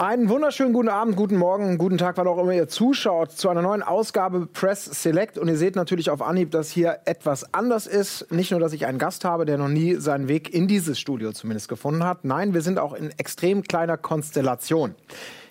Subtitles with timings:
[0.00, 3.60] Einen wunderschönen guten Abend, guten Morgen, guten Tag, wann auch immer ihr zuschaut, zu einer
[3.60, 5.36] neuen Ausgabe Press Select.
[5.36, 8.32] Und ihr seht natürlich auf Anhieb, dass hier etwas anders ist.
[8.32, 11.32] Nicht nur, dass ich einen Gast habe, der noch nie seinen Weg in dieses Studio
[11.32, 12.24] zumindest gefunden hat.
[12.24, 14.94] Nein, wir sind auch in extrem kleiner Konstellation.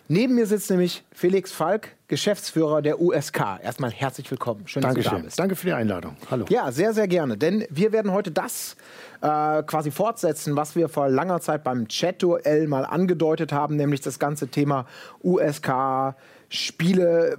[0.08, 3.60] Neben mir sitzt nämlich Felix Falk, Geschäftsführer der USK.
[3.62, 4.68] Erstmal herzlich willkommen.
[4.68, 5.12] Schön, dass Dankeschön.
[5.12, 5.38] du da bist.
[5.38, 6.18] Danke für die Einladung.
[6.32, 6.46] Hallo.
[6.50, 7.38] Ja, sehr, sehr gerne.
[7.38, 8.76] Denn wir werden heute das
[9.22, 14.20] äh, quasi fortsetzen, was wir vor langer Zeit beim Chat-Duell mal angedeutet haben, nämlich das
[14.20, 14.86] ganze Thema
[15.24, 16.16] USK,
[16.50, 17.38] Spiele äh,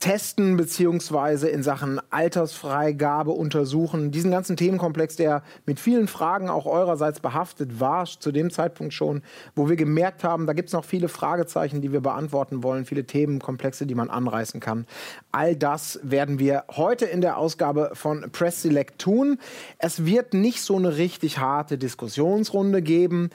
[0.00, 4.10] testen beziehungsweise in Sachen Altersfreigabe untersuchen.
[4.10, 9.22] Diesen ganzen Themenkomplex, der mit vielen Fragen auch eurerseits behaftet war, zu dem Zeitpunkt schon,
[9.54, 13.04] wo wir gemerkt haben, da gibt es noch viele Fragezeichen, die wir beantworten wollen, viele
[13.04, 14.86] Themenkomplexe, die man anreißen kann.
[15.30, 19.38] All das werden wir heute in der Ausgabe von Press Select tun.
[19.78, 23.30] Es wird nicht so eine richtig harte Diskussionsrunde geben,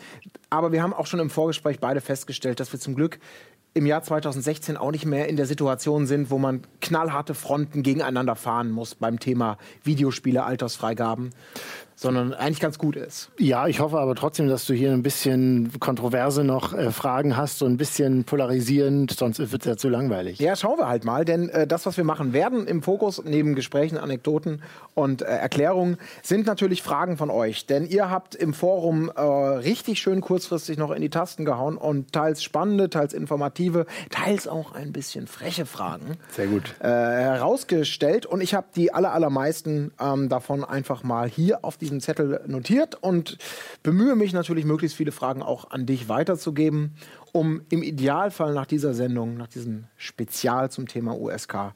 [0.49, 3.19] aber wir haben auch schon im Vorgespräch beide festgestellt, dass wir zum Glück
[3.75, 8.37] im Jahr 2016 auch nicht mehr in der Situation sind, wo man knallharte Fronten gegeneinander
[8.37, 11.31] fahren muss beim Thema Videospiele, Altersfreigaben
[11.95, 13.29] sondern eigentlich ganz gut ist.
[13.39, 17.57] Ja, ich hoffe aber trotzdem, dass du hier ein bisschen kontroverse noch äh, Fragen hast,
[17.57, 20.39] so ein bisschen polarisierend, sonst wird es ja zu langweilig.
[20.39, 23.55] Ja, schauen wir halt mal, denn äh, das, was wir machen werden im Fokus, neben
[23.55, 24.61] Gesprächen, Anekdoten
[24.93, 27.65] und äh, Erklärungen, sind natürlich Fragen von euch.
[27.65, 32.11] Denn ihr habt im Forum äh, richtig schön kurzfristig noch in die Tasten gehauen und
[32.11, 36.17] teils spannende, teils informative, teils auch ein bisschen freche Fragen.
[36.31, 36.75] Sehr gut.
[36.80, 41.84] Äh, herausgestellt und ich habe die aller, allermeisten ähm, davon einfach mal hier auf die
[41.86, 43.38] diesen Zettel notiert und
[43.83, 46.95] bemühe mich natürlich, möglichst viele Fragen auch an dich weiterzugeben,
[47.31, 51.73] um im Idealfall nach dieser Sendung, nach diesem Spezial zum Thema USK,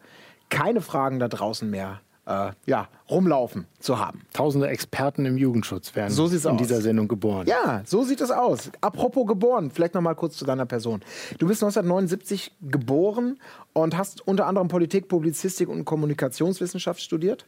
[0.50, 4.22] keine Fragen da draußen mehr äh, ja, rumlaufen zu haben.
[4.34, 6.58] Tausende Experten im Jugendschutz werden so in aus.
[6.58, 7.48] dieser Sendung geboren.
[7.48, 8.70] Ja, so sieht es aus.
[8.82, 11.02] Apropos geboren, vielleicht noch mal kurz zu deiner Person.
[11.40, 13.40] Du bist 1979 geboren
[13.74, 17.46] und hast unter anderem Politik, Publizistik und Kommunikationswissenschaft studiert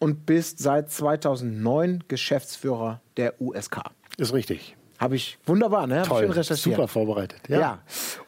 [0.00, 3.82] und bist seit 2009 Geschäftsführer der USK.
[4.16, 4.76] Ist richtig.
[4.98, 6.02] Habe ich wunderbar, ne?
[6.02, 6.76] Toll, schön recherchiert.
[6.76, 7.40] super vorbereitet.
[7.48, 7.60] Ja.
[7.60, 7.78] ja.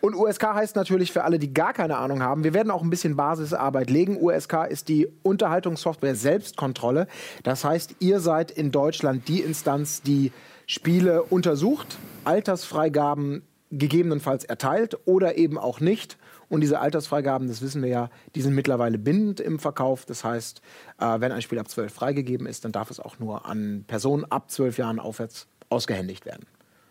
[0.01, 2.89] Und USK heißt natürlich für alle, die gar keine Ahnung haben, wir werden auch ein
[2.89, 4.17] bisschen Basisarbeit legen.
[4.19, 7.09] USK ist die Unterhaltungssoftware Selbstkontrolle.
[7.43, 10.33] Das heißt, ihr seid in Deutschland die Instanz, die
[10.67, 16.17] Spiele untersucht, Altersfreigaben gegebenenfalls erteilt oder eben auch nicht
[16.53, 20.05] und diese Altersfreigaben, das wissen wir ja, die sind mittlerweile bindend im Verkauf.
[20.05, 20.61] Das heißt,
[21.01, 24.27] äh, wenn ein Spiel ab 12 freigegeben ist, dann darf es auch nur an Personen
[24.27, 26.45] ab 12 Jahren aufwärts ausgehändigt werden.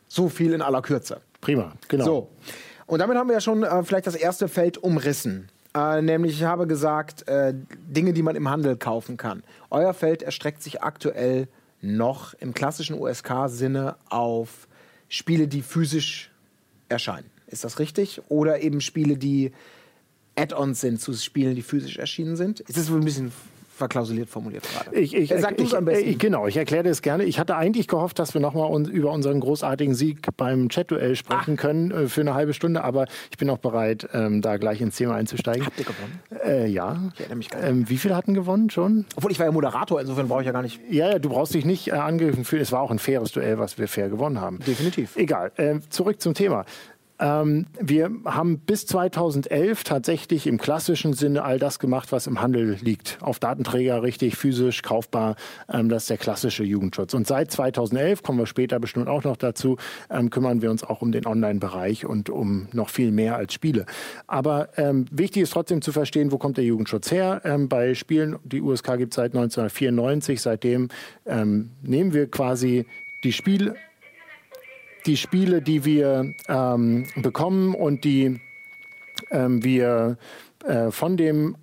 [0.08, 1.22] So viel in aller Kürze.
[1.42, 2.06] Prima, genau.
[2.06, 2.30] So.
[2.88, 5.48] Und damit haben wir ja schon äh, vielleicht das erste Feld umrissen.
[5.76, 9.44] Äh, nämlich, ich habe gesagt, äh, Dinge, die man im Handel kaufen kann.
[9.70, 11.48] Euer Feld erstreckt sich aktuell
[11.82, 14.68] noch im klassischen USK-Sinne auf
[15.08, 16.32] Spiele, die physisch
[16.90, 17.30] erscheinen.
[17.52, 18.22] Ist das richtig?
[18.30, 19.52] Oder eben Spiele, die
[20.36, 22.62] Add-ons sind zu Spielen, die physisch erschienen sind?
[22.62, 23.32] Ist das wohl ein bisschen
[23.82, 24.96] verklausuliert formuliert gerade.
[24.96, 26.08] Ich, ich, Sag ich, am besten.
[26.08, 27.24] Ich, genau, ich erkläre das gerne.
[27.24, 31.56] Ich hatte eigentlich gehofft, dass wir nochmal un über unseren großartigen Sieg beim Chat-Duell sprechen
[31.58, 31.62] Ach.
[31.62, 34.98] können äh, für eine halbe Stunde, aber ich bin auch bereit, ähm, da gleich ins
[34.98, 35.66] Thema einzusteigen.
[35.66, 36.20] Habt ihr gewonnen?
[36.46, 37.10] Äh, ja.
[37.16, 37.70] Ich erinnere mich gar nicht.
[37.70, 39.06] Ähm, wie viele hatten gewonnen schon?
[39.16, 40.80] Obwohl ich war ja Moderator, insofern brauche ich ja gar nicht.
[40.88, 42.62] Ja, ja, du brauchst dich nicht äh, angegriffen fühlen.
[42.62, 44.60] Es war auch ein faires Duell, was wir fair gewonnen haben.
[44.60, 45.16] Definitiv.
[45.16, 45.52] Egal.
[45.56, 46.66] Äh, zurück zum Thema.
[47.22, 52.78] Ähm, wir haben bis 2011 tatsächlich im klassischen Sinne all das gemacht, was im Handel
[52.82, 53.20] liegt.
[53.22, 55.36] Auf Datenträger richtig physisch kaufbar.
[55.72, 57.14] Ähm, das ist der klassische Jugendschutz.
[57.14, 59.78] Und seit 2011, kommen wir später bestimmt auch noch dazu,
[60.10, 63.86] ähm, kümmern wir uns auch um den Online-Bereich und um noch viel mehr als Spiele.
[64.26, 67.42] Aber ähm, wichtig ist trotzdem zu verstehen, wo kommt der Jugendschutz her.
[67.46, 70.90] Ähm, bei Spielen, die USK gibt es seit 1994, seitdem
[71.28, 72.88] ähm, nehmen wir quasi
[73.24, 73.76] die Spiele
[75.06, 78.40] die Spiele, die wir ähm, bekommen und die
[79.32, 80.18] ähm, wir
[80.66, 81.56] äh, von dem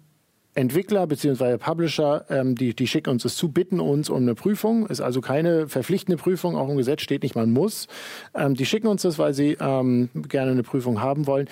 [0.54, 1.56] Entwickler bzw.
[1.58, 4.86] Publisher, ähm, die, die schicken uns das zu, bitten uns um eine Prüfung.
[4.88, 7.86] Ist also keine verpflichtende Prüfung, auch im Gesetz steht nicht, man muss.
[8.34, 11.48] Ähm, die schicken uns das, weil sie ähm, gerne eine Prüfung haben wollen.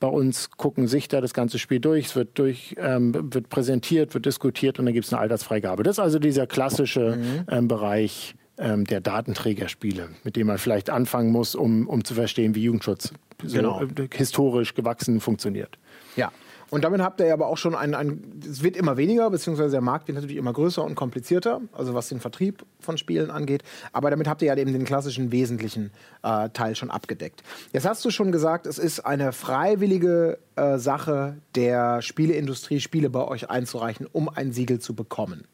[0.00, 4.14] Bei uns gucken sich da das ganze Spiel durch, es wird, durch, ähm, wird präsentiert,
[4.14, 5.82] wird diskutiert und dann gibt es eine Altersfreigabe.
[5.82, 7.44] Das ist also dieser klassische mhm.
[7.50, 12.54] ähm, Bereich ähm, der Datenträgerspiele, mit dem man vielleicht anfangen muss, um, um zu verstehen,
[12.54, 13.80] wie Jugendschutz genau.
[13.80, 15.78] so, äh, historisch gewachsen funktioniert.
[16.16, 16.32] Ja.
[16.68, 19.80] Und damit habt ihr aber auch schon ein, ein, es wird immer weniger, beziehungsweise der
[19.80, 23.62] Markt wird natürlich immer größer und komplizierter, also was den Vertrieb von Spielen angeht.
[23.92, 25.92] Aber damit habt ihr ja eben den klassischen wesentlichen
[26.24, 27.44] äh, Teil schon abgedeckt.
[27.72, 33.22] Jetzt hast du schon gesagt, es ist eine freiwillige äh, Sache der Spieleindustrie, Spiele bei
[33.22, 35.46] euch einzureichen, um ein Siegel zu bekommen.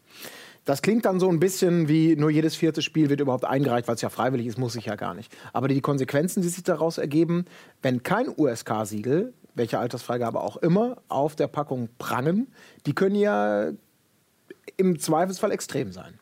[0.64, 3.97] Das klingt dann so ein bisschen wie nur jedes vierte Spiel wird überhaupt eingereicht, weil
[3.97, 5.35] es ja freiwillig ist, muss ich ja gar nicht.
[5.53, 7.47] Aber die Konsequenzen, die sich daraus ergeben,
[7.82, 12.49] wenn kein USK-Siegel, welche Altersfreigabe auch immer, auf der Packung prangen,
[12.87, 13.70] die können ja
[14.76, 16.14] im Zweifelsfall extrem sein.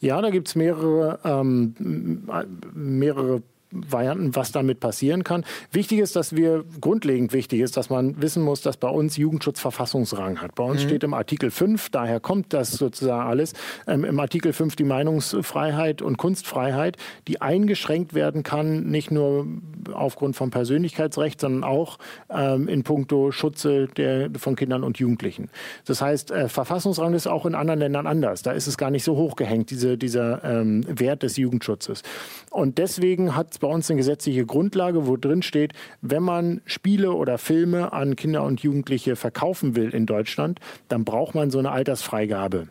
[0.00, 2.24] Ja, da gibt es mehrere, ähm,
[2.72, 5.44] mehrere Varianten, was damit passieren kann.
[5.72, 9.60] Wichtig ist, dass wir, grundlegend wichtig ist, dass man wissen muss, dass bei uns Jugendschutz
[9.60, 10.54] Verfassungsrang hat.
[10.54, 10.88] Bei uns mhm.
[10.88, 13.52] steht im Artikel 5, daher kommt das sozusagen alles,
[13.86, 19.46] ähm, im Artikel 5 die Meinungsfreiheit und Kunstfreiheit, die eingeschränkt werden kann, nicht nur
[19.92, 21.98] aufgrund von Persönlichkeitsrecht, sondern auch
[22.30, 25.50] ähm, in puncto Schutze der, von Kindern und Jugendlichen.
[25.84, 28.42] Das heißt, äh, Verfassungsrang ist auch in anderen Ländern anders.
[28.42, 32.02] Da ist es gar nicht so hochgehängt, diese, dieser ähm, Wert des Jugendschutzes.
[32.50, 37.12] Und deswegen hat es bei uns eine gesetzliche Grundlage, wo drin steht, wenn man Spiele
[37.12, 41.72] oder Filme an Kinder und Jugendliche verkaufen will in Deutschland, dann braucht man so eine
[41.72, 42.68] Altersfreigabe.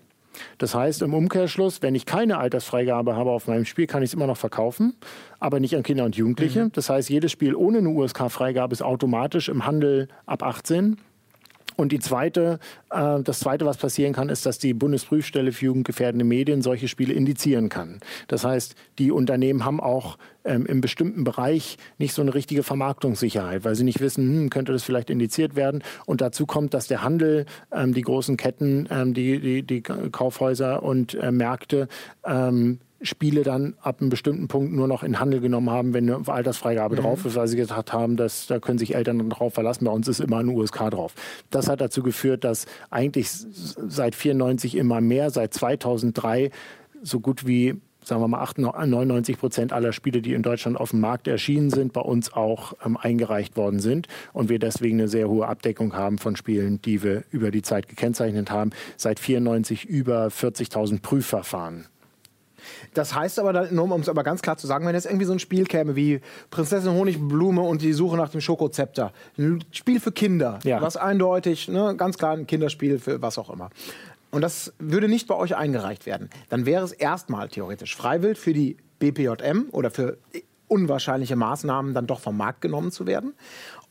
[0.60, 4.14] Das heißt im Umkehrschluss, wenn ich keine Altersfreigabe habe auf meinem Spiel, kann ich es
[4.14, 4.94] immer noch verkaufen,
[5.40, 6.66] aber nicht an Kinder und Jugendliche.
[6.66, 6.72] Mhm.
[6.74, 10.98] Das heißt, jedes Spiel ohne eine USK-Freigabe ist automatisch im Handel ab 18.
[11.78, 12.60] Und die zweite,
[12.90, 17.14] äh, das zweite, was passieren kann, ist, dass die Bundesprüfstelle für jugendgefährdende Medien solche Spiele
[17.14, 18.00] indizieren kann.
[18.28, 23.64] Das heißt, die Unternehmen haben auch ähm, im bestimmten Bereich nicht so eine richtige Vermarktungssicherheit,
[23.64, 25.84] weil sie nicht wissen, hm, könnte das vielleicht indiziert werden.
[26.06, 30.84] Und dazu kommt, dass der Handel, ähm, die großen Ketten, ähm, die, die, die Kaufhäuser
[30.84, 31.88] und äh, Märkte
[32.26, 36.28] ähm, Spiele dann ab einem bestimmten Punkt nur noch in Handel genommen haben, wenn eine
[36.28, 37.02] Altersfreigabe mhm.
[37.02, 39.86] drauf ist, weil sie gesagt haben, dass da können sich Eltern drauf verlassen.
[39.86, 41.14] Bei uns ist immer ein USK drauf.
[41.52, 46.50] Das hat dazu geführt, dass eigentlich seit 94 immer mehr, seit 2003
[47.04, 51.02] so gut wie sagen wir mal 99 Prozent aller Spiele, die in Deutschland auf dem
[51.02, 55.30] Markt erschienen sind, bei uns auch ähm, eingereicht worden sind und wir deswegen eine sehr
[55.30, 58.72] hohe Abdeckung haben von Spielen, die wir über die Zeit gekennzeichnet haben.
[58.96, 61.86] Seit 94 über 40.000 Prüfverfahren
[62.94, 65.34] das heißt aber, dann, um es aber ganz klar zu sagen, wenn jetzt irgendwie so
[65.34, 70.12] ein Spiel käme wie Prinzessin Honigblume und die Suche nach dem Schokozepter, ein Spiel für
[70.12, 70.82] Kinder, ja.
[70.82, 73.70] was eindeutig, ne, ganz klar ein Kinderspiel für was auch immer.
[74.32, 76.30] Und das würde nicht bei euch eingereicht werden.
[76.50, 80.18] Dann wäre es erstmal theoretisch freiwillig für die BPJM oder für
[80.68, 83.34] unwahrscheinliche Maßnahmen dann doch vom Markt genommen zu werden.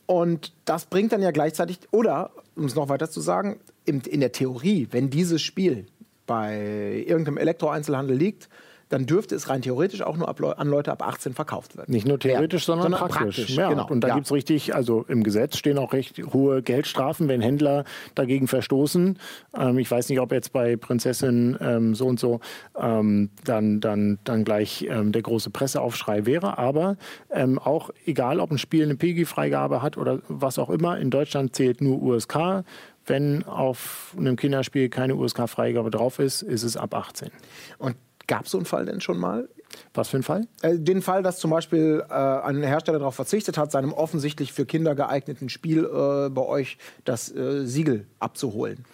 [0.05, 4.31] Und das bringt dann ja gleichzeitig, oder um es noch weiter zu sagen, in, der
[4.31, 5.87] Theorie, wenn dieses Spiel
[6.25, 8.49] bei irgendeinem Elektroeinzelhandel liegt,
[8.89, 10.27] dann dürfte es rein theoretisch auch nur
[10.59, 11.91] an Leute ab 18 verkauft werden.
[11.91, 13.37] Nicht nur theoretisch, ja, sondern, sondern, praktisch.
[13.37, 13.87] praktisch ja, genau.
[13.87, 14.13] Und da ja.
[14.15, 17.83] gibt es richtig, also im Gesetz stehen auch recht hohe Geldstrafen, wenn Händler
[18.15, 19.19] dagegen verstoßen.
[19.57, 22.39] Ähm, ich weiß nicht, ob jetzt bei Prinzessin ähm, so und so
[22.77, 26.57] ähm, dann, dann, dann gleich ähm, der große Presseaufschrei wäre.
[26.57, 26.97] Aber
[27.29, 31.55] ähm, auch egal, ob ein Spiel eine PEGI-Freigabe hat oder was auch immer, in Deutschland
[31.55, 32.63] zählt nur USK.
[33.05, 37.29] Wenn auf einem Kinderspiel keine USK-Freigabe drauf ist, ist es ab 18.
[37.77, 37.95] Und
[38.27, 39.49] Gab es so einen Fall denn schon mal?
[39.93, 40.47] Was für ein Fall?
[40.61, 44.65] Äh, den Fall, dass zum Beispiel äh, ein Hersteller darauf verzichtet hat, seinem offensichtlich für
[44.65, 48.85] Kinder geeigneten Spiel äh, bei euch das äh, Siegel abzuholen.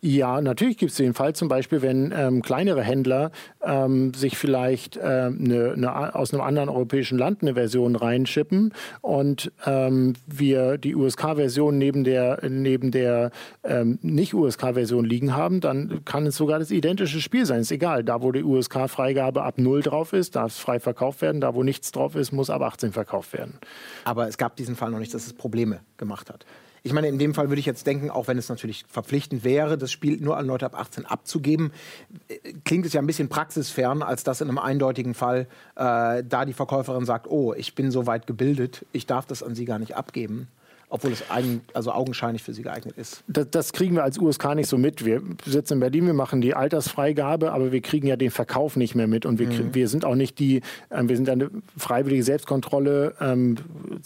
[0.00, 3.30] Ja, natürlich gibt es den Fall, zum Beispiel, wenn ähm, kleinere Händler
[3.62, 9.52] ähm, sich vielleicht ähm, ne, ne, aus einem anderen europäischen Land eine Version reinschippen und
[9.64, 13.30] ähm, wir die USK-Version neben der, neben der
[13.64, 17.60] ähm, Nicht-USK-Version liegen haben, dann kann es sogar das identische Spiel sein.
[17.60, 21.40] Ist egal, da wo die USK-Freigabe ab 0 drauf ist, darf es frei verkauft werden.
[21.40, 23.58] Da, wo nichts drauf ist, muss ab 18 verkauft werden.
[24.04, 26.44] Aber es gab diesen Fall noch nicht, dass es Probleme gemacht hat.
[26.82, 29.76] Ich meine, in dem Fall würde ich jetzt denken, auch wenn es natürlich verpflichtend wäre,
[29.76, 31.72] das Spiel nur an Leute ab 18 abzugeben,
[32.28, 36.44] äh, klingt es ja ein bisschen praxisfern, als dass in einem eindeutigen Fall äh, da
[36.46, 39.80] die Verkäuferin sagt, oh, ich bin so weit gebildet, ich darf das an Sie gar
[39.80, 40.46] nicht abgeben
[40.88, 43.24] obwohl es eigen, also augenscheinlich für sie geeignet ist.
[43.26, 45.04] Das, das, kriegen wir als USK nicht so mit.
[45.04, 48.94] Wir sitzen in Berlin, wir machen die Altersfreigabe, aber wir kriegen ja den Verkauf nicht
[48.94, 49.74] mehr mit und wir, mhm.
[49.74, 53.56] wir sind auch nicht die, äh, wir sind eine freiwillige Selbstkontrolle, ähm,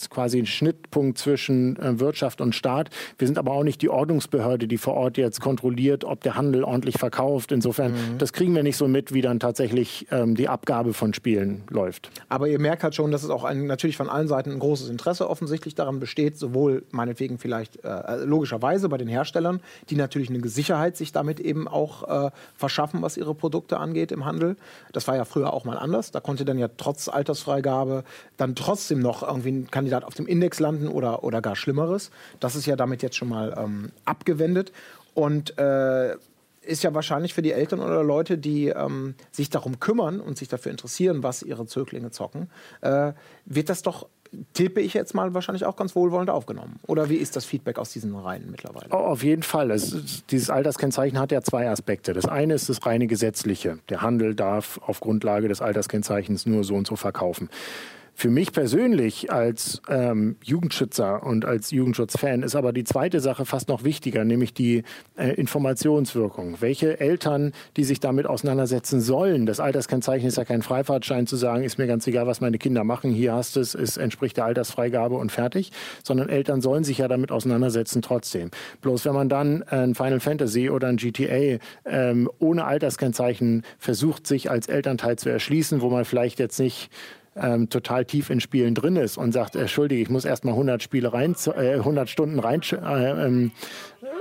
[0.09, 2.91] quasi ein Schnittpunkt zwischen äh, Wirtschaft und Staat.
[3.19, 6.65] Wir sind aber auch nicht die Ordnungsbehörde, die vor Ort jetzt kontrolliert, ob der Handel
[6.65, 7.53] ordentlich verkauft.
[7.53, 8.19] Insofern, mhm.
[8.19, 12.11] das kriegen wir nicht so mit, wie dann tatsächlich ähm, die Abgabe von Spielen läuft.
[12.31, 14.89] Aber ihr merkt halt schon, dass es auch ein, natürlich von allen Seiten ein großes
[14.89, 20.31] Interesse offensichtlich daran besteht, sowohl sowohl meinetwegen vielleicht äh, logischerweise bei den Herstellern, die natürlich
[20.31, 24.57] eine Sicherheit sich damit eben auch äh, verschaffen, was ihre Produkte angeht im Handel.
[24.93, 26.11] Das war ja früher auch mal anders.
[26.11, 28.05] Da konnte dann ja trotz Altersfreigabe
[28.37, 32.11] dann trotzdem noch irgendwie ein Kandidat auf dem Index landen oder, oder gar Schlimmeres.
[32.41, 34.73] Das ist ja damit jetzt schon mal ähm, abgewendet.
[35.15, 36.15] Und äh,
[36.63, 40.49] ist ja wahrscheinlich für die Eltern oder Leute, die ähm, sich darum kümmern und sich
[40.49, 42.51] dafür interessieren, was ihre Zöglinge zocken,
[42.83, 43.13] äh,
[43.45, 44.07] wird das doch
[44.53, 46.79] tippe ich jetzt mal, wahrscheinlich auch ganz wohlwollend aufgenommen.
[46.87, 48.87] Oder wie ist das Feedback aus diesen Reihen mittlerweile?
[48.91, 49.71] Oh, auf jeden Fall.
[49.71, 52.13] Es, dieses Alterskennzeichen hat ja zwei Aspekte.
[52.13, 53.79] Das eine ist das reine gesetzliche.
[53.89, 57.49] Der Handel darf auf Grundlage des Alterskennzeichens nur so und so verkaufen.
[58.21, 63.71] Für mich persönlich als ähm, Jugendschützer und als Jugendschutzfan ist aber die zweite Sache fast
[63.71, 64.83] noch wichtiger, nämlich die
[65.17, 66.57] äh, Informationswirkung.
[66.61, 71.65] Welche Eltern, die sich damit auseinandersetzen sollen, das Alterskennzeichen ist ja kein Freifahrtschein zu sagen,
[71.65, 75.15] ist mir ganz egal, was meine Kinder machen, hier hast es, es entspricht der Altersfreigabe
[75.15, 75.73] und fertig,
[76.05, 78.51] sondern Eltern sollen sich ja damit auseinandersetzen trotzdem.
[78.83, 84.51] Bloß wenn man dann ein Final Fantasy oder ein GTA ähm, ohne Alterskennzeichen versucht, sich
[84.51, 86.91] als Elternteil zu erschließen, wo man vielleicht jetzt nicht
[87.37, 90.83] ähm, total tief in Spielen drin ist und sagt, entschuldige, ich muss erst mal 100
[90.83, 93.53] Spiele rein, äh, 100 Stunden rein, äh, ähm,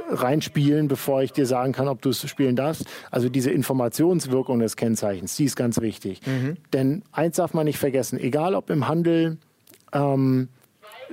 [0.09, 2.85] reinspielen, bevor ich dir sagen kann, ob du es spielen darfst.
[3.11, 6.21] Also diese Informationswirkung des Kennzeichens, die ist ganz wichtig.
[6.25, 6.57] Mhm.
[6.73, 9.37] Denn eins darf man nicht vergessen, egal ob im Handel
[9.93, 10.49] ähm,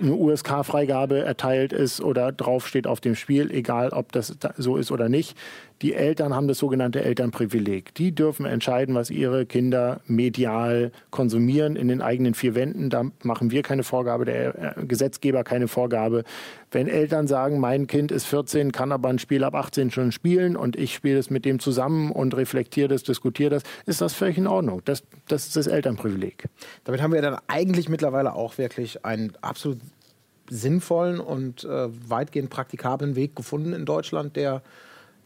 [0.01, 5.09] eine USK-Freigabe erteilt ist oder draufsteht auf dem Spiel, egal ob das so ist oder
[5.09, 5.37] nicht.
[5.83, 7.95] Die Eltern haben das sogenannte Elternprivileg.
[7.95, 12.89] Die dürfen entscheiden, was ihre Kinder medial konsumieren in den eigenen vier Wänden.
[12.89, 16.25] Da machen wir keine Vorgabe, der äh, Gesetzgeber keine Vorgabe.
[16.71, 20.57] Wenn Eltern sagen, mein Kind ist 14, kann aber ein Spiel ab 18 schon spielen
[20.57, 24.39] und ich spiele es mit dem zusammen und reflektiere das, diskutiere das, ist das völlig
[24.39, 24.81] in Ordnung.
[24.87, 26.45] Das, das ist das Elternprivileg.
[26.85, 29.79] Damit haben wir dann eigentlich mittlerweile auch wirklich einen absolut
[30.49, 34.63] sinnvollen und äh, weitgehend praktikablen Weg gefunden in Deutschland, der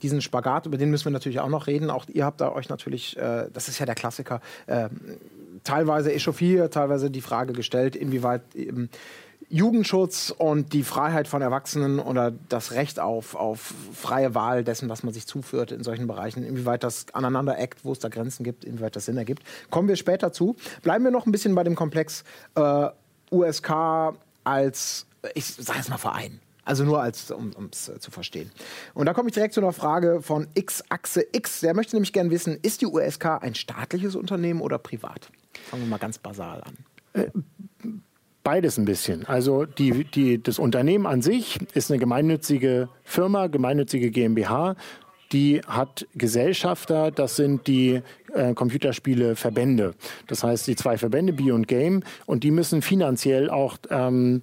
[0.02, 1.90] diesen Spagat, über den müssen wir natürlich auch noch reden.
[1.90, 4.88] Auch ihr habt da euch natürlich, äh, das ist ja der Klassiker, äh,
[5.64, 8.88] teilweise echauffiert, teilweise die Frage gestellt, inwieweit ähm,
[9.52, 15.02] Jugendschutz und die Freiheit von Erwachsenen oder das Recht auf, auf freie Wahl dessen, was
[15.02, 18.64] man sich zuführt in solchen Bereichen, inwieweit das aneinander eckt, wo es da Grenzen gibt,
[18.64, 19.42] inwieweit das Sinn ergibt.
[19.68, 20.54] Kommen wir später zu.
[20.82, 22.22] Bleiben wir noch ein bisschen bei dem Komplex
[22.54, 22.88] äh,
[23.32, 24.14] USK
[24.44, 26.40] als, ich sage jetzt mal Verein.
[26.64, 28.50] Also nur als, um es äh, zu verstehen.
[28.94, 31.60] Und da komme ich direkt zu einer Frage von X-Achse X.
[31.60, 35.30] Der möchte nämlich gerne wissen, ist die USK ein staatliches Unternehmen oder privat?
[35.68, 36.76] Fangen wir mal ganz basal an.
[37.12, 37.30] Äh,
[38.42, 39.26] beides ein bisschen.
[39.26, 44.76] Also die, die, das Unternehmen an sich ist eine gemeinnützige Firma, gemeinnützige GmbH.
[45.32, 48.02] Die hat Gesellschafter, das sind die
[48.34, 49.94] äh, Computerspieleverbände.
[50.26, 54.42] Das heißt, die zwei Verbände, B und Game, und die müssen finanziell auch ähm,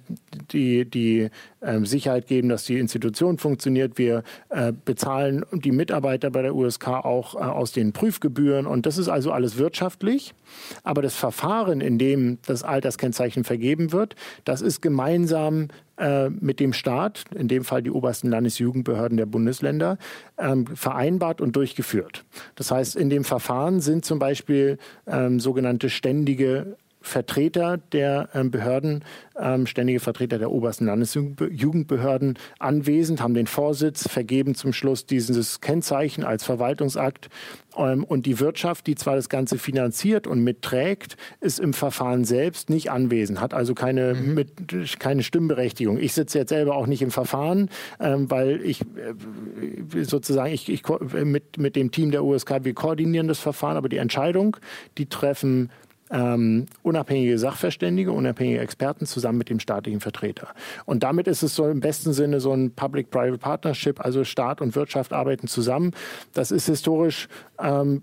[0.52, 1.30] die, die
[1.62, 3.98] ähm, Sicherheit geben, dass die Institution funktioniert.
[3.98, 8.98] Wir äh, bezahlen die Mitarbeiter bei der USK auch äh, aus den Prüfgebühren und das
[8.98, 10.34] ist also alles wirtschaftlich.
[10.82, 14.14] Aber das Verfahren, in dem das Alterskennzeichen vergeben wird,
[14.44, 15.68] das ist gemeinsam
[15.98, 19.98] äh, mit dem Staat, in dem Fall die obersten Landesjugendbehörden der Bundesländer,
[20.38, 22.24] ähm, vereinbart und durchgeführt.
[22.54, 29.04] Das heißt, in dem Verfahren sind zum Beispiel ähm, sogenannte ständige Vertreter der ähm, Behörden,
[29.38, 36.24] ähm, ständige Vertreter der obersten Landesjugendbehörden anwesend, haben den Vorsitz, vergeben zum Schluss dieses Kennzeichen
[36.24, 37.28] als Verwaltungsakt.
[37.76, 42.68] Ähm, und die Wirtschaft, die zwar das Ganze finanziert und mitträgt, ist im Verfahren selbst
[42.68, 44.34] nicht anwesend, hat also keine, mhm.
[44.34, 45.98] mit, keine Stimmberechtigung.
[45.98, 50.82] Ich sitze jetzt selber auch nicht im Verfahren, weil ich äh, sozusagen ich, ich
[51.24, 54.56] mit, mit dem Team der USK, wir koordinieren das Verfahren, aber die Entscheidung,
[54.96, 55.70] die treffen
[56.10, 60.48] ähm, unabhängige Sachverständige, unabhängige Experten zusammen mit dem staatlichen Vertreter.
[60.84, 64.74] Und damit ist es so im besten Sinne so ein Public-Private Partnership, also Staat und
[64.74, 65.92] Wirtschaft arbeiten zusammen.
[66.34, 67.28] Das ist historisch
[67.60, 68.00] ähm,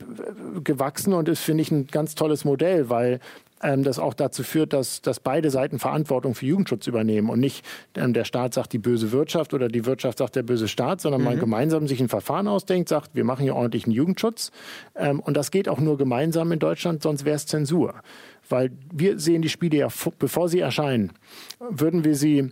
[0.63, 3.19] gewachsen und ist, finde ich, ein ganz tolles Modell, weil
[3.61, 7.65] ähm, das auch dazu führt, dass, dass beide Seiten Verantwortung für Jugendschutz übernehmen und nicht
[7.95, 11.21] ähm, der Staat sagt die böse Wirtschaft oder die Wirtschaft sagt der böse Staat, sondern
[11.21, 11.25] mhm.
[11.25, 14.51] man gemeinsam sich ein Verfahren ausdenkt, sagt, wir machen hier ordentlichen Jugendschutz.
[14.95, 17.95] Ähm, und das geht auch nur gemeinsam in Deutschland, sonst wäre es Zensur.
[18.47, 19.87] Weil wir sehen die Spiele ja,
[20.19, 21.11] bevor sie erscheinen,
[21.69, 22.49] würden wir sie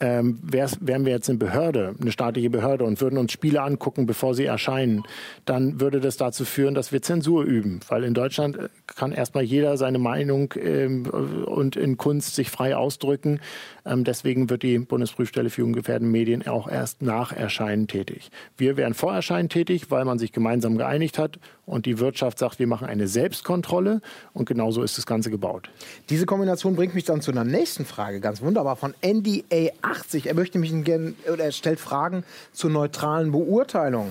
[0.00, 4.34] ähm, wären wir jetzt eine Behörde, eine staatliche Behörde und würden uns Spiele angucken, bevor
[4.34, 5.02] sie erscheinen,
[5.44, 7.80] dann würde das dazu führen, dass wir Zensur üben.
[7.88, 12.76] Weil in Deutschland äh, kann erstmal jeder seine Meinung ähm, und in Kunst sich frei
[12.76, 13.40] ausdrücken.
[13.84, 18.30] Ähm, deswegen wird die Bundesprüfstelle für jugendgefährdende Medien auch erst nach Erscheinen tätig.
[18.56, 21.38] Wir wären vor Erscheinen tätig, weil man sich gemeinsam geeinigt hat
[21.70, 24.00] und die Wirtschaft sagt, wir machen eine Selbstkontrolle
[24.32, 25.70] und genauso ist das Ganze gebaut.
[26.08, 30.26] Diese Kombination bringt mich dann zu einer nächsten Frage, ganz wunderbar, von NDA 80.
[30.26, 34.10] Er möchte mich gerne, oder er stellt Fragen zur neutralen Beurteilung.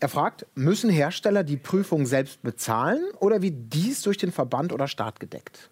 [0.00, 4.88] Er fragt, müssen Hersteller die Prüfung selbst bezahlen oder wird dies durch den Verband oder
[4.88, 5.70] Staat gedeckt?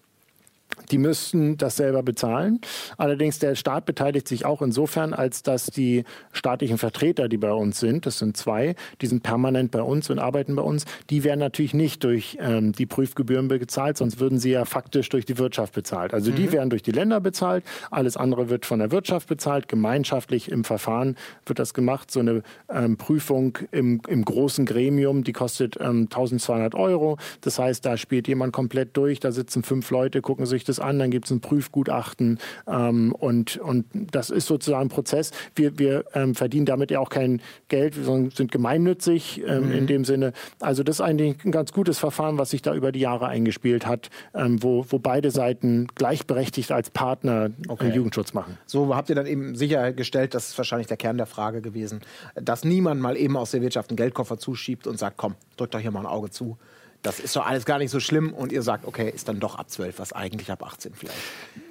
[0.91, 2.61] Die müssten das selber bezahlen.
[2.97, 7.81] Allerdings der Staat beteiligt sich auch insofern, als dass die staatlichen Vertreter, die bei uns
[7.81, 11.41] sind, das sind zwei, die sind permanent bei uns und arbeiten bei uns, die werden
[11.41, 15.75] natürlich nicht durch ähm, die Prüfgebühren bezahlt, sonst würden sie ja faktisch durch die Wirtschaft
[15.75, 16.15] bezahlt.
[16.15, 16.37] Also mhm.
[16.37, 20.65] die werden durch die Länder bezahlt, alles andere wird von der Wirtschaft bezahlt, gemeinschaftlich im
[20.65, 22.11] Verfahren wird das gemacht.
[22.11, 27.19] So eine ähm, Prüfung im, im großen Gremium, die kostet ähm, 1200 Euro.
[27.41, 30.99] Das heißt, da spielt jemand komplett durch, da sitzen fünf Leute, gucken sich das an,
[30.99, 35.31] dann gibt es ein Prüfgutachten ähm, und, und das ist sozusagen ein Prozess.
[35.55, 39.73] Wir, wir ähm, verdienen damit ja auch kein Geld, sondern sind gemeinnützig ähm, mhm.
[39.73, 40.33] in dem Sinne.
[40.61, 43.87] Also das ist eigentlich ein ganz gutes Verfahren, was sich da über die Jahre eingespielt
[43.87, 47.91] hat, ähm, wo, wo beide Seiten gleichberechtigt als Partner äh, okay.
[47.91, 48.59] Jugendschutz machen.
[48.67, 52.01] So habt ihr dann eben sichergestellt, das ist wahrscheinlich der Kern der Frage gewesen,
[52.35, 55.81] dass niemand mal eben aus der Wirtschaft einen Geldkoffer zuschiebt und sagt, komm, drückt doch
[55.81, 56.59] hier mal ein Auge zu
[57.03, 59.57] das ist doch alles gar nicht so schlimm und ihr sagt, okay, ist dann doch
[59.57, 61.17] ab 12, was eigentlich ab 18 vielleicht.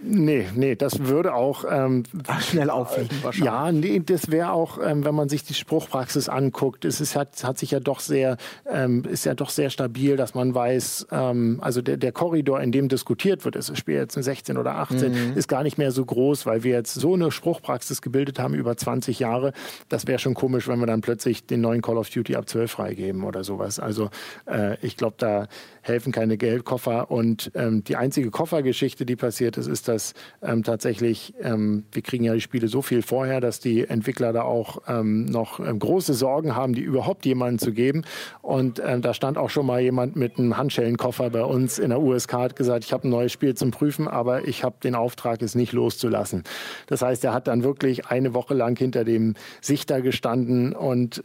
[0.04, 3.46] Nee, nee, das würde auch ähm, Ach, schnell auffliegen wahrscheinlich.
[3.46, 7.44] Ja, nee, das wäre auch, ähm, wenn man sich die Spruchpraxis anguckt, es ist, hat,
[7.44, 8.38] hat sich ja doch sehr,
[8.72, 12.72] ähm, ist ja doch sehr stabil, dass man weiß, ähm, also der, der Korridor, in
[12.72, 15.38] dem diskutiert wird, ist das Spiel jetzt ein 16 oder 18, mhm.
[15.38, 18.78] ist gar nicht mehr so groß, weil wir jetzt so eine Spruchpraxis gebildet haben über
[18.78, 19.52] 20 Jahre.
[19.90, 22.72] Das wäre schon komisch, wenn wir dann plötzlich den neuen Call of Duty ab 12
[22.72, 23.80] freigeben oder sowas.
[23.80, 24.10] Also
[24.46, 25.48] äh, ich glaube, da
[25.82, 27.10] helfen keine Geldkoffer.
[27.10, 29.97] Und ähm, die einzige Koffergeschichte, die passiert ist, ist, dass
[30.42, 34.44] ähm, tatsächlich, ähm, wir kriegen ja die Spiele so viel vorher, dass die Entwickler da
[34.44, 38.04] auch ähm, noch ähm, große Sorgen haben, die überhaupt jemanden zu geben.
[38.42, 42.02] Und ähm, da stand auch schon mal jemand mit einem Handschellenkoffer bei uns in der
[42.02, 45.42] USK, hat gesagt, ich habe ein neues Spiel zum Prüfen, aber ich habe den Auftrag,
[45.42, 46.44] es nicht loszulassen.
[46.88, 51.22] Das heißt, er hat dann wirklich eine Woche lang hinter dem Sichter gestanden und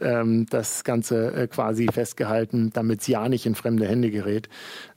[0.49, 4.49] das Ganze äh, quasi festgehalten, damit es ja nicht in fremde Hände gerät.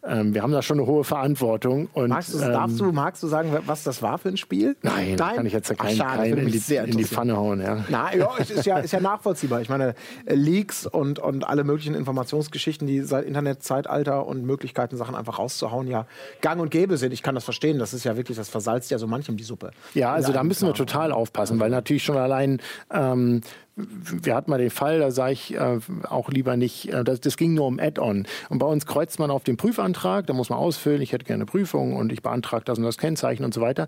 [0.06, 1.88] Ähm, wir haben da schon eine hohe Verantwortung.
[1.92, 4.76] Und, magst, du, ähm, darfst du, magst du sagen, was das war für ein Spiel?
[4.82, 5.36] Nein, Nein?
[5.36, 7.60] kann ich jetzt ja keinen kein in, die, in die Pfanne hauen.
[7.60, 7.84] Ja.
[7.88, 9.60] Na, ja, ist ja, ist ja nachvollziehbar.
[9.60, 9.94] Ich meine,
[10.24, 15.88] äh, Leaks und, und alle möglichen Informationsgeschichten, die seit Internetzeitalter und Möglichkeiten, Sachen einfach rauszuhauen,
[15.88, 16.06] ja
[16.40, 17.12] gang und gäbe sind.
[17.12, 17.78] Ich kann das verstehen.
[17.78, 19.70] Das ist ja wirklich, das versalzt ja so manchem die Suppe.
[19.94, 22.60] Ja, also da müssen wir total aufpassen, weil natürlich schon allein
[22.92, 23.40] ähm,
[23.76, 25.78] wir hatten mal den Fall, da sage ich äh,
[26.08, 28.26] auch lieber nicht, äh, das, das ging nur um Add-on.
[28.48, 31.42] Und bei uns kreuzt man auf den Prüfantrag, da muss man ausfüllen, ich hätte gerne
[31.42, 33.86] eine Prüfung und ich beantrage das und das Kennzeichen und so weiter.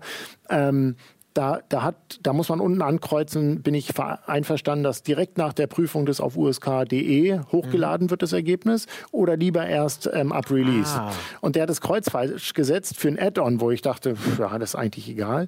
[0.49, 0.95] Ähm,
[1.33, 5.67] da, da, hat, da muss man unten ankreuzen, bin ich einverstanden, dass direkt nach der
[5.67, 8.11] Prüfung das auf usk.de hochgeladen mhm.
[8.11, 10.99] wird, das Ergebnis, oder lieber erst ähm, ab Release.
[10.99, 11.13] Ah.
[11.41, 14.71] Und der hat das Kreuz falsch gesetzt für ein Add-on, wo ich dachte, ja, das
[14.71, 15.47] ist eigentlich egal.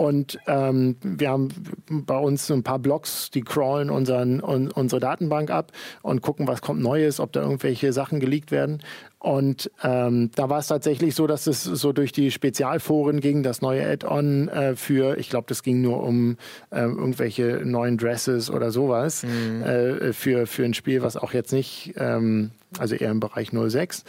[0.00, 1.48] Und ähm, wir haben
[1.90, 6.62] bei uns ein paar Blogs, die crawlen unseren, un, unsere Datenbank ab und gucken, was
[6.62, 8.78] kommt Neues, ob da irgendwelche Sachen geleakt werden.
[9.18, 13.60] Und ähm, da war es tatsächlich so, dass es so durch die Spezialforen ging, das
[13.60, 16.38] neue Add-on äh, für, ich glaube, das ging nur um
[16.70, 19.62] äh, irgendwelche neuen Dresses oder sowas, mhm.
[19.62, 24.04] äh, für, für ein Spiel, was auch jetzt nicht, ähm, also eher im Bereich 06.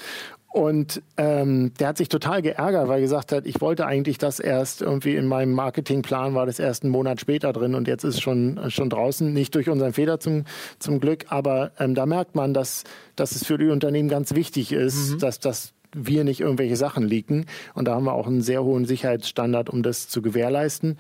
[0.54, 4.40] Und ähm, der hat sich total geärgert, weil er gesagt hat, ich wollte eigentlich das
[4.40, 8.22] erst irgendwie in meinem Marketingplan war das erst einen Monat später drin und jetzt ist
[8.22, 9.32] schon, schon draußen.
[9.32, 10.44] Nicht durch unseren Fehler zum,
[10.78, 12.84] zum Glück, aber ähm, da merkt man, dass,
[13.16, 15.20] dass es für die Unternehmen ganz wichtig ist, mhm.
[15.20, 17.46] dass das wir nicht irgendwelche Sachen leaken.
[17.74, 20.98] Und da haben wir auch einen sehr hohen Sicherheitsstandard, um das zu gewährleisten.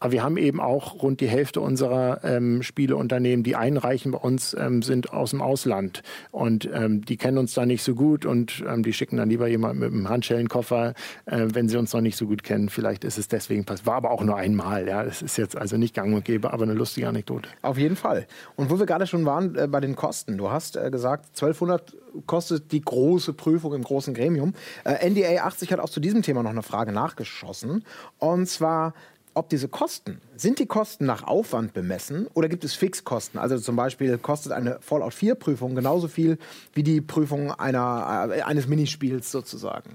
[0.00, 4.54] Aber wir haben eben auch rund die Hälfte unserer ähm, Spieleunternehmen, die einreichen bei uns,
[4.58, 6.02] ähm, sind aus dem Ausland.
[6.30, 9.48] Und ähm, die kennen uns da nicht so gut und ähm, die schicken dann lieber
[9.48, 10.94] jemanden mit einem Handschellenkoffer,
[11.26, 12.68] äh, wenn sie uns noch nicht so gut kennen.
[12.68, 13.86] Vielleicht ist es deswegen passiert.
[13.86, 14.86] War aber auch nur einmal.
[14.86, 17.48] Ja, das ist jetzt also nicht gang und gäbe, aber eine lustige Anekdote.
[17.62, 18.26] Auf jeden Fall.
[18.56, 20.38] Und wo wir gerade schon waren äh, bei den Kosten.
[20.38, 24.54] Du hast äh, gesagt, 1200 kostet die große Prüfung im großen Gremium.
[24.84, 27.84] Äh, NDA 80 hat auch zu diesem Thema noch eine Frage nachgeschossen.
[28.18, 28.94] Und zwar
[29.38, 33.40] ob diese Kosten, sind die Kosten nach Aufwand bemessen oder gibt es Fixkosten?
[33.40, 36.38] Also zum Beispiel kostet eine Fallout 4 Prüfung genauso viel
[36.74, 39.90] wie die Prüfung einer, äh, eines Minispiels sozusagen?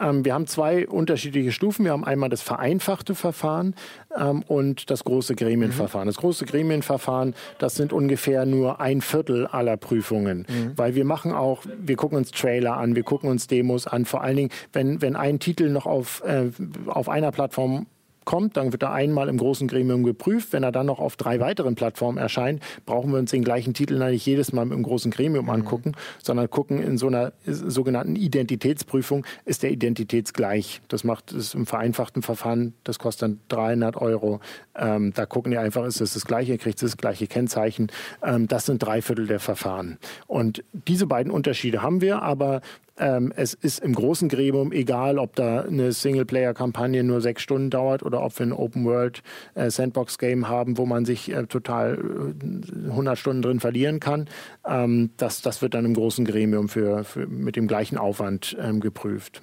[0.00, 1.84] Ähm, wir haben zwei unterschiedliche Stufen.
[1.84, 3.74] Wir haben einmal das vereinfachte Verfahren
[4.16, 6.06] ähm, und das große Gremienverfahren.
[6.06, 6.10] Mhm.
[6.10, 10.72] Das große Gremienverfahren, das sind ungefähr nur ein Viertel aller Prüfungen, mhm.
[10.76, 14.04] weil wir machen auch, wir gucken uns Trailer an, wir gucken uns Demos an.
[14.04, 16.50] Vor allen Dingen, wenn, wenn ein Titel noch auf, äh,
[16.86, 17.86] auf einer Plattform
[18.24, 20.52] kommt, dann wird er einmal im großen Gremium geprüft.
[20.52, 23.98] Wenn er dann noch auf drei weiteren Plattformen erscheint, brauchen wir uns den gleichen Titel
[23.98, 25.50] nicht jedes Mal im großen Gremium mhm.
[25.50, 30.82] angucken, sondern gucken in so einer sogenannten Identitätsprüfung, ist der identitätsgleich.
[30.88, 34.40] Das macht es im vereinfachten Verfahren, das kostet dann 300 Euro.
[34.74, 37.88] Ähm, da gucken die einfach, ist es das gleiche, kriegt es das gleiche Kennzeichen.
[38.22, 39.98] Ähm, das sind drei Viertel der Verfahren.
[40.26, 42.60] Und diese beiden Unterschiede haben wir, aber
[42.98, 48.02] ähm, es ist im großen Gremium egal, ob da eine Singleplayer-Kampagne nur sechs Stunden dauert
[48.02, 53.42] oder ob wir ein Open-World-Sandbox-Game äh, haben, wo man sich äh, total äh, 100 Stunden
[53.42, 54.28] drin verlieren kann.
[54.66, 58.80] Ähm, das, das wird dann im großen Gremium für, für mit dem gleichen Aufwand ähm,
[58.80, 59.42] geprüft.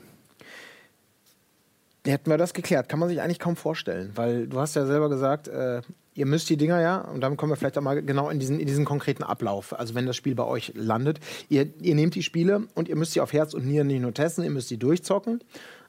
[2.05, 5.09] Hätten wir das geklärt, kann man sich eigentlich kaum vorstellen, weil du hast ja selber
[5.09, 5.81] gesagt, äh,
[6.19, 8.59] ihr müsst die Dinger ja, und dann kommen wir vielleicht auch mal genau in diesen,
[8.59, 12.23] in diesen konkreten Ablauf, also wenn das Spiel bei euch landet, ihr, ihr nehmt die
[12.23, 14.77] Spiele und ihr müsst sie auf Herz und Nieren nicht nur testen, ihr müsst sie
[14.77, 15.39] durchzocken.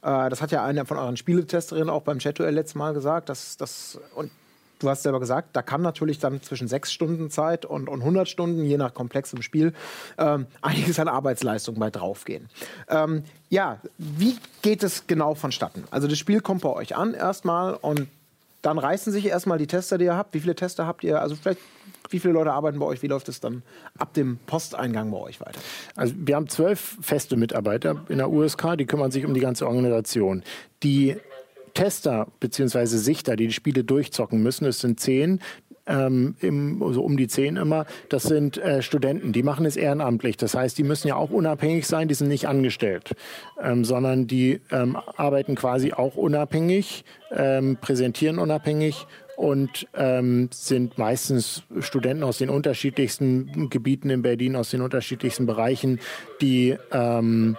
[0.02, 3.56] Äh, das hat ja eine von euren Spieletesterinnen auch beim Chat-Duell letztes Mal gesagt, dass
[3.56, 4.30] das, und
[4.78, 8.28] du hast selber gesagt, da kann natürlich dann zwischen sechs Stunden Zeit und, und 100
[8.28, 9.74] Stunden, je nach komplexem Spiel,
[10.16, 12.48] ähm, einiges an Arbeitsleistung bei draufgehen.
[12.88, 15.84] Ähm, ja, wie geht es genau vonstatten?
[15.90, 18.06] Also das Spiel kommt bei euch an erstmal und
[18.62, 20.34] dann reißen sich erstmal die Tester, die ihr habt.
[20.34, 21.20] Wie viele Tester habt ihr?
[21.20, 21.60] Also vielleicht
[22.10, 23.02] wie viele Leute arbeiten bei euch?
[23.02, 23.62] Wie läuft es dann
[23.96, 25.60] ab dem Posteingang bei euch weiter?
[25.96, 29.66] Also wir haben zwölf feste Mitarbeiter in der USK, die kümmern sich um die ganze
[29.66, 30.42] Organisation.
[30.82, 31.16] Die
[31.74, 32.86] Tester bzw.
[32.86, 35.40] Sichter, die die Spiele durchzocken müssen, es sind zehn,
[35.90, 40.36] ähm, im, so um die zehn immer, das sind äh, Studenten, die machen es ehrenamtlich.
[40.36, 43.16] Das heißt, die müssen ja auch unabhängig sein, die sind nicht angestellt,
[43.60, 51.62] ähm, sondern die ähm, arbeiten quasi auch unabhängig, ähm, präsentieren unabhängig und ähm, sind meistens
[51.80, 55.98] Studenten aus den unterschiedlichsten Gebieten in Berlin, aus den unterschiedlichsten Bereichen,
[56.40, 57.56] die ähm,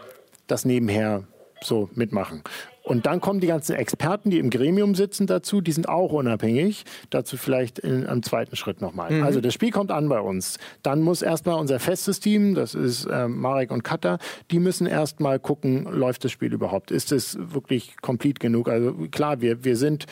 [0.47, 1.23] das nebenher
[1.63, 2.43] so mitmachen.
[2.83, 5.61] Und dann kommen die ganzen Experten, die im Gremium sitzen, dazu.
[5.61, 6.83] Die sind auch unabhängig.
[7.09, 9.11] Dazu vielleicht in, am zweiten Schritt nochmal.
[9.11, 9.23] Mhm.
[9.23, 10.57] Also das Spiel kommt an bei uns.
[10.81, 14.17] Dann muss erstmal unser festes Team, das ist äh, Marek und Katha,
[14.49, 16.91] die müssen erstmal gucken, läuft das Spiel überhaupt?
[16.91, 18.67] Ist es wirklich komplett genug?
[18.67, 20.05] Also klar, wir, wir sind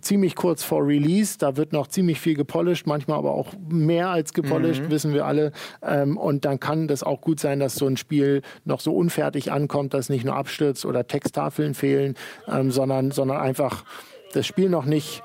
[0.00, 1.38] ziemlich kurz vor Release.
[1.38, 4.90] Da wird noch ziemlich viel gepolished, manchmal aber auch mehr als gepolished, mhm.
[4.90, 5.52] wissen wir alle.
[5.82, 9.52] Ähm, und dann kann das auch gut sein, dass so ein Spiel noch so unfertig
[9.52, 12.14] ankommt, dass nicht nur abstürzt oder Texttafeln fehlen,
[12.48, 13.84] ähm, sondern, sondern einfach
[14.32, 15.22] das Spiel noch nicht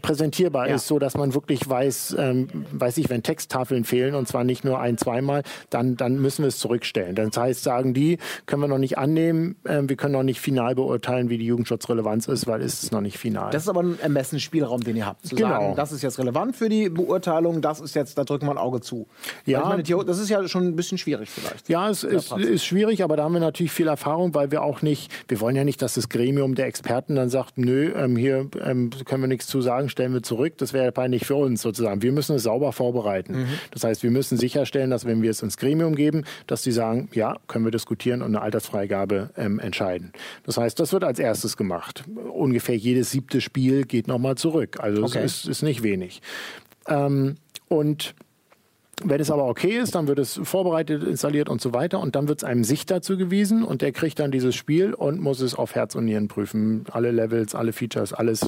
[0.00, 0.74] präsentierbar ja.
[0.74, 4.64] ist, so dass man wirklich weiß, ähm, weiß ich, wenn Texttafeln fehlen und zwar nicht
[4.64, 7.14] nur ein, zweimal, dann, dann müssen wir es zurückstellen.
[7.14, 10.74] Das heißt, sagen die, können wir noch nicht annehmen, äh, wir können noch nicht final
[10.74, 13.50] beurteilen, wie die Jugendschutzrelevanz ist, weil ist es noch nicht final.
[13.50, 15.26] Das ist aber ein Ermessensspielraum, den ihr habt.
[15.26, 15.48] Zu genau.
[15.48, 18.58] sagen, das ist jetzt relevant für die Beurteilung, das ist jetzt, da drücken wir ein
[18.58, 19.06] Auge zu.
[19.44, 19.60] Ja.
[19.66, 21.68] Meine, das ist ja schon ein bisschen schwierig vielleicht.
[21.68, 24.82] Ja, es ist, ist schwierig, aber da haben wir natürlich viel Erfahrung, weil wir auch
[24.82, 28.48] nicht, wir wollen ja nicht, dass das Gremium der Experten dann sagt, nö, ähm, hier
[28.64, 31.62] ähm, können wir nichts zu sagen sagen, stellen wir zurück, das wäre peinlich für uns
[31.62, 32.02] sozusagen.
[32.02, 33.40] Wir müssen es sauber vorbereiten.
[33.40, 33.48] Mhm.
[33.70, 37.08] Das heißt, wir müssen sicherstellen, dass wenn wir es ins Gremium geben, dass sie sagen,
[37.12, 40.12] ja, können wir diskutieren und eine Altersfreigabe ähm, entscheiden.
[40.44, 42.04] Das heißt, das wird als erstes gemacht.
[42.32, 44.78] Ungefähr jedes siebte Spiel geht nochmal zurück.
[44.80, 45.22] Also okay.
[45.22, 46.20] es ist, ist nicht wenig.
[46.88, 47.36] Ähm,
[47.68, 48.14] und
[49.04, 52.28] wenn es aber okay ist, dann wird es vorbereitet, installiert und so weiter und dann
[52.28, 55.74] wird es einem Sichter zugewiesen und der kriegt dann dieses Spiel und muss es auf
[55.74, 56.84] Herz und Nieren prüfen.
[56.90, 58.46] Alle Levels, alle Features, alles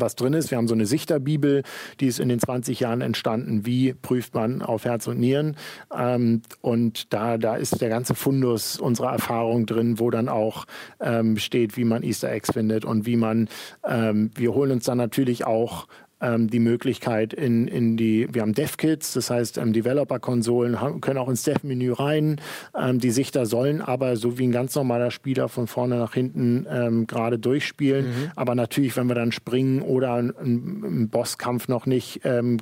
[0.00, 0.50] was drin ist.
[0.50, 1.62] Wir haben so eine Sichterbibel,
[2.00, 3.66] die ist in den 20 Jahren entstanden.
[3.66, 5.56] Wie prüft man auf Herz und Nieren?
[5.96, 10.66] Ähm, und da, da ist der ganze Fundus unserer Erfahrung drin, wo dann auch
[11.00, 13.48] ähm, steht, wie man Easter Eggs findet und wie man,
[13.86, 15.86] ähm, wir holen uns dann natürlich auch
[16.20, 21.28] ähm, die Möglichkeit in, in die, wir haben Dev-Kits, das heißt ähm, Developer-Konsolen können auch
[21.28, 22.40] ins Dev-Menü rein.
[22.74, 26.66] Ähm, die Sichter sollen aber so wie ein ganz normaler Spieler von vorne nach hinten
[26.70, 28.06] ähm, gerade durchspielen.
[28.06, 28.30] Mhm.
[28.34, 32.58] Aber natürlich, wenn wir dann springen oder ein, ein Bosskampf noch nicht ähm,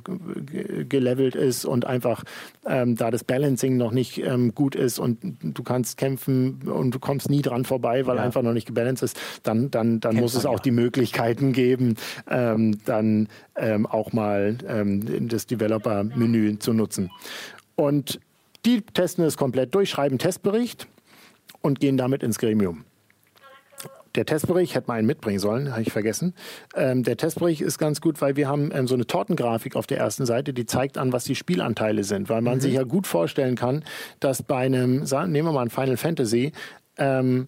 [0.89, 2.23] gelevelt ist und einfach
[2.65, 6.99] ähm, da das Balancing noch nicht ähm, gut ist und du kannst kämpfen und du
[6.99, 8.23] kommst nie dran vorbei, weil ja.
[8.23, 10.63] einfach noch nicht gebalanced ist, dann, dann, dann muss es auch ja.
[10.63, 11.95] die Möglichkeiten geben,
[12.29, 17.11] ähm, dann ähm, auch mal ähm, das Developer-Menü zu nutzen.
[17.75, 18.19] Und
[18.65, 20.87] die testen es komplett durch, schreiben Testbericht
[21.61, 22.85] und gehen damit ins Gremium.
[24.15, 26.33] Der Testbericht, hätte man einen mitbringen sollen, habe ich vergessen.
[26.73, 29.97] Ähm, der Testbericht ist ganz gut, weil wir haben ähm, so eine Tortengrafik auf der
[29.97, 32.29] ersten Seite, die zeigt an, was die Spielanteile sind.
[32.29, 32.61] Weil man mhm.
[32.61, 33.83] sich ja gut vorstellen kann,
[34.21, 36.53] dass bei einem, nehmen wir mal ein Final Fantasy,
[36.97, 37.47] ähm,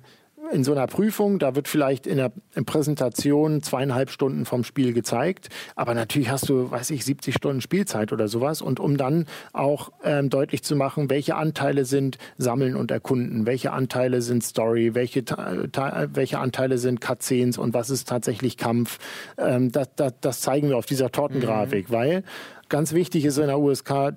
[0.51, 2.31] in so einer Prüfung, da wird vielleicht in der
[2.65, 8.11] Präsentation zweieinhalb Stunden vom Spiel gezeigt, aber natürlich hast du, weiß ich, 70 Stunden Spielzeit
[8.13, 8.61] oder sowas.
[8.61, 13.71] Und um dann auch ähm, deutlich zu machen, welche Anteile sind Sammeln und Erkunden, welche
[13.71, 18.99] Anteile sind Story, welche, welche Anteile sind Cutscenes und was ist tatsächlich Kampf,
[19.37, 21.93] ähm, das, das, das zeigen wir auf dieser Tortengrafik, mhm.
[21.93, 22.23] weil
[22.69, 24.13] ganz wichtig ist in der USK,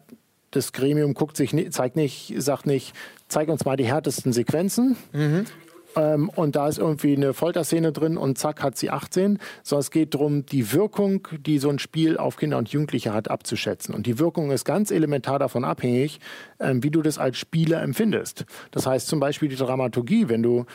[0.50, 2.92] das Gremium guckt sich, zeigt nicht, sagt nicht,
[3.28, 4.96] zeig uns mal die härtesten Sequenzen.
[5.12, 5.46] Mhm
[5.96, 9.90] ähm, und da ist irgendwie eine Folterszene drin und zack hat sie 18, sondern es
[9.90, 13.94] geht darum, die Wirkung, die so ein Spiel auf Kinder und Jugendliche hat, abzuschätzen.
[13.94, 16.20] Und die Wirkung ist ganz elementar davon abhängig,
[16.58, 18.44] ähm, wie du das als Spieler empfindest.
[18.70, 20.66] Das heißt zum Beispiel die Dramaturgie, wenn du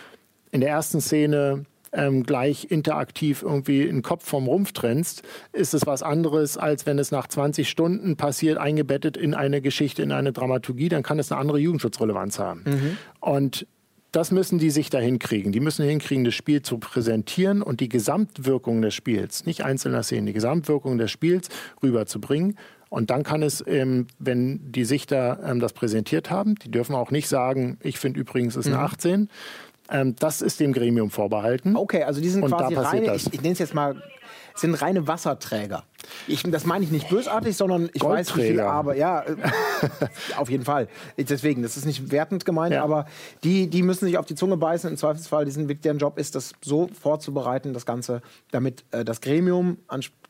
[0.52, 5.24] in der ersten Szene ähm, gleich interaktiv irgendwie den Kopf vom Rumpf trennst,
[5.54, 10.04] ist es was anderes, als wenn es nach 20 Stunden passiert, eingebettet in eine Geschichte,
[10.04, 12.64] in eine Dramaturgie, dann kann es eine andere Jugendschutzrelevanz haben.
[12.66, 12.98] Mhm.
[13.22, 13.68] Und
[14.16, 15.52] das müssen die sich dahin kriegen.
[15.52, 20.26] Die müssen hinkriegen, das Spiel zu präsentieren und die Gesamtwirkung des Spiels, nicht einzelner Szenen,
[20.26, 21.50] die Gesamtwirkung des Spiels
[21.84, 22.58] rüberzubringen.
[22.88, 27.12] Und dann kann es, ähm, wenn die Sichter ähm, das präsentiert haben, die dürfen auch
[27.12, 28.86] nicht sagen, ich finde übrigens, es ist eine mhm.
[28.86, 29.30] 18.
[29.90, 31.76] Ähm, das ist dem Gremium vorbehalten.
[31.76, 34.02] Okay, also die sind und quasi reine, ich, ich nenne es jetzt mal
[34.56, 35.84] sind reine Wasserträger.
[36.28, 39.36] Ich, das meine ich nicht bösartig, sondern ich weiß, wie viel aber ja, äh,
[40.38, 40.88] auf jeden Fall.
[41.18, 42.84] Deswegen, das ist nicht wertend gemeint, ja.
[42.84, 43.06] aber
[43.44, 44.90] die, die müssen sich auf die Zunge beißen.
[44.90, 49.78] Im Zweifelsfall, diesen, deren Job ist, das so vorzubereiten, das Ganze, damit äh, das Gremium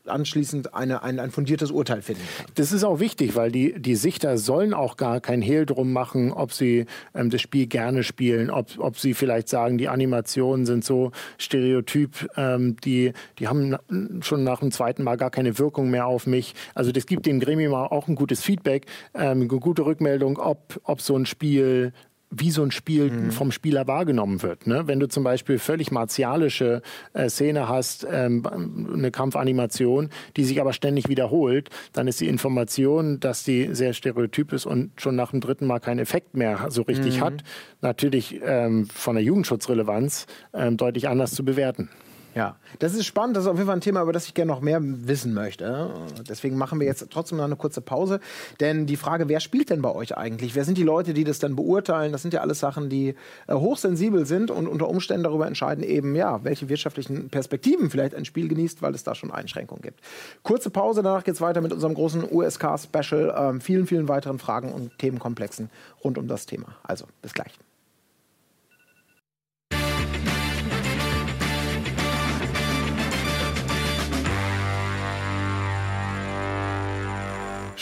[0.08, 2.46] anschließend eine, ein, ein fundiertes Urteil finden kann.
[2.54, 6.32] Das ist auch wichtig, weil die, die Sichter sollen auch gar kein Hehl drum machen,
[6.32, 10.84] ob sie ähm, das Spiel gerne spielen, ob, ob sie vielleicht sagen, die Animationen sind
[10.84, 13.76] so stereotyp, ähm, die, die haben
[14.22, 16.54] schon nach dem zweiten Mal gar keine Wirkung mehr auf mich.
[16.74, 21.00] Also das gibt dem Gremium auch ein gutes Feedback, ähm, eine gute Rückmeldung, ob, ob
[21.00, 21.92] so ein Spiel
[22.38, 23.30] wie so ein Spiel mhm.
[23.30, 24.66] vom Spieler wahrgenommen wird.
[24.66, 24.86] Ne?
[24.86, 28.46] Wenn du zum Beispiel völlig martialische äh, Szene hast, ähm,
[28.92, 34.52] eine Kampfanimation, die sich aber ständig wiederholt, dann ist die Information, dass die sehr stereotyp
[34.52, 37.24] ist und schon nach dem dritten Mal keinen Effekt mehr so richtig mhm.
[37.24, 37.44] hat,
[37.80, 41.90] natürlich ähm, von der Jugendschutzrelevanz ähm, deutlich anders zu bewerten.
[42.36, 43.34] Ja, das ist spannend.
[43.34, 45.88] Das ist auf jeden Fall ein Thema, über das ich gerne noch mehr wissen möchte.
[46.28, 48.20] Deswegen machen wir jetzt trotzdem noch eine kurze Pause.
[48.60, 50.54] Denn die Frage, wer spielt denn bei euch eigentlich?
[50.54, 52.12] Wer sind die Leute, die das dann beurteilen?
[52.12, 53.14] Das sind ja alles Sachen, die
[53.46, 58.26] äh, hochsensibel sind und unter Umständen darüber entscheiden, eben, ja, welche wirtschaftlichen Perspektiven vielleicht ein
[58.26, 60.00] Spiel genießt, weil es da schon Einschränkungen gibt.
[60.42, 63.34] Kurze Pause, danach geht es weiter mit unserem großen USK-Special.
[63.34, 65.70] Ähm, vielen, vielen weiteren Fragen und Themenkomplexen
[66.04, 66.76] rund um das Thema.
[66.82, 67.58] Also, bis gleich.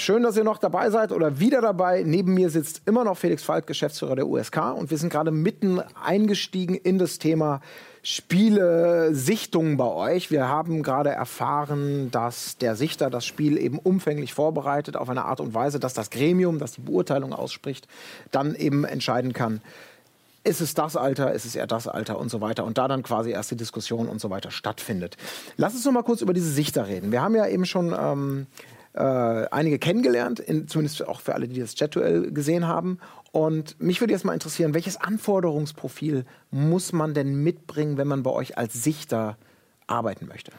[0.05, 2.03] Schön, dass ihr noch dabei seid oder wieder dabei.
[2.05, 4.75] Neben mir sitzt immer noch Felix Falk, Geschäftsführer der USK.
[4.77, 7.63] Und wir sind gerade mitten eingestiegen in das Thema
[8.03, 10.31] Spiele, Sichtungen bei euch.
[10.31, 15.41] Wir haben gerade erfahren, dass der Sichter das Spiel eben umfänglich vorbereitet auf eine Art
[15.41, 17.89] und Weise, dass das Gremium, das die Beurteilung ausspricht,
[18.31, 19.63] dann eben entscheiden kann,
[20.47, 22.65] ist es das Alter, ist es eher das Alter und so weiter.
[22.67, 25.17] Und da dann quasi erst die Diskussion und so weiter stattfindet.
[25.57, 27.11] Lass uns noch mal kurz über diese Sichter reden.
[27.11, 28.47] Wir haben ja eben schon ähm,
[28.95, 32.99] äh, einige kennengelernt, in, zumindest auch für alle, die das Chat-Duell gesehen haben.
[33.33, 38.31] Und mich würde jetzt mal interessieren, welches Anforderungsprofil muss man denn mitbringen, wenn man bei
[38.31, 39.37] euch als Sichter
[39.87, 40.53] arbeiten möchte?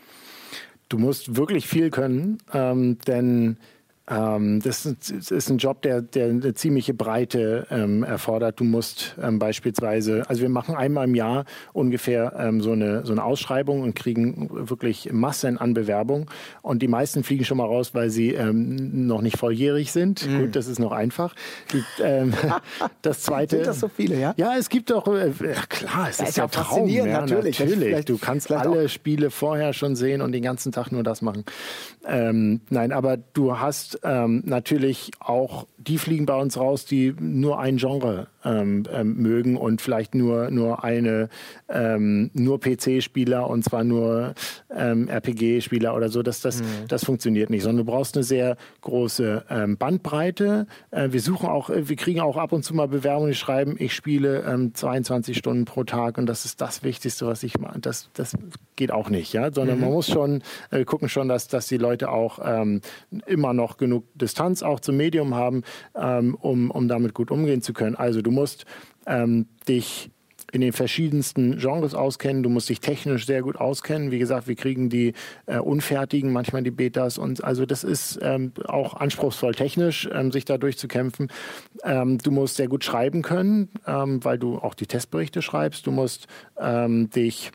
[0.90, 3.58] Du musst wirklich viel können, ähm, denn
[4.08, 8.60] ähm, das ist ein Job, der, der eine ziemliche Breite ähm, erfordert.
[8.60, 13.14] Du musst ähm, beispielsweise, also wir machen einmal im Jahr ungefähr ähm, so, eine, so
[13.14, 16.30] eine Ausschreibung und kriegen wirklich Massen an Bewerbung.
[16.62, 20.28] Und die meisten fliegen schon mal raus, weil sie ähm, noch nicht volljährig sind.
[20.28, 20.40] Mhm.
[20.40, 21.34] Gut, das ist noch einfach.
[21.74, 22.34] Die, ähm,
[23.02, 23.56] das zweite.
[23.56, 24.36] Sind das so viele, ja?
[24.38, 25.32] Ja, es gibt doch, äh,
[25.68, 26.88] klar, es das ist ja Traum.
[26.88, 27.60] Ja, natürlich.
[27.60, 28.06] natürlich.
[28.06, 28.90] Du kannst alle auch.
[28.90, 31.44] Spiele vorher schon sehen und den ganzen Tag nur das machen.
[32.04, 37.78] nein, aber du hast ähm, natürlich auch, die fliegen bei uns raus, die nur ein
[37.78, 41.30] Genre ähm, ähm, mögen und vielleicht nur, nur eine,
[41.68, 44.36] ähm, nur PC-Spieler und zwar nur
[44.74, 46.24] ähm, RPG-Spieler oder so.
[46.24, 46.88] Das, das, mhm.
[46.88, 50.68] das funktioniert nicht, sondern du brauchst eine sehr große ähm, Bandbreite.
[50.92, 53.76] Äh, wir suchen auch, äh, wir kriegen auch ab und zu mal Bewerbungen, die schreiben,
[53.78, 54.36] ich spiele
[54.74, 57.80] 22 Stunden pro Tag und das ist das Wichtigste, was ich mache.
[57.80, 58.36] Das, das
[58.76, 59.86] geht auch nicht, ja, sondern mhm.
[59.86, 62.40] man muss schon äh, gucken schon, dass, dass die Leute auch
[63.26, 65.64] immer noch genug Distanz auch zum Medium haben,
[65.96, 67.96] ähm, um, um damit gut umgehen zu können.
[67.96, 68.66] Also du musst
[69.08, 70.12] ähm, dich
[70.52, 72.44] in den verschiedensten Genres auskennen.
[72.44, 74.12] Du musst dich technisch sehr gut auskennen.
[74.12, 75.14] Wie gesagt, wir kriegen die
[75.48, 80.46] äh, unfertigen, manchmal die Betas und also das ist ähm, auch anspruchsvoll technisch, ähm, sich
[80.46, 81.30] da durchzukämpfen.
[81.84, 85.88] Ähm, du musst sehr gut schreiben können, ähm, weil du auch die Testberichte schreibst.
[85.88, 87.52] Du musst ähm, dich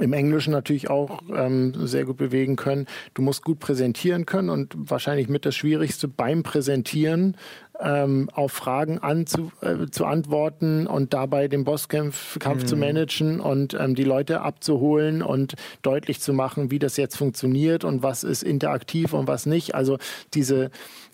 [0.00, 2.86] im Englischen natürlich auch ähm, sehr gut bewegen können.
[3.14, 7.36] Du musst gut präsentieren können und wahrscheinlich mit das Schwierigste beim Präsentieren
[7.80, 12.66] ähm, auf Fragen anzu, äh, zu antworten und dabei den Bosskampf Kampf mhm.
[12.66, 17.84] zu managen und ähm, die Leute abzuholen und deutlich zu machen, wie das jetzt funktioniert
[17.84, 19.74] und was ist interaktiv und was nicht.
[19.74, 19.98] Also
[20.34, 20.70] diese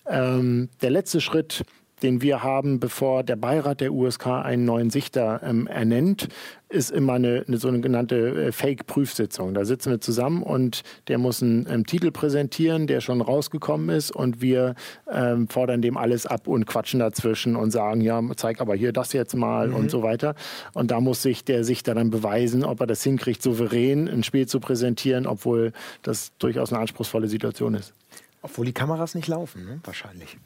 [0.08, 1.64] ähm, der letzte Schritt
[2.02, 6.28] den wir haben, bevor der Beirat der USK einen neuen Sichter ähm, ernennt,
[6.68, 9.54] ist immer eine, eine sogenannte äh, Fake-Prüfsitzung.
[9.54, 14.10] Da sitzen wir zusammen und der muss einen ähm, Titel präsentieren, der schon rausgekommen ist
[14.10, 14.74] und wir
[15.10, 19.12] ähm, fordern dem alles ab und quatschen dazwischen und sagen, ja, zeig aber hier das
[19.12, 19.76] jetzt mal mhm.
[19.76, 20.34] und so weiter.
[20.74, 24.46] Und da muss sich der Sichter dann beweisen, ob er das hinkriegt, souverän ein Spiel
[24.46, 27.94] zu präsentieren, obwohl das durchaus eine anspruchsvolle Situation ist.
[28.42, 29.80] Obwohl die Kameras nicht laufen, ne?
[29.84, 30.36] wahrscheinlich.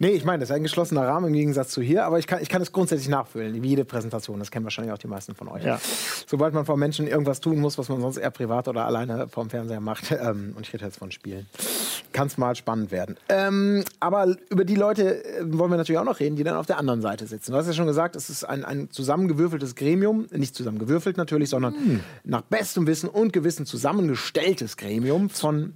[0.00, 2.40] Nee, ich meine, das ist ein geschlossener Rahmen im Gegensatz zu hier, aber ich kann,
[2.40, 4.38] ich kann es grundsätzlich nachfüllen, wie jede Präsentation.
[4.38, 5.64] Das kennen wahrscheinlich auch die meisten von euch.
[5.64, 5.80] Ja.
[6.26, 9.50] Sobald man vor Menschen irgendwas tun muss, was man sonst eher privat oder alleine vorm
[9.50, 11.46] Fernseher macht, ähm, und ich rede jetzt von Spielen,
[12.12, 13.16] kann es mal spannend werden.
[13.28, 16.66] Ähm, aber über die Leute äh, wollen wir natürlich auch noch reden, die dann auf
[16.66, 17.50] der anderen Seite sitzen.
[17.50, 21.74] Du hast ja schon gesagt, es ist ein, ein zusammengewürfeltes Gremium, nicht zusammengewürfelt natürlich, sondern
[21.74, 22.00] hm.
[22.22, 25.74] nach bestem Wissen und Gewissen zusammengestelltes Gremium von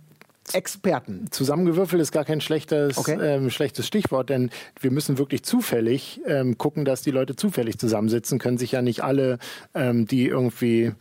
[0.53, 1.27] Experten.
[1.31, 3.19] Zusammengewürfelt ist gar kein schlechtes, okay.
[3.21, 4.51] ähm, schlechtes Stichwort, denn
[4.81, 9.03] wir müssen wirklich zufällig ähm, gucken, dass die Leute zufällig zusammensitzen, können sich ja nicht
[9.03, 9.39] alle,
[9.75, 10.93] ähm, die irgendwie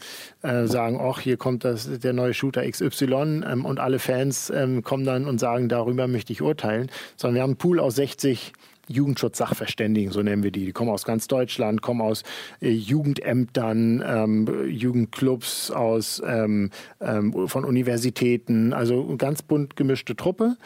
[0.42, 4.84] äh, sagen, ach, hier kommt das, der neue Shooter XY ähm, und alle Fans ähm,
[4.84, 8.54] kommen dann und sagen, darüber möchte ich urteilen, sondern wir haben einen Pool aus 60
[8.92, 10.66] Jugendschutzsachverständigen, so nennen wir die.
[10.66, 12.24] Die kommen aus ganz Deutschland, kommen aus
[12.62, 20.58] äh, Jugendämtern, ähm, Jugendclubs, aus, ähm, ähm, von Universitäten, also ganz bunt gemischte Truppe.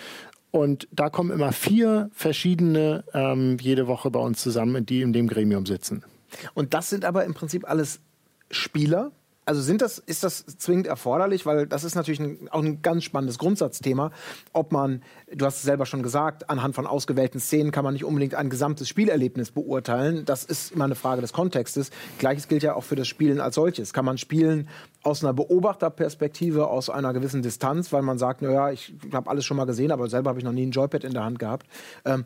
[0.52, 5.28] Und da kommen immer vier verschiedene ähm, jede Woche bei uns zusammen, die in dem
[5.28, 6.04] Gremium sitzen.
[6.54, 8.00] Und das sind aber im Prinzip alles
[8.52, 9.12] Spieler,
[9.46, 11.46] also sind das, ist das zwingend erforderlich?
[11.46, 14.12] Weil das ist natürlich ein, auch ein ganz spannendes Grundsatzthema.
[14.54, 18.06] Ob man, du hast es selber schon gesagt, anhand von ausgewählten Szenen kann man nicht
[18.06, 20.26] unbedingt ein gesamtes Spielerlebnis beurteilen.
[20.26, 21.92] Das ist immer eine Frage des Kontextes.
[22.18, 23.94] Gleiches gilt ja auch für das Spielen als solches.
[23.94, 24.68] Kann man spielen
[25.04, 29.58] aus einer Beobachterperspektive, aus einer gewissen Distanz, weil man sagt, naja, ich habe alles schon
[29.58, 31.68] mal gesehen, aber selber habe ich noch nie ein Joypad in der Hand gehabt.
[32.04, 32.26] Ähm,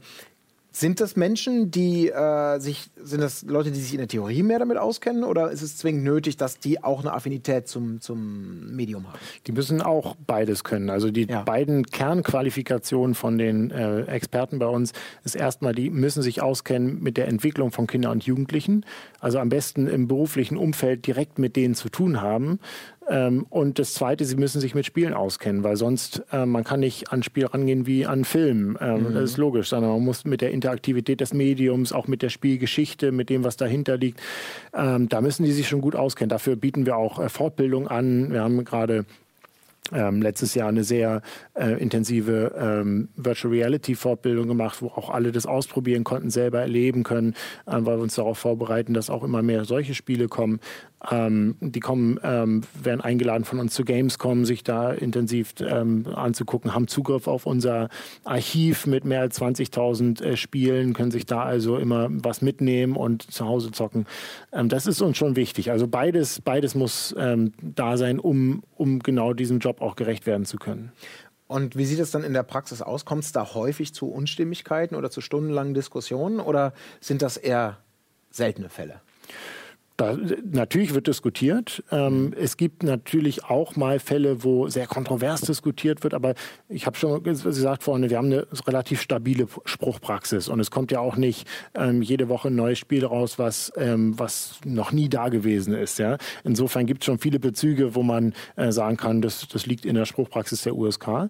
[0.80, 4.60] sind das Menschen, die äh, sich, sind das Leute, die sich in der Theorie mehr
[4.60, 9.08] damit auskennen oder ist es zwingend nötig, dass die auch eine Affinität zum, zum Medium
[9.08, 9.20] haben?
[9.46, 10.90] Die müssen auch beides können.
[10.90, 11.44] Also die ja.
[11.44, 17.18] beiden Kernqualifikationen von den äh, Experten bei uns ist erstmal, die müssen sich auskennen mit
[17.18, 18.86] der Entwicklung von Kindern und Jugendlichen.
[19.20, 22.60] Also am besten im beruflichen Umfeld direkt mit denen zu tun haben.
[23.10, 26.80] Ähm, und das Zweite, sie müssen sich mit Spielen auskennen, weil sonst äh, man kann
[26.80, 28.78] nicht an Spiel rangehen wie an Film.
[28.80, 29.14] Ähm, mhm.
[29.16, 33.12] Das ist logisch, sondern man muss mit der Interaktivität des Mediums, auch mit der Spielgeschichte,
[33.12, 34.22] mit dem, was dahinter liegt,
[34.74, 36.30] ähm, da müssen die sich schon gut auskennen.
[36.30, 38.32] Dafür bieten wir auch äh, Fortbildung an.
[38.32, 39.06] Wir haben gerade
[39.92, 41.22] ähm, letztes Jahr eine sehr
[41.56, 47.04] äh, intensive ähm, Virtual Reality Fortbildung gemacht, wo auch alle das ausprobieren konnten, selber erleben
[47.04, 47.34] können,
[47.66, 50.60] äh, weil wir uns darauf vorbereiten, dass auch immer mehr solche Spiele kommen.
[51.10, 56.74] Ähm, die kommen, ähm, werden eingeladen von uns zu Gamescom, sich da intensiv ähm, anzugucken,
[56.74, 57.90] haben Zugriff auf unser
[58.26, 63.32] Archiv mit mehr als 20.000 äh, Spielen, können sich da also immer was mitnehmen und
[63.32, 64.08] zu Hause zocken.
[64.52, 65.72] Ähm, das ist uns schon wichtig.
[65.72, 70.46] Also beides, beides muss ähm, da sein, um, um genau diesem Job auch gerecht werden
[70.46, 70.92] zu können.
[71.48, 73.06] Und wie sieht es dann in der Praxis aus?
[73.06, 77.78] Kommt es da häufig zu Unstimmigkeiten oder zu stundenlangen Diskussionen oder sind das eher
[78.30, 79.02] seltene Fälle?
[80.00, 80.18] Da,
[80.50, 81.84] natürlich wird diskutiert.
[81.92, 86.36] Ähm, es gibt natürlich auch mal Fälle, wo sehr kontrovers diskutiert wird, aber
[86.70, 91.02] ich habe schon gesagt vorhin, wir haben eine relativ stabile Spruchpraxis und es kommt ja
[91.02, 95.28] auch nicht ähm, jede Woche ein neues Spiel raus, was, ähm, was noch nie da
[95.28, 96.00] gewesen ist.
[96.00, 96.18] Ja?
[96.46, 99.96] Insofern gibt es schon viele Bezüge, wo man äh, sagen kann, das, das liegt in
[99.96, 101.30] der Spruchpraxis der USK.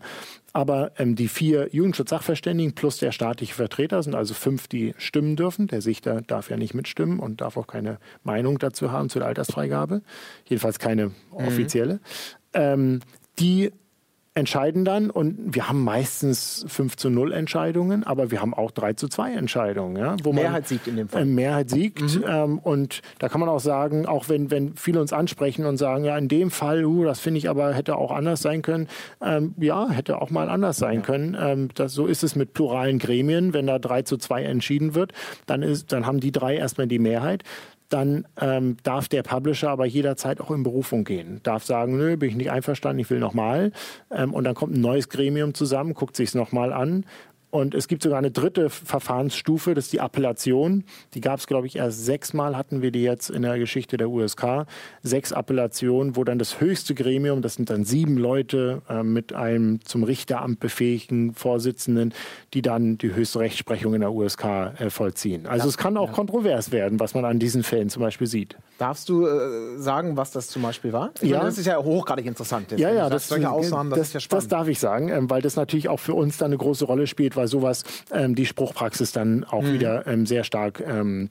[0.53, 5.67] Aber ähm, die vier Jugendschutzsachverständigen plus der staatliche Vertreter sind also fünf, die stimmen dürfen.
[5.67, 10.01] Der Sichter darf ja nicht mitstimmen und darf auch keine Meinung dazu haben zur Altersfreigabe.
[10.45, 11.13] Jedenfalls keine mhm.
[11.31, 11.93] offizielle.
[11.95, 11.99] Mhm.
[12.53, 12.99] Ähm,
[13.37, 13.71] die
[14.39, 18.93] entscheiden dann und wir haben meistens 5 zu 0 Entscheidungen, aber wir haben auch 3
[18.93, 19.97] zu 2 Entscheidungen.
[19.97, 21.21] Ja, wo Mehrheit siegt in dem Fall.
[21.21, 22.23] Äh, Mehrheit siegt mhm.
[22.27, 26.05] ähm, und da kann man auch sagen, auch wenn, wenn viele uns ansprechen und sagen,
[26.05, 28.87] ja in dem Fall, uh, das finde ich aber hätte auch anders sein können,
[29.21, 31.01] ähm, ja, hätte auch mal anders sein ja.
[31.01, 31.37] können.
[31.39, 35.13] Ähm, das, so ist es mit pluralen Gremien, wenn da 3 zu 2 entschieden wird,
[35.45, 37.43] dann, ist, dann haben die drei erstmal die Mehrheit
[37.89, 41.41] dann ähm, darf der Publisher aber jederzeit auch in Berufung gehen.
[41.43, 43.71] Darf sagen, nö, bin ich nicht einverstanden, ich will nochmal.
[44.11, 47.05] Ähm, und dann kommt ein neues Gremium zusammen, guckt sich es nochmal an
[47.51, 50.83] und es gibt sogar eine dritte Verfahrensstufe, das ist die Appellation.
[51.13, 54.09] Die gab es, glaube ich, erst sechsmal hatten wir die jetzt in der Geschichte der
[54.09, 54.65] USK.
[55.01, 59.83] Sechs Appellationen, wo dann das höchste Gremium, das sind dann sieben Leute äh, mit einem
[59.83, 62.13] zum Richteramt befähigten Vorsitzenden,
[62.53, 65.47] die dann die höchste Rechtsprechung in der USK äh, vollziehen.
[65.47, 66.13] Also ja, es kann auch ja.
[66.13, 68.57] kontrovers werden, was man an diesen Fällen zum Beispiel sieht.
[68.79, 71.11] Darfst du äh, sagen, was das zum Beispiel war?
[71.19, 71.39] Ich ja.
[71.39, 72.71] Meine, das ist ja hochgradig interessant.
[72.71, 74.43] Jetzt, ja, ja, das, solche Ausnahmen, das, das, ist ja spannend.
[74.43, 77.05] Das darf ich sagen, ähm, weil das natürlich auch für uns dann eine große Rolle
[77.05, 79.73] spielt, weil sowas ähm, die Spruchpraxis dann auch mhm.
[79.73, 81.29] wieder ähm, sehr stark ähm,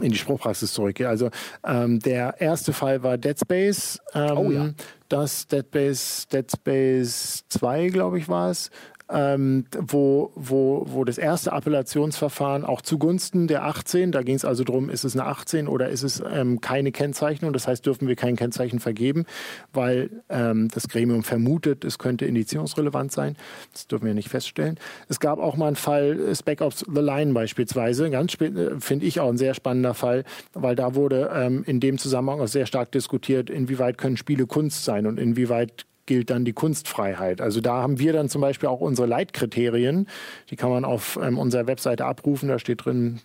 [0.00, 1.08] in die Spruchpraxis zurückgeht.
[1.08, 1.30] Also
[1.64, 3.98] ähm, der erste Fall war Dead Space.
[4.14, 4.70] Ähm, oh ja.
[5.08, 8.70] Das Dead Space, Dead Space 2, glaube ich, war es
[9.08, 14.64] ähm, wo, wo, wo das erste Appellationsverfahren auch zugunsten der 18, da ging es also
[14.64, 18.16] darum, ist es eine 18 oder ist es ähm, keine Kennzeichnung, das heißt, dürfen wir
[18.16, 19.24] kein Kennzeichen vergeben,
[19.72, 23.36] weil ähm, das Gremium vermutet, es könnte indizierungsrelevant sein.
[23.72, 24.78] Das dürfen wir nicht feststellen.
[25.08, 29.06] Es gab auch mal einen Fall, äh, Spec Ops The Line beispielsweise, ganz äh, finde
[29.06, 32.66] ich auch ein sehr spannender Fall, weil da wurde ähm, in dem Zusammenhang auch sehr
[32.66, 37.40] stark diskutiert, inwieweit können Spiele Kunst sein und inwieweit gilt dann die Kunstfreiheit.
[37.40, 40.08] Also da haben wir dann zum Beispiel auch unsere Leitkriterien.
[40.50, 42.48] Die kann man auf ähm, unserer Webseite abrufen.
[42.48, 43.20] Da steht drin,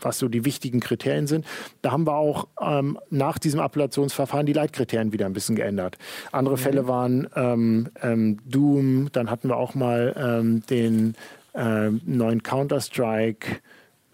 [0.00, 1.46] was so die wichtigen Kriterien sind.
[1.82, 5.96] Da haben wir auch ähm, nach diesem Appellationsverfahren die Leitkriterien wieder ein bisschen geändert.
[6.32, 6.60] Andere mhm.
[6.60, 9.08] Fälle waren ähm, ähm, Doom.
[9.12, 11.14] Dann hatten wir auch mal ähm, den
[11.54, 13.58] äh, neuen Counter-Strike.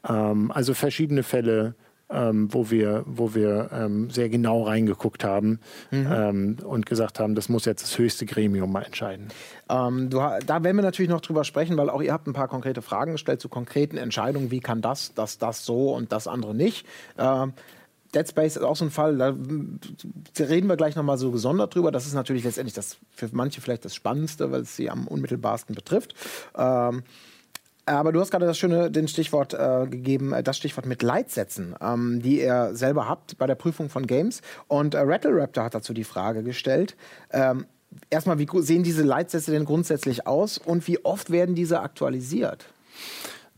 [0.08, 1.74] Ähm, also verschiedene Fälle
[2.10, 6.08] ähm, wo wir, wo wir ähm, sehr genau reingeguckt haben mhm.
[6.10, 9.28] ähm, und gesagt haben, das muss jetzt das höchste Gremium mal entscheiden.
[9.68, 12.48] Ähm, du, da werden wir natürlich noch drüber sprechen, weil auch ihr habt ein paar
[12.48, 16.54] konkrete Fragen gestellt zu konkreten Entscheidungen, wie kann das, das, das so und das andere
[16.54, 16.86] nicht.
[17.18, 17.52] Ähm,
[18.14, 19.34] Dead Space ist auch so ein Fall, da
[20.38, 21.90] reden wir gleich nochmal so gesondert drüber.
[21.90, 25.74] Das ist natürlich letztendlich das für manche vielleicht das Spannendste, weil es sie am unmittelbarsten
[25.74, 26.14] betrifft.
[27.86, 31.74] Aber du hast gerade das schöne den Stichwort äh, gegeben, äh, das Stichwort mit Leitsätzen,
[31.80, 34.40] ähm, die ihr selber habt bei der Prüfung von Games.
[34.68, 36.96] Und äh, Rattle Raptor hat dazu die Frage gestellt.
[37.30, 37.66] Ähm,
[38.10, 42.73] erstmal, wie sehen diese Leitsätze denn grundsätzlich aus und wie oft werden diese aktualisiert?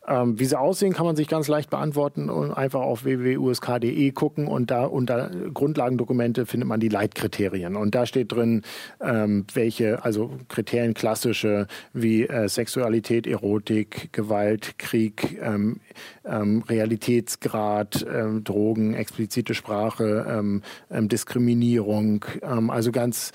[0.08, 4.46] Ähm, wie sie aussehen, kann man sich ganz leicht beantworten und einfach auf www.usk.de gucken
[4.46, 7.76] und da unter Grundlagendokumente findet man die Leitkriterien.
[7.76, 8.62] Und da steht drin,
[9.00, 15.80] ähm, welche, also Kriterien klassische wie äh, Sexualität, Erotik, Gewalt, Krieg, ähm,
[16.24, 23.32] ähm, Realitätsgrad, ähm, Drogen, explizite Sprache, ähm, ähm Diskriminierung, ähm, also ganz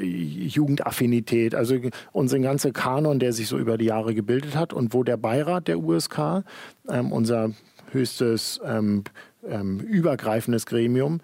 [0.00, 1.76] Jugendaffinität, also
[2.10, 5.68] unsere ganze Kanon, der sich so über die Jahre gebildet hat und wo der Beirat
[5.68, 6.42] der USK,
[7.10, 7.50] unser
[7.92, 8.60] höchstes
[9.42, 11.20] übergreifendes Gremium,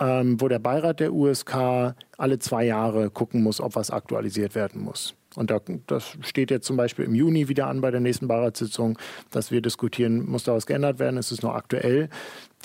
[0.00, 4.82] ähm, wo der Beirat der USK alle zwei Jahre gucken muss, ob was aktualisiert werden
[4.82, 5.14] muss.
[5.36, 8.98] Und da, das steht jetzt zum Beispiel im Juni wieder an bei der nächsten Beiratssitzung,
[9.30, 12.08] dass wir diskutieren, muss da was geändert werden, ist es noch aktuell.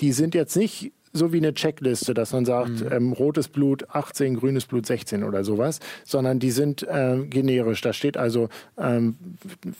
[0.00, 2.88] Die sind jetzt nicht so wie eine Checkliste, dass man sagt, mhm.
[2.90, 7.80] ähm, rotes Blut 18, grünes Blut 16 oder sowas, sondern die sind äh, generisch.
[7.80, 9.16] Da steht also, ähm,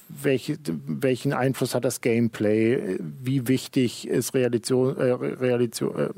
[0.08, 0.56] welch,
[0.86, 6.08] welchen Einfluss hat das Gameplay, wie wichtig ist Realisation, äh, Realisation äh,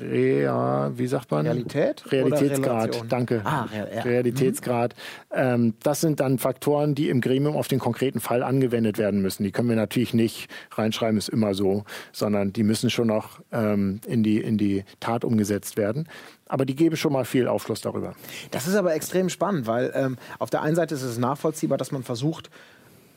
[0.00, 1.46] Rea, wie sagt man?
[1.46, 2.04] Realität?
[2.10, 3.42] Realitätsgrad, danke.
[3.44, 4.02] Ah, ja.
[4.02, 4.94] Realitätsgrad.
[5.30, 5.36] Mhm.
[5.36, 9.44] Ähm, das sind dann Faktoren, die im Gremium auf den konkreten Fall angewendet werden müssen.
[9.44, 14.00] Die können wir natürlich nicht reinschreiben, ist immer so, sondern die müssen schon noch ähm,
[14.06, 16.08] in, die, in die Tat umgesetzt werden.
[16.48, 18.14] Aber die geben schon mal viel Aufschluss darüber.
[18.50, 21.92] Das ist aber extrem spannend, weil ähm, auf der einen Seite ist es nachvollziehbar, dass
[21.92, 22.50] man versucht,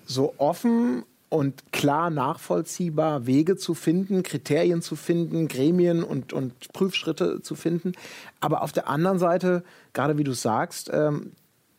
[0.05, 1.03] so offen
[1.33, 7.93] und klar nachvollziehbar Wege zu finden, Kriterien zu finden, Gremien und, und Prüfschritte zu finden.
[8.39, 9.63] Aber auf der anderen Seite,
[9.93, 11.31] gerade wie du sagst, ähm,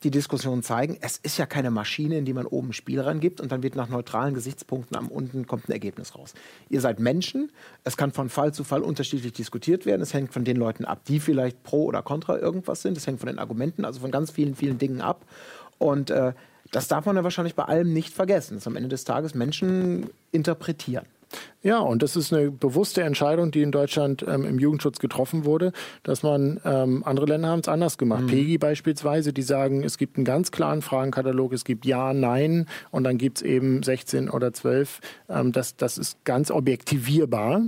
[0.02, 3.52] die Diskussionen zeigen, es ist ja keine Maschine, in die man oben Spiel reingibt und
[3.52, 6.34] dann wird nach neutralen Gesichtspunkten am unten kommt ein Ergebnis raus.
[6.68, 7.52] Ihr seid Menschen,
[7.84, 11.04] es kann von Fall zu Fall unterschiedlich diskutiert werden, es hängt von den Leuten ab,
[11.06, 14.32] die vielleicht pro oder contra irgendwas sind, es hängt von den Argumenten, also von ganz
[14.32, 15.24] vielen, vielen Dingen ab.
[15.78, 16.32] Und äh,
[16.70, 20.10] das darf man ja wahrscheinlich bei allem nicht vergessen, dass am Ende des Tages Menschen
[20.32, 21.06] interpretieren.
[21.62, 25.72] Ja, und das ist eine bewusste Entscheidung, die in Deutschland ähm, im Jugendschutz getroffen wurde,
[26.02, 28.24] dass man, ähm, andere Länder haben es anders gemacht.
[28.24, 28.28] Mhm.
[28.28, 33.04] PEGI beispielsweise, die sagen, es gibt einen ganz klaren Fragenkatalog, es gibt Ja, Nein und
[33.04, 35.00] dann gibt es eben 16 oder 12.
[35.28, 37.62] Ähm, das, das ist ganz objektivierbar.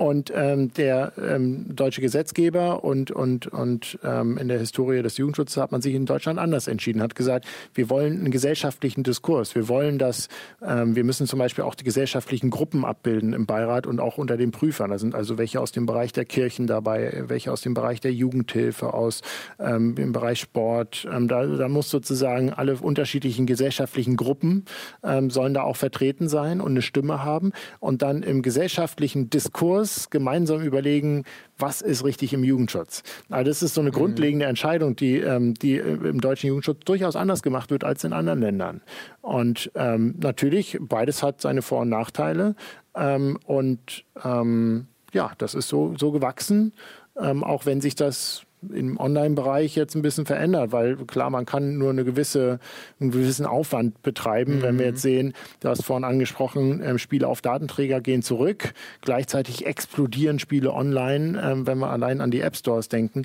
[0.00, 5.58] Und ähm, der ähm, deutsche Gesetzgeber und, und, und ähm, in der Historie des Jugendschutzes
[5.58, 7.44] hat man sich in Deutschland anders entschieden, hat gesagt,
[7.74, 9.54] wir wollen einen gesellschaftlichen Diskurs.
[9.54, 10.30] Wir wollen, dass
[10.66, 14.38] ähm, wir müssen zum Beispiel auch die gesellschaftlichen Gruppen abbilden im Beirat und auch unter
[14.38, 14.88] den Prüfern.
[14.88, 18.14] Da sind also welche aus dem Bereich der Kirchen dabei, welche aus dem Bereich der
[18.14, 19.20] Jugendhilfe, aus
[19.58, 21.06] ähm, dem Bereich Sport.
[21.12, 24.64] Ähm, da, da muss sozusagen alle unterschiedlichen gesellschaftlichen Gruppen
[25.04, 27.52] ähm, sollen da auch vertreten sein und eine Stimme haben.
[27.80, 31.24] Und dann im gesellschaftlichen Diskurs muss gemeinsam überlegen,
[31.58, 33.02] was ist richtig im Jugendschutz.
[33.28, 33.94] Also das ist so eine mhm.
[33.94, 38.40] grundlegende Entscheidung, die, ähm, die im deutschen Jugendschutz durchaus anders gemacht wird als in anderen
[38.40, 38.82] Ländern.
[39.20, 42.54] Und ähm, natürlich, beides hat seine Vor- und Nachteile.
[42.94, 46.72] Ähm, und ähm, ja, das ist so, so gewachsen,
[47.18, 51.78] ähm, auch wenn sich das im Online-Bereich jetzt ein bisschen verändert, weil klar, man kann
[51.78, 52.58] nur eine gewisse,
[53.00, 54.56] einen gewissen Aufwand betreiben.
[54.56, 54.62] Mhm.
[54.62, 54.92] Wenn wir mhm.
[54.92, 60.72] jetzt sehen, du hast vorhin angesprochen, ähm, Spiele auf Datenträger gehen zurück, gleichzeitig explodieren Spiele
[60.72, 63.24] online, ähm, wenn wir allein an die App Stores denken.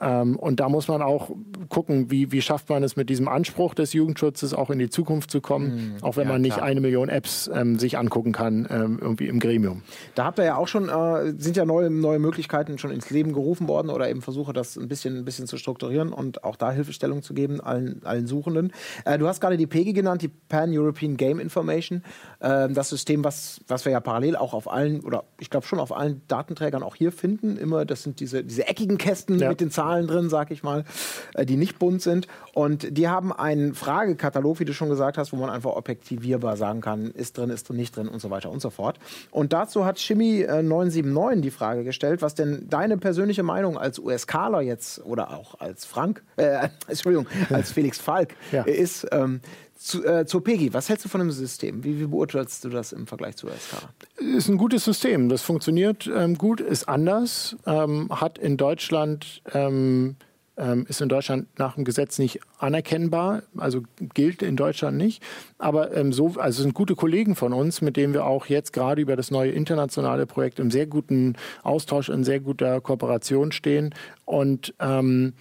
[0.00, 1.30] Ähm, und da muss man auch
[1.68, 5.30] gucken, wie, wie schafft man es mit diesem Anspruch des Jugendschutzes auch in die Zukunft
[5.30, 6.02] zu kommen, mhm.
[6.02, 6.66] auch wenn ja, man nicht klar.
[6.66, 9.82] eine Million Apps ähm, sich angucken kann, ähm, irgendwie im Gremium.
[10.14, 13.32] Da habt ihr ja auch schon, äh, sind ja neue, neue Möglichkeiten schon ins Leben
[13.32, 16.72] gerufen worden oder eben Versuche, das ein bisschen, ein bisschen zu strukturieren und auch da
[16.72, 18.72] Hilfestellung zu geben allen, allen Suchenden.
[19.04, 22.02] Äh, du hast gerade die PEGI genannt, die Pan-European Game Information.
[22.40, 25.78] Äh, das System, was, was wir ja parallel auch auf allen, oder ich glaube schon
[25.78, 29.48] auf allen Datenträgern auch hier finden, immer, das sind diese, diese eckigen Kästen ja.
[29.48, 30.84] mit den Zahlen Zahlen drin, sag ich mal,
[31.34, 32.26] äh, die nicht bunt sind.
[32.54, 36.80] Und die haben einen Fragekatalog, wie du schon gesagt hast, wo man einfach objektivierbar sagen
[36.80, 38.98] kann, ist drin, ist drin, nicht drin und so weiter und so fort.
[39.30, 43.98] Und dazu hat Shimmy äh, 979 die Frage gestellt, was denn deine persönliche Meinung als
[43.98, 48.62] USKler jetzt oder auch als Frank, äh, Entschuldigung, als Felix Falk ja.
[48.62, 49.06] ist.
[49.12, 49.40] Ähm,
[49.74, 51.84] zu, äh, zur PEGI, was hältst du von dem System?
[51.84, 53.88] Wie, wie, beurteilst du das im Vergleich zu USK?
[54.18, 55.28] Ist ein gutes System.
[55.28, 60.16] Das funktioniert ähm, gut, ist anders, ähm, hat in Deutschland ähm,
[60.56, 63.82] ähm, ist in Deutschland nach dem Gesetz nicht anerkennbar, also
[64.14, 65.22] gilt in Deutschland nicht.
[65.58, 69.02] Aber ähm, so, also sind gute Kollegen von uns, mit denen wir auch jetzt gerade
[69.02, 73.94] über das neue internationale Projekt im sehr guten Austausch, in sehr guter Kooperation stehen
[74.24, 75.32] und ähm,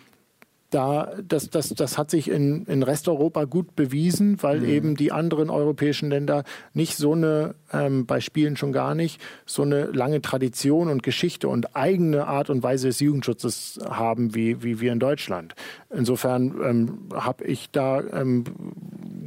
[0.74, 4.70] da, das, das, das hat sich in, in Resteuropa gut bewiesen, weil mhm.
[4.70, 6.44] eben die anderen europäischen Länder
[6.74, 11.48] nicht so eine, ähm, bei Spielen schon gar nicht, so eine lange Tradition und Geschichte
[11.48, 15.56] und eigene Art und Weise des Jugendschutzes haben wie, wie wir in Deutschland.
[15.90, 18.46] Insofern ähm, habe ich da ähm,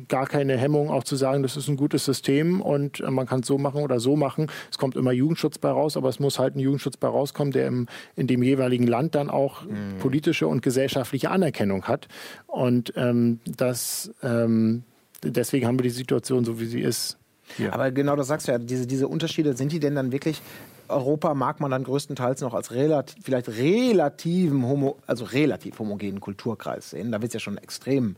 [0.08, 3.40] gar keine Hemmung, auch zu sagen, das ist ein gutes System und äh, man kann
[3.40, 4.48] es so machen oder so machen.
[4.70, 7.66] Es kommt immer Jugendschutz bei raus, aber es muss halt ein Jugendschutz bei rauskommen, der
[7.66, 9.98] im, in dem jeweiligen Land dann auch mhm.
[10.00, 12.08] politische und gesellschaftliche Anerkennung hat.
[12.46, 14.84] Und ähm, das, ähm,
[15.22, 17.18] deswegen haben wir die Situation so, wie sie ist.
[17.56, 17.72] Hier.
[17.72, 20.42] Aber genau das sagst du ja, diese, diese Unterschiede, sind die denn dann wirklich
[20.88, 26.90] Europa mag man dann größtenteils noch als relativ, vielleicht relativen, homo, also relativ homogenen Kulturkreis
[26.90, 27.12] sehen.
[27.12, 28.16] Da wird es ja schon extrem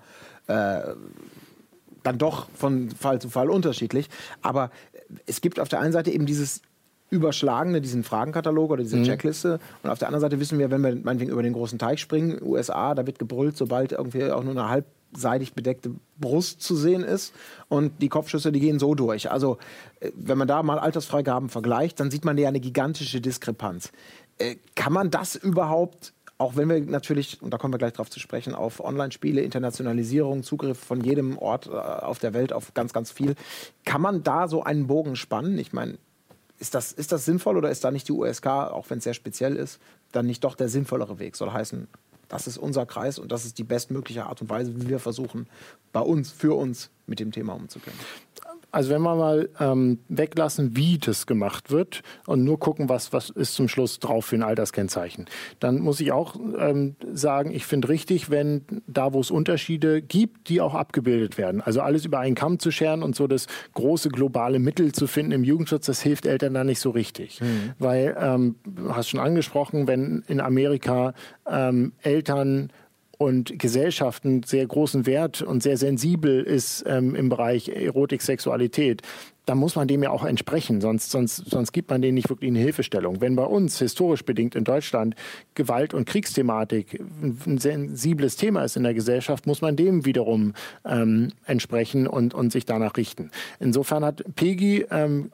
[0.49, 0.81] äh,
[2.09, 4.09] dann doch von Fall zu Fall unterschiedlich.
[4.43, 4.71] Aber
[5.27, 6.63] es gibt auf der einen Seite eben dieses
[7.11, 9.05] Überschlagene, diesen Fragenkatalog oder diese mhm.
[9.05, 9.61] Checkliste.
[9.83, 12.39] Und auf der anderen Seite wissen wir, wenn wir meinetwegen über den großen Teich springen,
[12.43, 17.33] USA, da wird gebrüllt, sobald irgendwie auch nur eine halbseitig bedeckte Brust zu sehen ist.
[17.69, 19.31] Und die Kopfschüsse, die gehen so durch.
[19.31, 19.57] Also,
[20.01, 23.91] äh, wenn man da mal Altersfreigaben vergleicht, dann sieht man ja eine gigantische Diskrepanz.
[24.37, 28.11] Äh, kann man das überhaupt auch wenn wir natürlich, und da kommen wir gleich drauf
[28.11, 32.93] zu sprechen, auf Online-Spiele, Internationalisierung, Zugriff von jedem Ort äh, auf der Welt auf ganz,
[32.93, 33.35] ganz viel,
[33.85, 35.59] kann man da so einen Bogen spannen?
[35.59, 35.99] Ich meine,
[36.59, 39.15] ist das, ist das sinnvoll oder ist da nicht die USK, auch wenn es sehr
[39.15, 39.81] speziell ist,
[40.13, 41.35] dann nicht doch der sinnvollere Weg?
[41.35, 41.89] Soll heißen,
[42.29, 45.49] das ist unser Kreis und das ist die bestmögliche Art und Weise, wie wir versuchen,
[45.93, 47.97] bei uns, für uns mit dem Thema umzugehen.
[48.71, 53.31] Also wenn wir mal ähm, weglassen, wie das gemacht wird und nur gucken, was, was
[53.31, 55.27] ist zum Schluss drauf für ein Alterskennzeichen,
[55.59, 60.51] dann muss ich auch ähm, sagen, ich finde richtig, wenn da, wo es Unterschiede gibt,
[60.51, 61.63] die auch abgebildet werden.
[61.63, 65.33] Also alles über einen Kamm zu scheren und so das große globale Mittel zu finden
[65.33, 67.41] im Jugendschutz, das hilft Eltern da nicht so richtig.
[67.41, 67.73] Mhm.
[67.79, 71.15] Weil, ähm, du hast schon angesprochen, wenn in Amerika
[71.51, 72.71] ähm, Eltern
[73.19, 79.03] und Gesellschaften sehr großen Wert und sehr sensibel ist ähm, im Bereich Erotik, Sexualität,
[79.45, 82.51] dann muss man dem ja auch entsprechen, sonst, sonst, sonst gibt man denen nicht wirklich
[82.51, 83.21] eine Hilfestellung.
[83.21, 85.17] Wenn bei uns historisch bedingt in Deutschland
[85.55, 90.53] Gewalt- und Kriegsthematik ein sensibles Thema ist in der Gesellschaft, muss man dem wiederum
[90.85, 93.31] ähm, entsprechen und, und sich danach richten.
[93.59, 95.31] Insofern hat PEGI ähm,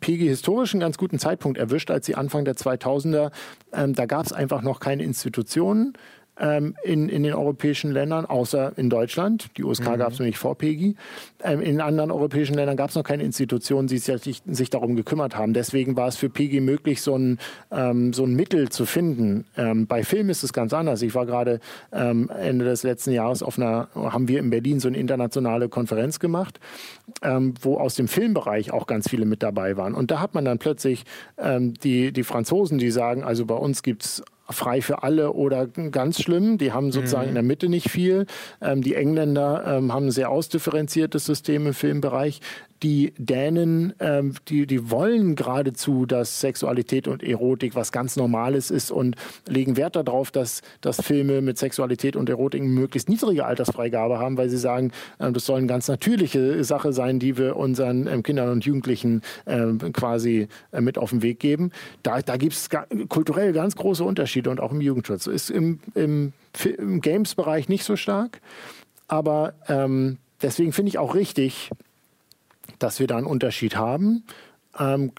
[0.00, 3.30] PEGI historisch einen ganz guten Zeitpunkt erwischt, als sie Anfang der 2000er,
[3.72, 5.92] ähm, da gab es einfach noch keine Institutionen,
[6.40, 9.50] ähm, in, in den europäischen Ländern, außer in Deutschland.
[9.56, 9.98] Die USK mhm.
[9.98, 10.96] gab es nämlich vor PEGI.
[11.42, 15.36] Ähm, in anderen europäischen Ländern gab es noch keine Institutionen, die sich, sich, darum gekümmert
[15.36, 15.52] haben.
[15.52, 17.38] Deswegen war es für PEGI möglich, so ein,
[17.70, 19.44] ähm, so ein Mittel zu finden.
[19.56, 21.02] Ähm, bei Film ist es ganz anders.
[21.02, 21.60] Ich war gerade
[21.92, 26.20] ähm, Ende des letzten Jahres auf einer, haben wir in Berlin so eine internationale Konferenz
[26.20, 26.58] gemacht,
[27.22, 29.94] ähm, wo aus dem Filmbereich auch ganz viele mit dabei waren.
[29.94, 31.04] Und da hat man dann plötzlich
[31.82, 34.22] die, die Franzosen, die sagen, also bei uns gibt es
[34.52, 36.58] frei für alle oder ganz schlimm.
[36.58, 37.28] Die haben sozusagen mhm.
[37.28, 38.26] in der Mitte nicht viel.
[38.60, 42.40] Ähm, die Engländer ähm, haben ein sehr ausdifferenziertes System im Filmbereich.
[42.82, 48.90] Die Dänen, ähm, die, die wollen geradezu, dass Sexualität und Erotik was ganz Normales ist
[48.90, 49.16] und
[49.46, 54.48] legen Wert darauf, dass, dass Filme mit Sexualität und Erotik möglichst niedrige Altersfreigabe haben, weil
[54.48, 58.48] sie sagen, äh, das soll eine ganz natürliche Sache sein, die wir unseren ähm, Kindern
[58.48, 61.72] und Jugendlichen äh, quasi äh, mit auf den Weg geben.
[62.02, 62.70] Da, da gibt es
[63.08, 65.26] kulturell ganz große Unterschiede und auch im Jugendschutz.
[65.26, 66.32] Ist im, im,
[66.78, 68.40] im Games-Bereich nicht so stark,
[69.06, 71.70] aber ähm, deswegen finde ich auch richtig,
[72.78, 74.24] dass wir da einen Unterschied haben.
[74.78, 75.12] Ähm,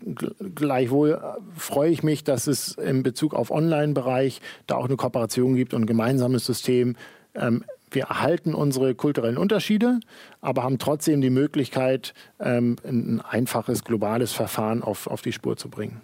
[0.56, 5.56] gleichwohl äh, freue ich mich, dass es in Bezug auf Online-Bereich da auch eine Kooperation
[5.56, 6.96] gibt und ein gemeinsames System.
[7.36, 10.00] Ähm, wir erhalten unsere kulturellen Unterschiede,
[10.40, 15.70] aber haben trotzdem die Möglichkeit, ähm, ein einfaches globales Verfahren auf, auf die Spur zu
[15.70, 16.00] bringen.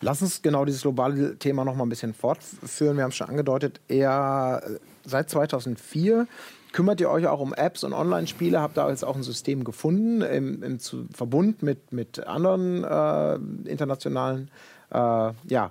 [0.00, 2.96] Lass uns genau dieses globale Thema noch mal ein bisschen fortführen.
[2.96, 6.28] Wir haben es schon angedeutet, eher äh, seit 2004
[6.72, 10.22] kümmert ihr euch auch um Apps und Online-Spiele, habt da jetzt auch ein System gefunden
[10.22, 14.50] im, im Verbund mit, mit anderen äh, internationalen
[14.90, 15.70] äh, ja,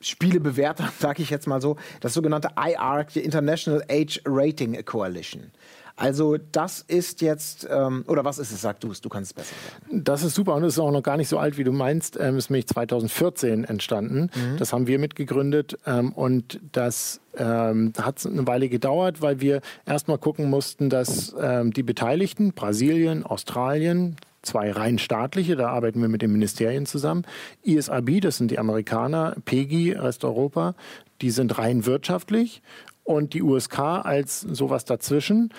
[0.00, 5.50] Spielebewertern, sage ich jetzt mal so, das sogenannte IARC, die International Age Rating Coalition.
[5.98, 9.34] Also das ist jetzt, ähm, oder was ist es, sag du es, du kannst es
[9.34, 10.04] besser sagen.
[10.04, 12.16] Das ist super und es ist auch noch gar nicht so alt, wie du meinst.
[12.20, 14.30] Ähm, ist nämlich 2014 entstanden.
[14.32, 14.58] Mhm.
[14.58, 20.18] Das haben wir mitgegründet ähm, und das ähm, hat eine Weile gedauert, weil wir erstmal
[20.18, 26.22] gucken mussten, dass ähm, die Beteiligten, Brasilien, Australien, zwei rein staatliche, da arbeiten wir mit
[26.22, 27.24] den Ministerien zusammen.
[27.64, 30.76] ISAB, das sind die Amerikaner, PEGI, Resteuropa,
[31.22, 32.62] die sind rein wirtschaftlich
[33.08, 35.52] und die USK als sowas dazwischen.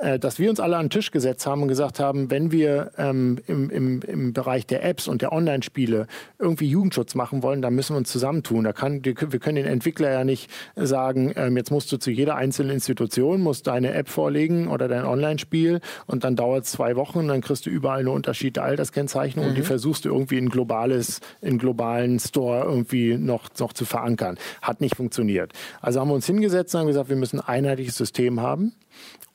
[0.00, 2.90] Äh, dass wir uns alle an den Tisch gesetzt haben und gesagt haben, wenn wir
[2.98, 6.06] ähm, im, im, im Bereich der Apps und der Online-Spiele
[6.38, 8.64] irgendwie Jugendschutz machen wollen, dann müssen wir uns zusammentun.
[8.64, 12.36] Da kann, wir können den Entwickler ja nicht sagen, ähm, jetzt musst du zu jeder
[12.36, 17.20] einzelnen Institution, musst deine App vorlegen oder dein Online-Spiel und dann dauert es zwei Wochen
[17.20, 19.48] und dann kriegst du überall eine Unterschied Alterskennzeichnung mhm.
[19.50, 19.66] und die mhm.
[19.66, 24.36] versuchst du irgendwie in globales, in globalen Store irgendwie noch, noch zu verankern.
[24.60, 25.52] Hat nicht funktioniert.
[25.80, 28.74] Also haben wir uns hingesetzt und haben gesagt, wir müssen ein einheitliches System haben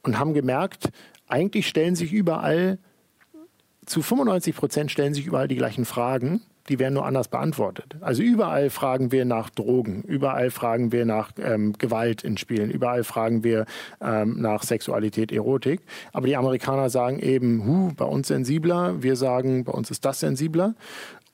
[0.04, 0.90] und haben gemerkt,
[1.28, 2.80] eigentlich stellen sich überall,
[3.86, 7.98] zu 95 Prozent stellen sich überall die gleichen Fragen, die werden nur anders beantwortet.
[8.02, 13.04] Also überall fragen wir nach Drogen, überall fragen wir nach ähm, Gewalt in Spielen, überall
[13.04, 13.66] fragen wir
[14.00, 15.82] ähm, nach Sexualität, Erotik.
[16.14, 20.20] Aber die Amerikaner sagen eben, hu, bei uns sensibler, wir sagen, bei uns ist das
[20.20, 20.76] sensibler.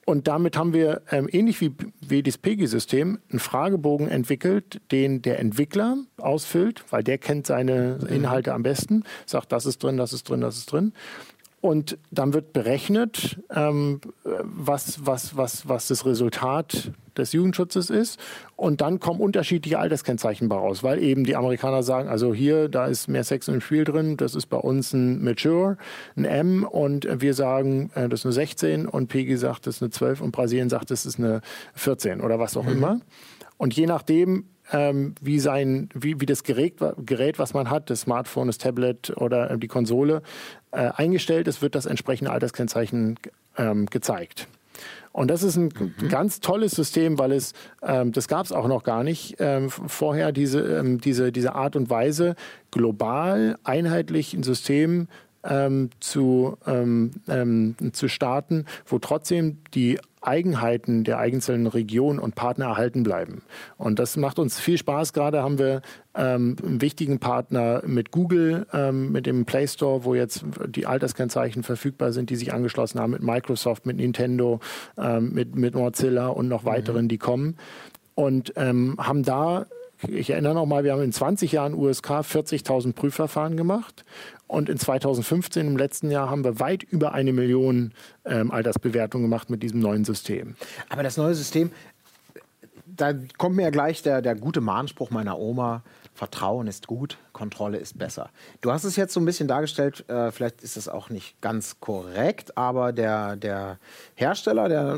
[0.09, 5.37] Und damit haben wir, ähm, ähnlich wie, wie das PEGI-System, einen Fragebogen entwickelt, den der
[5.39, 10.29] Entwickler ausfüllt, weil der kennt seine Inhalte am besten, sagt, das ist drin, das ist
[10.29, 10.93] drin, das ist drin.
[11.59, 18.19] Und dann wird berechnet, ähm, was, was, was, was das Resultat des Jugendschutzes ist.
[18.55, 23.07] Und dann kommen unterschiedliche Alterskennzeichen raus, weil eben die Amerikaner sagen, also hier, da ist
[23.07, 25.77] mehr Sex im Spiel drin, das ist bei uns ein Mature,
[26.15, 29.81] ein M und wir sagen, äh, das ist eine 16 und PG sagt, das ist
[29.81, 31.41] eine 12 und Brasilien sagt, das ist eine
[31.73, 32.71] 14 oder was auch mhm.
[32.71, 32.99] immer.
[33.57, 38.01] Und je nachdem, ähm, wie, sein, wie, wie das Gerät, Gerät, was man hat, das
[38.01, 40.21] Smartphone, das Tablet oder äh, die Konsole,
[40.71, 43.19] äh, eingestellt ist, wird das entsprechende Alterskennzeichen
[43.57, 44.47] ähm, gezeigt.
[45.11, 46.09] Und das ist ein mhm.
[46.09, 50.31] ganz tolles System, weil es, ähm, das gab es auch noch gar nicht ähm, vorher,
[50.31, 52.35] diese, ähm, diese, diese Art und Weise,
[52.69, 55.07] global einheitlich ein System
[55.43, 62.65] ähm, zu, ähm, ähm, zu starten, wo trotzdem die Eigenheiten der einzelnen Regionen und Partner
[62.65, 63.43] erhalten bleiben.
[63.77, 65.13] Und das macht uns viel Spaß.
[65.13, 65.81] Gerade haben wir
[66.15, 71.63] ähm, einen wichtigen Partner mit Google, ähm, mit dem Play Store, wo jetzt die Alterskennzeichen
[71.63, 74.59] verfügbar sind, die sich angeschlossen haben, mit Microsoft, mit Nintendo,
[74.97, 77.09] ähm, mit, mit Mozilla und noch weiteren, mhm.
[77.09, 77.57] die kommen.
[78.15, 79.67] Und ähm, haben da
[80.07, 84.03] ich erinnere noch mal, wir haben in 20 Jahren USK 40.000 Prüfverfahren gemacht
[84.47, 87.93] und in 2015, im letzten Jahr, haben wir weit über eine Million
[88.25, 90.55] ähm, Altersbewertungen gemacht mit diesem neuen System.
[90.89, 91.71] Aber das neue System,
[92.85, 95.83] da kommt mir ja gleich der, der gute Mahnspruch meiner Oma,
[96.17, 98.31] Vertrauen ist gut, Kontrolle ist besser.
[98.61, 101.79] Du hast es jetzt so ein bisschen dargestellt, äh, vielleicht ist es auch nicht ganz
[101.79, 103.77] korrekt, aber der, der
[104.15, 104.95] Hersteller, der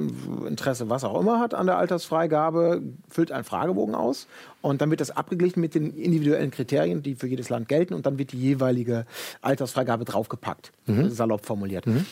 [0.47, 4.27] Interesse, was auch immer hat an der Altersfreigabe, füllt einen Fragebogen aus
[4.61, 8.05] und dann wird das abgeglichen mit den individuellen Kriterien, die für jedes Land gelten und
[8.05, 9.05] dann wird die jeweilige
[9.41, 11.09] Altersfreigabe draufgepackt, mhm.
[11.09, 11.85] salopp formuliert.
[11.85, 12.05] Mhm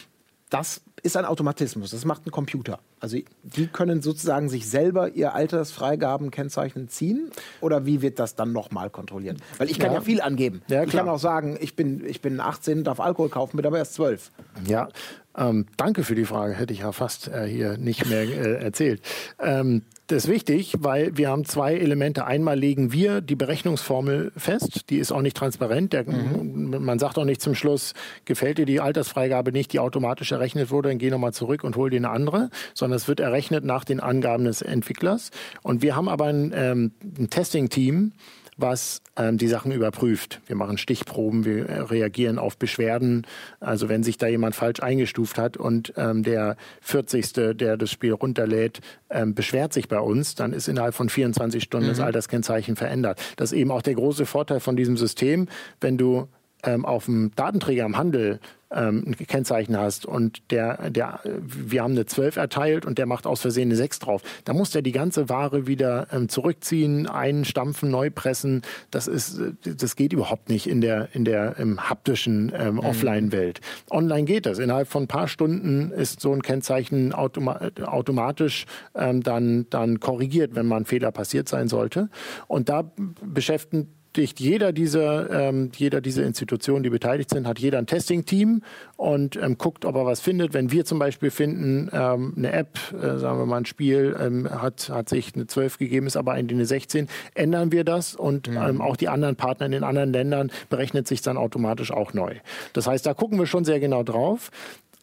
[0.49, 2.79] das ist ein Automatismus, das macht ein Computer.
[2.99, 7.31] Also die können sozusagen sich selber ihr Altersfreigabenkennzeichen ziehen
[7.61, 9.37] oder wie wird das dann nochmal kontrolliert?
[9.57, 10.61] Weil ich kann ja, ja viel angeben.
[10.67, 13.77] Ja, ich kann auch sagen, ich bin, ich bin 18, darf Alkohol kaufen, bin aber
[13.77, 14.31] erst 12.
[14.65, 14.89] Ja,
[15.37, 19.01] Ähm, danke für die Frage, hätte ich ja fast äh, hier nicht mehr äh, erzählt.
[19.39, 22.25] Ähm, das ist wichtig, weil wir haben zwei Elemente.
[22.25, 25.91] Einmal legen wir die Berechnungsformel fest, die ist auch nicht transparent.
[25.91, 26.77] Der, mhm.
[26.79, 30.89] Man sagt auch nicht zum Schluss, gefällt dir die Altersfreigabe nicht, die automatisch errechnet wurde,
[30.89, 33.99] dann geh nochmal zurück und hol dir eine andere, sondern es wird errechnet nach den
[33.99, 35.31] Angaben des Entwicklers.
[35.61, 38.13] Und wir haben aber ein, ähm, ein Testing-Team,
[38.57, 40.41] was ähm, die Sachen überprüft.
[40.47, 43.25] Wir machen Stichproben, wir äh, reagieren auf Beschwerden.
[43.59, 47.33] Also wenn sich da jemand falsch eingestuft hat und ähm, der 40.
[47.33, 51.85] der das Spiel runterlädt, ähm, beschwert sich bei uns, dann ist innerhalb von 24 Stunden
[51.85, 51.91] mhm.
[51.91, 53.21] das Alterskennzeichen verändert.
[53.37, 55.47] Das ist eben auch der große Vorteil von diesem System.
[55.79, 56.27] Wenn du
[56.63, 58.39] ähm, auf dem Datenträger im Handel
[58.71, 63.25] ähm, ein Kennzeichen hast und der, der, wir haben eine 12 erteilt und der macht
[63.25, 67.89] aus Versehen eine 6 drauf, da muss der die ganze Ware wieder ähm, zurückziehen, einstampfen,
[67.89, 68.61] neu pressen.
[68.91, 72.79] Das ist, das geht überhaupt nicht in der, in der ähm, haptischen ähm, mhm.
[72.79, 73.61] Offline-Welt.
[73.89, 74.59] Online geht das.
[74.59, 78.65] Innerhalb von ein paar Stunden ist so ein Kennzeichen automa automatisch
[78.95, 82.09] ähm, dann, dann korrigiert, wenn mal ein Fehler passiert sein sollte.
[82.47, 82.91] Und da
[83.21, 88.63] beschäftigen beschäftigt jeder dieser, ähm, jeder dieser Institutionen, die beteiligt sind, hat jeder ein Testing-Team
[88.95, 90.53] und ähm, guckt, ob er was findet.
[90.53, 94.49] Wenn wir zum Beispiel finden, ähm, eine App, äh, sagen wir mal ein Spiel, ähm,
[94.49, 98.57] hat, hat sich eine 12 gegeben, ist aber eine 16, ändern wir das und mhm.
[98.57, 102.33] ähm, auch die anderen Partner in den anderen Ländern berechnet sich dann automatisch auch neu.
[102.73, 104.49] Das heißt, da gucken wir schon sehr genau drauf.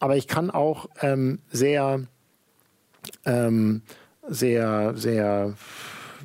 [0.01, 2.01] Aber ich kann auch ähm, sehr,
[3.25, 3.81] ähm,
[4.27, 5.53] sehr, sehr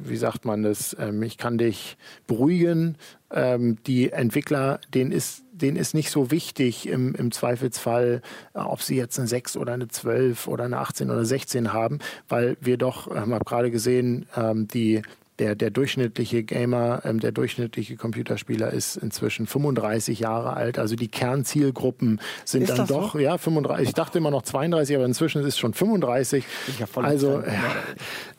[0.04, 1.96] wie sagt man das, ähm, ich kann dich
[2.26, 2.96] beruhigen.
[3.32, 8.22] Ähm, die Entwickler, denen ist, denen ist nicht so wichtig im, im Zweifelsfall,
[8.54, 12.00] äh, ob sie jetzt eine 6 oder eine 12 oder eine 18 oder 16 haben,
[12.28, 15.02] weil wir doch, haben wir gerade gesehen, ähm, die
[15.40, 20.78] der, der durchschnittliche Gamer, ähm, der durchschnittliche Computerspieler ist inzwischen 35 Jahre alt.
[20.78, 23.18] Also die Kernzielgruppen sind ist dann doch, so?
[23.18, 23.88] ja, 35.
[23.88, 26.44] Ich dachte immer noch 32, aber inzwischen ist es schon 35.
[26.94, 27.52] Also, äh,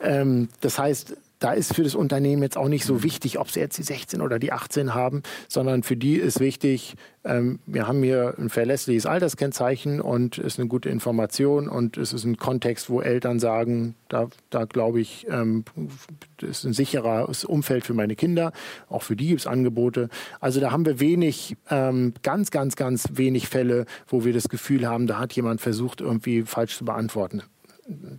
[0.00, 3.58] ähm, das heißt, da ist für das Unternehmen jetzt auch nicht so wichtig, ob sie
[3.58, 8.02] jetzt die 16 oder die 18 haben, sondern für die ist wichtig, ähm, wir haben
[8.02, 12.90] hier ein verlässliches Alterskennzeichen und es ist eine gute Information und es ist ein Kontext,
[12.90, 15.64] wo Eltern sagen, da, da glaube ich, ähm,
[16.38, 18.52] das ist ein sicheres Umfeld für meine Kinder.
[18.88, 20.10] Auch für die gibt es Angebote.
[20.38, 24.86] Also da haben wir wenig, ähm, ganz, ganz, ganz wenig Fälle, wo wir das Gefühl
[24.86, 27.42] haben, da hat jemand versucht, irgendwie falsch zu beantworten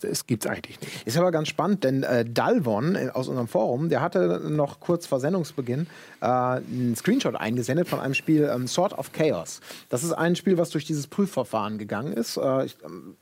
[0.02, 1.08] es gibt es eigentlich nicht.
[1.08, 5.06] Ist aber ganz spannend, denn äh, Dalvon äh, aus unserem Forum, der hatte noch kurz
[5.06, 5.88] vor Sendungsbeginn
[6.22, 9.62] äh, einen Screenshot eingesendet von einem Spiel ähm, Sword of Chaos.
[9.90, 12.38] Das ist ein Spiel, was durch dieses Prüfverfahren gegangen ist.
[12.38, 13.16] Äh, ich, ähm,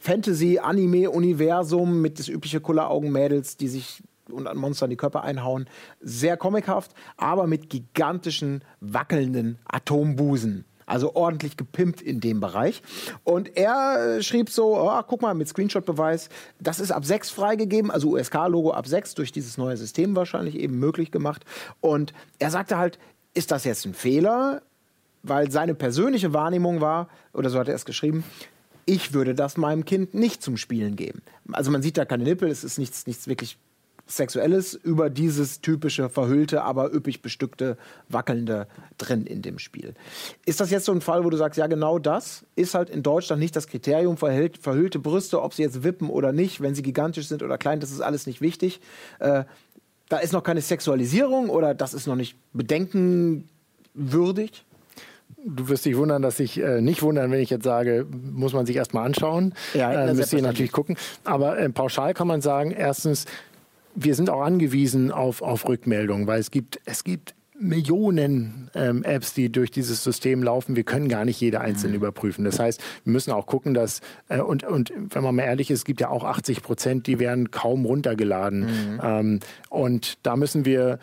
[0.00, 5.68] Fantasy, Anime, Universum mit das übliche Kulleraugen-Mädels, die sich und an Monstern die Körper einhauen.
[6.00, 10.64] Sehr comichaft, aber mit gigantischen, wackelnden Atombusen.
[10.86, 12.82] Also ordentlich gepimpt in dem Bereich.
[13.24, 16.28] Und er schrieb so, oh, guck mal, mit Screenshot-Beweis,
[16.60, 20.78] das ist ab 6 freigegeben, also USK-Logo ab 6 durch dieses neue System wahrscheinlich eben
[20.78, 21.44] möglich gemacht.
[21.80, 22.98] Und er sagte halt,
[23.34, 24.62] ist das jetzt ein Fehler?
[25.22, 28.24] Weil seine persönliche Wahrnehmung war, oder so hat er es geschrieben,
[28.86, 31.22] ich würde das meinem Kind nicht zum Spielen geben.
[31.52, 33.56] Also man sieht da keine Nippel, es ist nichts, nichts wirklich
[34.06, 37.78] Sexuelles über dieses typische verhüllte, aber üppig bestückte,
[38.08, 38.66] wackelnde
[38.98, 39.94] drin in dem Spiel.
[40.44, 43.02] Ist das jetzt so ein Fall, wo du sagst, ja genau das ist halt in
[43.02, 46.82] Deutschland nicht das Kriterium, verhüllt, verhüllte Brüste, ob sie jetzt wippen oder nicht, wenn sie
[46.82, 48.80] gigantisch sind oder klein, das ist alles nicht wichtig.
[49.20, 49.44] Äh,
[50.08, 54.64] da ist noch keine Sexualisierung oder das ist noch nicht bedenkenwürdig?
[55.46, 58.66] Du wirst dich wundern, dass ich äh, nicht wundern, wenn ich jetzt sage, muss man
[58.66, 59.54] sich erstmal anschauen.
[59.72, 60.96] Ja, äh, müsst ihr natürlich gucken.
[61.24, 63.26] Aber äh, pauschal kann man sagen, erstens,
[63.94, 69.32] wir sind auch angewiesen auf, auf Rückmeldungen, weil es gibt, es gibt Millionen ähm, Apps,
[69.32, 70.74] die durch dieses System laufen.
[70.74, 71.96] Wir können gar nicht jede einzelne mhm.
[71.98, 72.44] überprüfen.
[72.44, 75.80] Das heißt, wir müssen auch gucken, dass, äh, und, und wenn man mal ehrlich ist,
[75.80, 78.60] es gibt ja auch 80 Prozent, die werden kaum runtergeladen.
[78.60, 79.00] Mhm.
[79.02, 79.40] Ähm,
[79.70, 80.98] und da müssen wir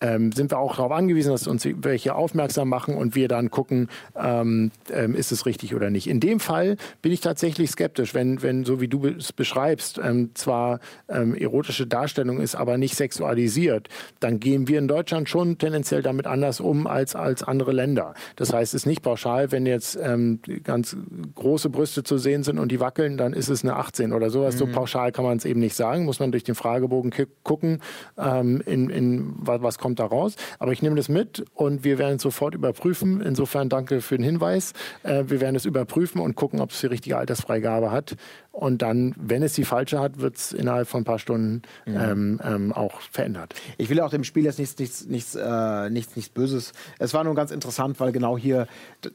[0.00, 3.88] ähm, sind wir auch darauf angewiesen, dass uns welche aufmerksam machen und wir dann gucken,
[4.16, 6.06] ähm, ähm, ist es richtig oder nicht.
[6.06, 10.30] In dem Fall bin ich tatsächlich skeptisch, wenn, wenn so wie du es beschreibst, ähm,
[10.34, 13.88] zwar ähm, erotische Darstellung ist, aber nicht sexualisiert,
[14.20, 18.14] dann gehen wir in Deutschland schon tendenziell damit anders um als, als andere Länder.
[18.36, 20.96] Das heißt, es ist nicht pauschal, wenn jetzt ähm, ganz
[21.34, 24.54] große Brüste zu sehen sind und die wackeln, dann ist es eine 18 oder sowas.
[24.54, 24.58] Mhm.
[24.58, 27.80] So pauschal kann man es eben nicht sagen, muss man durch den Fragebogen gucken,
[28.16, 30.34] in, in was, was kommt da raus.
[30.58, 33.20] Aber ich nehme das mit und wir werden es sofort überprüfen.
[33.20, 34.72] Insofern danke für den Hinweis.
[35.04, 38.16] Äh, wir werden es überprüfen und gucken, ob es die richtige Altersfreigabe hat.
[38.56, 42.10] Und dann, wenn es die falsche hat, wird es innerhalb von ein paar Stunden ja.
[42.10, 43.54] ähm, ähm, auch verändert.
[43.76, 46.72] Ich will auch dem Spiel jetzt nichts, nichts, nichts, äh, nichts, nichts Böses.
[46.98, 48.66] Es war nur ganz interessant, weil genau hier,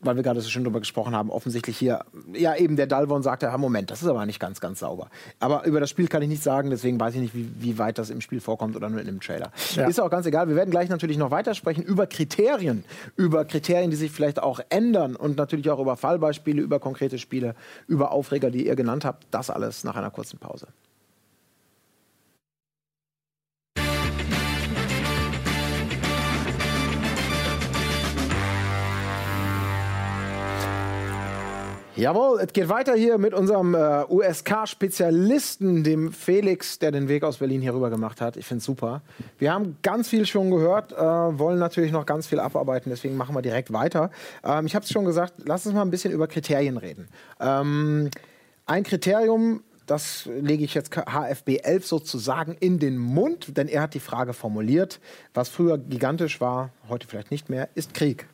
[0.01, 3.47] weil wir gerade so schön darüber gesprochen haben, offensichtlich hier, ja eben der Dalvon sagte,
[3.47, 5.09] ja, Moment, das ist aber nicht ganz, ganz sauber.
[5.39, 7.97] Aber über das Spiel kann ich nichts sagen, deswegen weiß ich nicht, wie, wie weit
[7.97, 9.51] das im Spiel vorkommt oder nur in dem Trailer.
[9.75, 9.87] Ja.
[9.87, 10.49] Ist auch ganz egal.
[10.49, 12.83] Wir werden gleich natürlich noch weitersprechen über Kriterien,
[13.15, 17.55] über Kriterien, die sich vielleicht auch ändern und natürlich auch über Fallbeispiele, über konkrete Spiele,
[17.87, 19.30] über Aufreger, die ihr genannt habt.
[19.31, 20.67] Das alles nach einer kurzen Pause.
[32.01, 37.37] Jawohl, es geht weiter hier mit unserem äh, USK-Spezialisten, dem Felix, der den Weg aus
[37.37, 38.37] Berlin hier rüber gemacht hat.
[38.37, 39.01] Ich finde es super.
[39.37, 43.35] Wir haben ganz viel schon gehört, äh, wollen natürlich noch ganz viel abarbeiten, deswegen machen
[43.35, 44.09] wir direkt weiter.
[44.43, 47.07] Ähm, ich habe es schon gesagt, lass uns mal ein bisschen über Kriterien reden.
[47.39, 48.09] Ähm,
[48.65, 53.93] ein Kriterium, das lege ich jetzt HFB 11 sozusagen in den Mund, denn er hat
[53.93, 54.99] die Frage formuliert,
[55.33, 58.27] was früher gigantisch war, heute vielleicht nicht mehr, ist Krieg.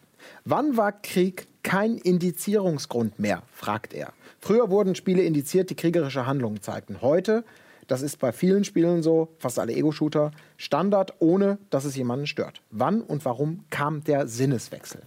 [0.45, 4.13] Wann war Krieg kein Indizierungsgrund mehr, fragt er.
[4.39, 7.01] Früher wurden Spiele indiziert, die kriegerische Handlungen zeigten.
[7.01, 7.43] Heute,
[7.88, 12.61] das ist bei vielen Spielen so, fast alle Ego-Shooter, Standard, ohne dass es jemanden stört.
[12.69, 15.01] Wann und warum kam der Sinneswechsel?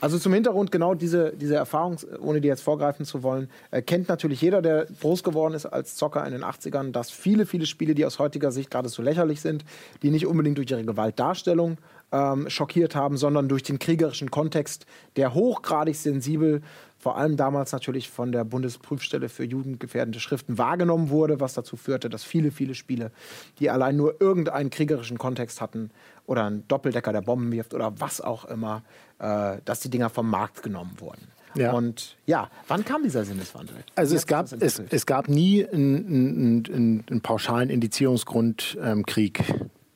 [0.00, 4.08] Also zum Hintergrund genau diese, diese Erfahrung, ohne die jetzt vorgreifen zu wollen, äh, kennt
[4.08, 7.94] natürlich jeder, der groß geworden ist als Zocker in den 80ern, dass viele, viele Spiele,
[7.94, 9.64] die aus heutiger Sicht gerade so lächerlich sind,
[10.02, 11.78] die nicht unbedingt durch ihre Gewaltdarstellung
[12.12, 14.86] ähm, schockiert haben, sondern durch den kriegerischen Kontext,
[15.16, 16.62] der hochgradig sensibel,
[17.00, 22.08] vor allem damals natürlich von der Bundesprüfstelle für jugendgefährdende Schriften wahrgenommen wurde, was dazu führte,
[22.08, 23.12] dass viele, viele Spiele,
[23.60, 25.90] die allein nur irgendeinen kriegerischen Kontext hatten
[26.26, 28.82] oder einen Doppeldecker, der Bomben wirft oder was auch immer,
[29.18, 31.28] äh, dass die Dinger vom Markt genommen wurden.
[31.54, 31.72] Ja.
[31.72, 33.76] Und ja, wann kam dieser Sinneswandel?
[33.94, 39.04] Also es gab, es, es, gab nie einen, einen, einen, pauschalen Indizierungsgrund ähm,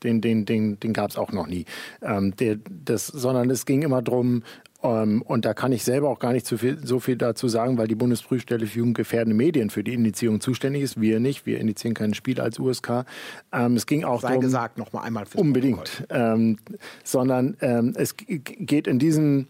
[0.03, 1.67] den, den, den, den gab es auch noch nie.
[2.01, 4.43] Ähm, der, das, sondern es ging immer darum,
[4.83, 7.79] ähm, und da kann ich selber auch gar nicht so viel, so viel dazu sagen,
[7.79, 11.01] weil die Bundesprüfstelle für jugendgefährdende Medien für die Indizierung zuständig ist.
[11.01, 11.47] Wir nicht.
[11.47, 13.05] Wir indizieren kein Spiel als USK.
[13.53, 15.25] Ähm, es ging auch Sei darum, gesagt, noch mal einmal.
[15.35, 16.05] Unbedingt.
[16.11, 16.59] Ähm,
[17.05, 19.49] sondern ähm, es geht in diesen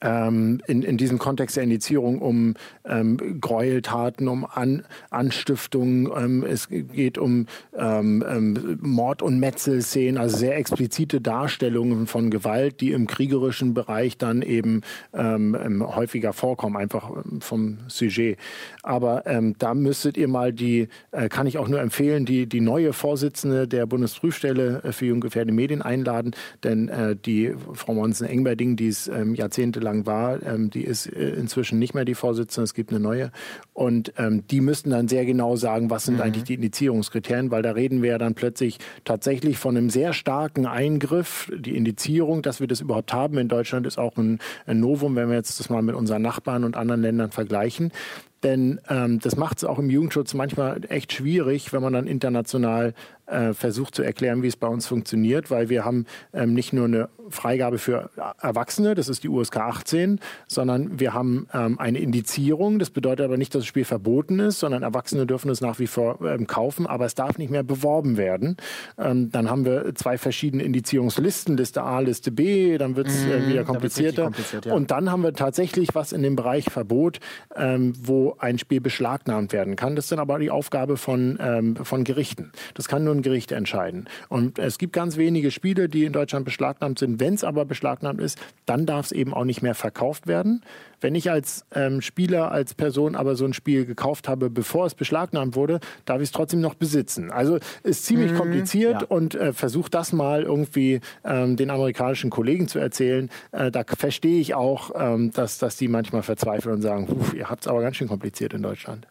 [0.00, 6.10] ähm, in, in diesem Kontext der Indizierung um ähm, Gräueltaten, um An Anstiftung.
[6.16, 12.80] Ähm, es geht um ähm, ähm, Mord- und Metzelszenen, also sehr explizite Darstellungen von Gewalt,
[12.80, 14.82] die im kriegerischen Bereich dann eben
[15.14, 17.10] ähm, häufiger vorkommen, einfach
[17.40, 18.38] vom Sujet.
[18.82, 19.22] Aber
[19.58, 23.68] da müsstet ihr mal die, äh, kann ich auch nur empfehlen, die, die neue Vorsitzende
[23.68, 26.32] der Bundesprüfstelle äh, für jugendgefährdende Medien einladen,
[26.64, 30.42] denn äh, die Frau Monsen-Engberding, die es Jahrzehnte lang war.
[30.42, 33.30] Ähm, die ist äh, inzwischen nicht mehr die Vorsitzende, es gibt eine neue.
[33.72, 36.22] Und ähm, die müssten dann sehr genau sagen, was sind mhm.
[36.22, 40.66] eigentlich die Indizierungskriterien, weil da reden wir ja dann plötzlich tatsächlich von einem sehr starken
[40.66, 41.50] Eingriff.
[41.56, 45.28] Die Indizierung, dass wir das überhaupt haben in Deutschland, ist auch ein, ein Novum, wenn
[45.28, 47.92] wir jetzt das mal mit unseren Nachbarn und anderen Ländern vergleichen.
[48.42, 52.94] Denn ähm, das macht es auch im Jugendschutz manchmal echt schwierig, wenn man dann international
[53.26, 56.84] äh, versucht zu erklären, wie es bei uns funktioniert, weil wir haben ähm, nicht nur
[56.84, 58.10] eine Freigabe für
[58.40, 62.78] Erwachsene, das ist die USK 18, sondern wir haben ähm, eine Indizierung.
[62.78, 65.88] Das bedeutet aber nicht, dass das Spiel verboten ist, sondern Erwachsene dürfen es nach wie
[65.88, 68.56] vor ähm, kaufen, aber es darf nicht mehr beworben werden.
[68.96, 73.40] Ähm, dann haben wir zwei verschiedene Indizierungslisten, Liste A, Liste B, dann wird es äh,
[73.40, 74.24] mhm, wieder komplizierter.
[74.24, 74.74] Kompliziert, ja.
[74.74, 77.18] Und dann haben wir tatsächlich was in dem Bereich Verbot,
[77.56, 79.96] ähm, wo ein Spiel beschlagnahmt werden kann.
[79.96, 82.52] Das ist dann aber die Aufgabe von, ähm, von Gerichten.
[82.74, 84.08] Das kann nur ein Gericht entscheiden.
[84.28, 87.20] Und es gibt ganz wenige Spiele, die in Deutschland beschlagnahmt sind.
[87.20, 90.62] Wenn es aber beschlagnahmt ist, dann darf es eben auch nicht mehr verkauft werden.
[91.00, 94.94] Wenn ich als ähm, Spieler, als Person aber so ein Spiel gekauft habe, bevor es
[94.94, 97.30] beschlagnahmt wurde, darf ich es trotzdem noch besitzen.
[97.30, 99.08] Also ist ziemlich mhm, kompliziert ja.
[99.08, 103.30] und äh, versucht das mal irgendwie ähm, den amerikanischen Kollegen zu erzählen.
[103.52, 107.62] Äh, da verstehe ich auch, ähm, dass, dass die manchmal verzweifeln und sagen, ihr habt
[107.62, 109.06] es aber ganz schön kompliziert in Deutschland.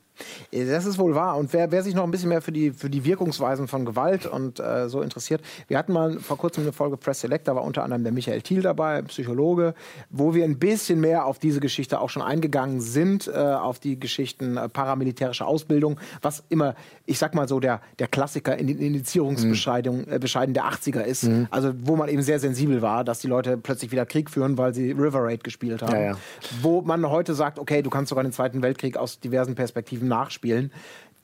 [0.52, 1.38] Das ist wohl wahr.
[1.38, 4.26] Und wer, wer, sich noch ein bisschen mehr für die, für die Wirkungsweisen von Gewalt
[4.26, 7.64] und äh, so interessiert, wir hatten mal vor kurzem eine Folge Press Select, da war
[7.64, 9.74] unter anderem der Michael Thiel dabei, Psychologe,
[10.10, 14.00] wo wir ein bisschen mehr auf diese Geschichte auch schon eingegangen sind, äh, auf die
[14.00, 18.80] Geschichten äh, paramilitärische Ausbildung, was immer, ich sag mal so, der, der Klassiker in den
[18.80, 20.12] Initiierungsbescheiden mhm.
[20.12, 21.24] äh, der 80er ist.
[21.24, 21.48] Mhm.
[21.52, 24.74] Also wo man eben sehr sensibel war, dass die Leute plötzlich wieder Krieg führen, weil
[24.74, 25.94] sie River Raid gespielt haben.
[25.94, 26.18] Ja, ja.
[26.62, 30.08] Wo man heute sagt, okay, du kannst sogar den Zweiten Weltkrieg aus diversen Perspektiven Perspektiven
[30.08, 30.72] nachspielen.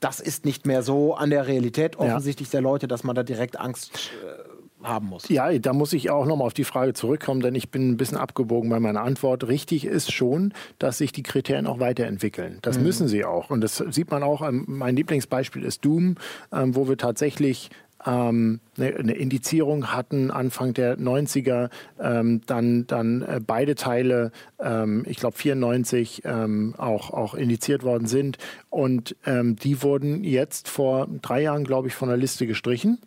[0.00, 2.52] Das ist nicht mehr so an der Realität offensichtlich ja.
[2.52, 5.28] der Leute, dass man da direkt Angst äh, haben muss.
[5.28, 8.18] Ja, da muss ich auch nochmal auf die Frage zurückkommen, denn ich bin ein bisschen
[8.18, 9.46] abgebogen bei meiner Antwort.
[9.46, 12.58] Richtig ist schon, dass sich die Kriterien auch weiterentwickeln.
[12.62, 12.84] Das mhm.
[12.84, 13.50] müssen sie auch.
[13.50, 14.42] Und das sieht man auch.
[14.50, 16.16] Mein Lieblingsbeispiel ist Doom,
[16.52, 17.70] ähm, wo wir tatsächlich
[18.06, 25.04] ähm, eine, eine, Indizierung hatten Anfang der 90er, ähm, dann, dann äh, beide Teile, ähm,
[25.06, 28.38] ich glaube 94, ähm, auch, auch indiziert worden sind.
[28.70, 32.98] Und ähm, die wurden jetzt vor drei Jahren, glaube ich, von der Liste gestrichen.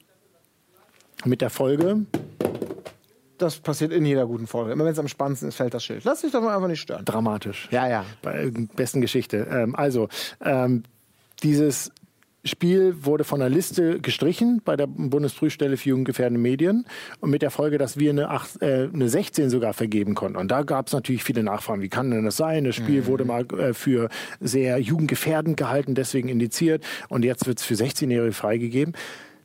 [1.23, 2.05] Mit der Folge.
[3.37, 4.71] Das passiert in jeder guten Folge.
[4.71, 6.03] Immer wenn es am spannendsten ist, fällt das Schild.
[6.03, 7.03] Lass dich doch mal einfach nicht stören.
[7.03, 7.67] Dramatisch.
[7.71, 8.05] Ja, ja.
[8.21, 9.47] Bei der besten Geschichte.
[9.49, 10.07] Ähm, also,
[11.43, 11.91] dieses
[12.45, 16.85] Spiel wurde von der Liste gestrichen bei der Bundesprüfstelle für jugendgefährdende Medien
[17.19, 20.37] und mit der Folge, dass wir eine, 8, äh, eine 16 sogar vergeben konnten.
[20.37, 21.81] Und da gab es natürlich viele Nachfragen.
[21.81, 22.63] Wie kann denn das sein?
[22.63, 23.05] Das Spiel mhm.
[23.07, 28.33] wurde mal äh, für sehr jugendgefährdend gehalten, deswegen indiziert und jetzt wird es für 16-Jährige
[28.33, 28.93] freigegeben.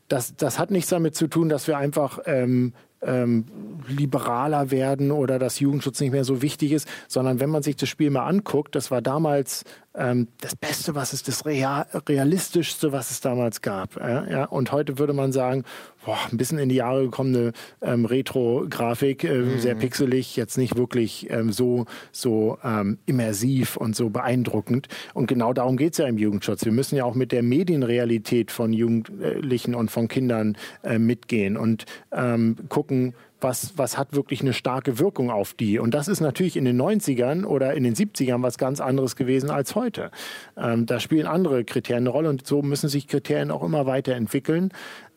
[0.09, 3.47] Das, das hat nichts damit zu tun, dass wir einfach ähm, ähm,
[3.89, 7.89] liberaler werden oder dass Jugendschutz nicht mehr so wichtig ist, sondern wenn man sich das
[7.89, 13.11] Spiel mal anguckt, das war damals ähm, das Beste, was es, das Real, realistischste, was
[13.11, 13.97] es damals gab.
[13.97, 14.45] Äh, ja?
[14.45, 15.65] Und heute würde man sagen,
[16.05, 19.59] boah, ein bisschen in die Jahre gekommene ähm, Retro-Grafik, äh, mhm.
[19.59, 24.89] sehr pixelig, jetzt nicht wirklich ähm, so, so ähm, immersiv und so beeindruckend.
[25.15, 26.65] Und genau darum geht es ja im Jugendschutz.
[26.65, 31.85] Wir müssen ja auch mit der Medienrealität von Jugendlichen und von Kindern äh, mitgehen und
[32.13, 35.79] ähm, gucken, was, was hat wirklich eine starke Wirkung auf die.
[35.79, 39.51] Und das ist natürlich in den 90ern oder in den 70ern was ganz anderes gewesen
[39.51, 40.11] als heute.
[40.57, 44.73] Ähm, da spielen andere Kriterien eine Rolle und so müssen sich Kriterien auch immer weiterentwickeln.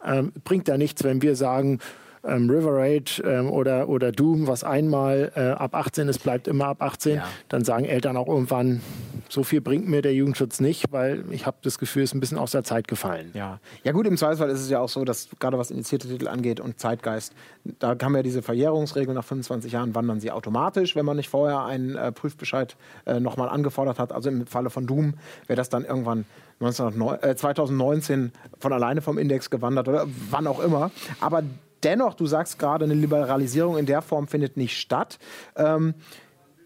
[0.06, 1.80] Ähm, bringt da nichts, wenn wir sagen,
[2.24, 6.68] ähm, River Raid ähm, oder, oder Doom, was einmal äh, ab 18 ist, bleibt immer
[6.68, 7.16] ab 18.
[7.16, 7.28] Ja.
[7.50, 8.82] Dann sagen Eltern auch irgendwann,
[9.30, 12.20] so viel bringt mir der Jugendschutz nicht, weil ich habe das Gefühl, es ist ein
[12.20, 13.32] bisschen aus der Zeit gefallen.
[13.34, 13.60] Ja.
[13.84, 16.60] ja gut, im Zweifelsfall ist es ja auch so, dass gerade was initiierte Titel angeht
[16.60, 17.34] und Zeitgeist,
[17.80, 21.66] da haben wir diese Verjährungsregel nach 25 Jahren, wandern sie automatisch, wenn man nicht vorher
[21.66, 24.12] einen äh, Prüfbescheid äh, nochmal angefordert hat.
[24.12, 25.16] Also im Falle von Doom
[25.48, 26.26] wäre das dann irgendwann
[26.60, 30.92] 1909, äh, 2019 von alleine vom Index gewandert oder wann auch immer.
[31.20, 31.44] Aber
[31.84, 35.20] dennoch, du sagst gerade, eine Liberalisierung in der Form findet nicht statt.
[35.56, 35.96] Ähm,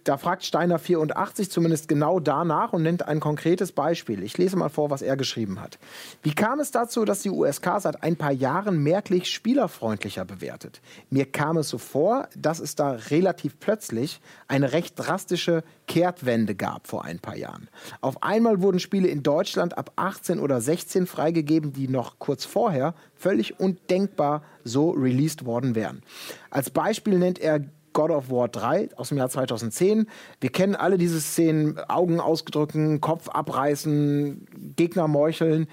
[0.07, 4.23] da fragt Steiner 84 zumindest genau danach und nennt ein konkretes Beispiel.
[4.23, 5.79] Ich lese mal vor, was er geschrieben hat.
[6.23, 10.81] Wie kam es dazu, dass die USK seit ein paar Jahren merklich spielerfreundlicher bewertet?
[11.09, 16.87] Mir kam es so vor, dass es da relativ plötzlich eine recht drastische Kehrtwende gab
[16.87, 17.69] vor ein paar Jahren.
[17.99, 22.93] Auf einmal wurden Spiele in Deutschland ab 18 oder 16 freigegeben, die noch kurz vorher
[23.13, 26.01] völlig undenkbar so released worden wären.
[26.49, 27.61] Als Beispiel nennt er
[27.97, 30.07] God of War 3 aus dem Jahr 2010.
[30.39, 35.67] Wir kennen alle diese Szenen, Augen ausgedrücken, Kopf abreißen, Gegner meucheln.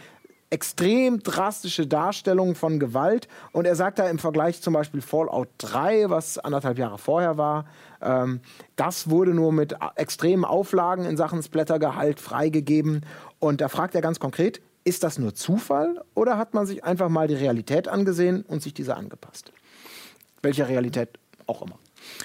[0.48, 3.28] Extrem drastische Darstellungen von Gewalt.
[3.52, 7.66] Und er sagt da im Vergleich zum Beispiel Fallout 3, was anderthalb Jahre vorher war,
[8.00, 8.40] ähm,
[8.76, 13.02] das wurde nur mit extremen Auflagen in Sachen Splattergehalt freigegeben.
[13.38, 17.10] Und da fragt er ganz konkret, ist das nur Zufall oder hat man sich einfach
[17.10, 19.52] mal die Realität angesehen und sich diese angepasst?
[20.40, 21.10] Welche Realität
[21.46, 21.78] auch immer.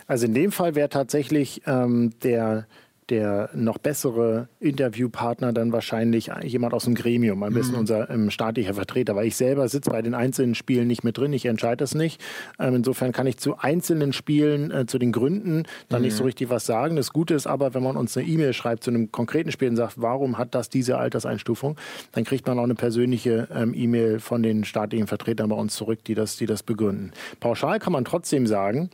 [0.07, 2.67] Also in dem Fall wäre tatsächlich ähm, der
[3.09, 7.79] der noch bessere Interviewpartner dann wahrscheinlich jemand aus dem Gremium, am besten mhm.
[7.79, 11.33] unser ähm, staatlicher Vertreter, weil ich selber sitze bei den einzelnen Spielen nicht mit drin,
[11.33, 12.21] ich entscheide das nicht.
[12.59, 16.07] Ähm, insofern kann ich zu einzelnen Spielen, äh, zu den Gründen dann mhm.
[16.07, 16.27] nicht so mhm.
[16.27, 16.95] richtig was sagen.
[16.95, 19.75] Das Gute ist aber, wenn man uns eine E-Mail schreibt zu einem konkreten Spiel und
[19.75, 21.77] sagt, warum hat das diese Alterseinstufung,
[22.11, 26.03] dann kriegt man auch eine persönliche ähm, E-Mail von den staatlichen Vertretern bei uns zurück,
[26.05, 27.11] die das, die das begründen.
[27.39, 28.89] Pauschal kann man trotzdem sagen,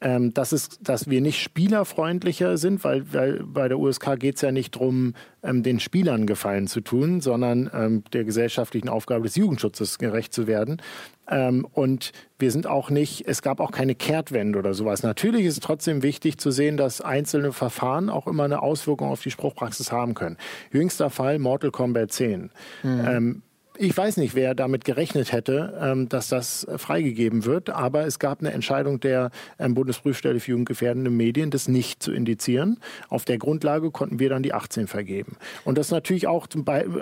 [0.00, 4.42] ähm, dass, es, dass wir nicht spielerfreundlicher sind, weil, weil bei der USK geht es
[4.42, 9.34] ja nicht darum, ähm, den Spielern Gefallen zu tun, sondern ähm, der gesellschaftlichen Aufgabe des
[9.34, 10.80] Jugendschutzes gerecht zu werden.
[11.28, 15.02] Ähm, und wir sind auch nicht, es gab auch keine Kehrtwende oder sowas.
[15.02, 19.22] Natürlich ist es trotzdem wichtig zu sehen, dass einzelne Verfahren auch immer eine Auswirkung auf
[19.22, 20.36] die Spruchpraxis haben können.
[20.72, 22.50] Jüngster Fall Mortal Kombat 10.
[22.84, 23.42] Mhm.
[23.80, 28.40] Ich weiß nicht, wer damit gerechnet hätte, ähm, dass das freigegeben wird, aber es gab
[28.40, 32.80] eine Entscheidung der ähm, Bundesprüfstelle für jugendgefährdende Medien, das nicht zu indizieren.
[33.08, 35.36] Auf der Grundlage konnten wir dann die 18 vergeben.
[35.64, 36.48] Und das natürlich auch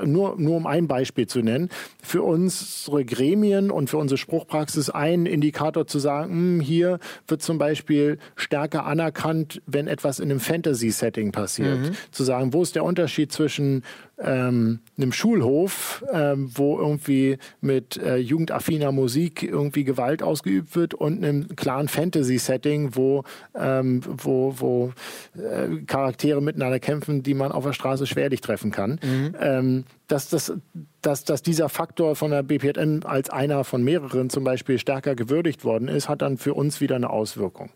[0.05, 1.71] nur, nur um ein Beispiel zu nennen,
[2.03, 7.57] für unsere Gremien und für unsere Spruchpraxis ein Indikator zu sagen, hm, hier wird zum
[7.57, 11.79] Beispiel stärker anerkannt, wenn etwas in einem Fantasy-Setting passiert.
[11.79, 11.91] Mhm.
[12.11, 13.83] Zu sagen, wo ist der Unterschied zwischen
[14.19, 21.23] ähm, einem Schulhof, ähm, wo irgendwie mit äh, jugendaffiner Musik irgendwie Gewalt ausgeübt wird und
[21.23, 24.93] einem klaren Fantasy-Setting, wo, ähm, wo, wo
[25.37, 28.99] äh, Charaktere miteinander kämpfen, die man auf der Straße schwerlich treffen kann.
[29.03, 29.37] Mhm.
[29.41, 30.53] Ähm, dass, dass,
[31.03, 35.65] dass, dass dieser Faktor von der BPN als einer von mehreren zum Beispiel stärker gewürdigt
[35.65, 37.71] worden ist, hat dann für uns wieder eine Auswirkung.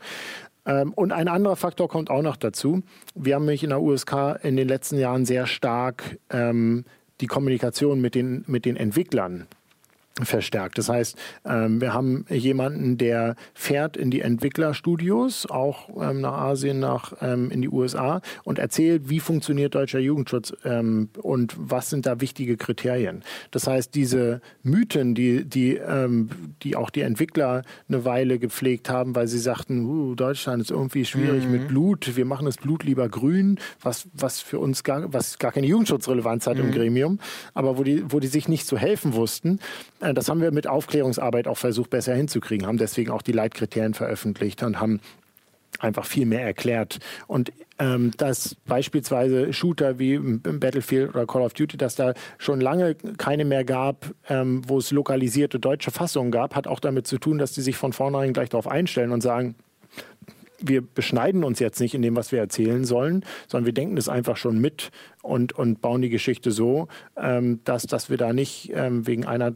[0.66, 2.82] Ähm, und ein anderer Faktor kommt auch noch dazu.
[3.14, 6.84] Wir haben nämlich in der USK in den letzten Jahren sehr stark ähm,
[7.20, 9.46] die Kommunikation mit den, mit den Entwicklern
[10.24, 10.78] verstärkt.
[10.78, 16.80] Das heißt, ähm, wir haben jemanden, der fährt in die Entwicklerstudios, auch ähm, nach Asien,
[16.80, 20.52] nach ähm, in die USA und erzählt, wie funktioniert deutscher Jugendschutz
[21.22, 23.22] und was sind da wichtige Kriterien.
[23.50, 25.80] Das heißt, diese Mythen, die die
[26.62, 31.04] die auch die Entwickler eine Weile gepflegt haben, weil sie sagten, uh, Deutschland ist irgendwie
[31.04, 31.52] schwierig mhm.
[31.52, 35.52] mit Blut, wir machen das Blut lieber grün, was was für uns gar was gar
[35.52, 36.64] keine Jugendschutzrelevanz hat mhm.
[36.64, 37.18] im Gremium,
[37.54, 39.60] aber wo die wo die sich nicht zu helfen wussten
[40.00, 43.94] äh, das haben wir mit Aufklärungsarbeit auch versucht, besser hinzukriegen, haben deswegen auch die Leitkriterien
[43.94, 45.00] veröffentlicht und haben
[45.78, 46.98] einfach viel mehr erklärt.
[47.26, 52.94] Und ähm, dass beispielsweise Shooter wie Battlefield oder Call of Duty, dass da schon lange
[52.94, 57.38] keine mehr gab, ähm, wo es lokalisierte deutsche Fassungen gab, hat auch damit zu tun,
[57.38, 59.54] dass die sich von vornherein gleich darauf einstellen und sagen,
[60.62, 64.10] wir beschneiden uns jetzt nicht in dem, was wir erzählen sollen, sondern wir denken es
[64.10, 64.90] einfach schon mit
[65.22, 69.54] und, und bauen die Geschichte so, ähm, dass, dass wir da nicht ähm, wegen einer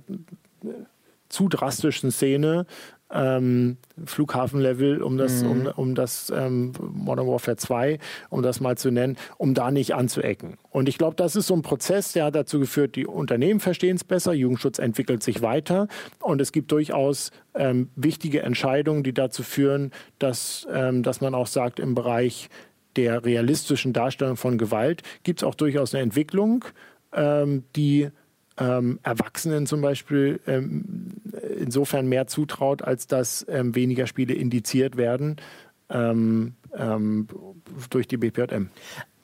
[1.28, 2.66] zu drastischen Szene
[3.14, 5.50] ähm, Flughafenlevel, um das, mhm.
[5.50, 7.98] um, um das ähm, Modern Warfare 2,
[8.30, 10.58] um das mal zu nennen, um da nicht anzuecken.
[10.70, 13.96] Und ich glaube, das ist so ein Prozess, der hat dazu geführt, die Unternehmen verstehen
[13.96, 15.88] es besser, Jugendschutz entwickelt sich weiter
[16.20, 21.46] und es gibt durchaus ähm, wichtige Entscheidungen, die dazu führen, dass, ähm, dass man auch
[21.46, 22.48] sagt, im Bereich
[22.96, 26.64] der realistischen Darstellung von Gewalt gibt es auch durchaus eine Entwicklung,
[27.12, 28.10] ähm, die
[28.58, 31.14] ähm, Erwachsenen zum Beispiel ähm,
[31.58, 35.36] insofern mehr zutraut, als dass ähm, weniger Spiele indiziert werden
[35.90, 37.26] ähm, ähm,
[37.90, 38.68] durch die BPJM.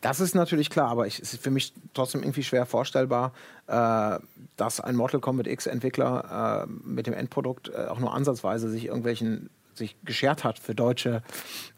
[0.01, 3.33] Das ist natürlich klar, aber es ist für mich trotzdem irgendwie schwer vorstellbar,
[3.67, 4.19] äh,
[4.57, 9.51] dass ein Mortal Kombat X-Entwickler äh, mit dem Endprodukt äh, auch nur ansatzweise sich irgendwelchen
[9.75, 11.23] sich geschert hat für deutsche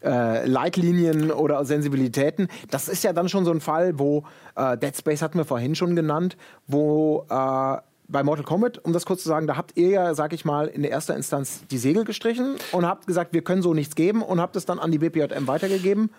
[0.03, 2.47] äh, Leitlinien oder Sensibilitäten.
[2.69, 4.23] Das ist ja dann schon so ein Fall, wo
[4.55, 6.37] äh, Dead Space hatten wir vorhin schon genannt,
[6.67, 7.77] wo äh,
[8.07, 10.67] bei Mortal Kombat, um das kurz zu sagen, da habt ihr ja, sag ich mal,
[10.67, 14.21] in der ersten Instanz die Segel gestrichen und habt gesagt, wir können so nichts geben
[14.21, 16.09] und habt es dann an die BPJM weitergegeben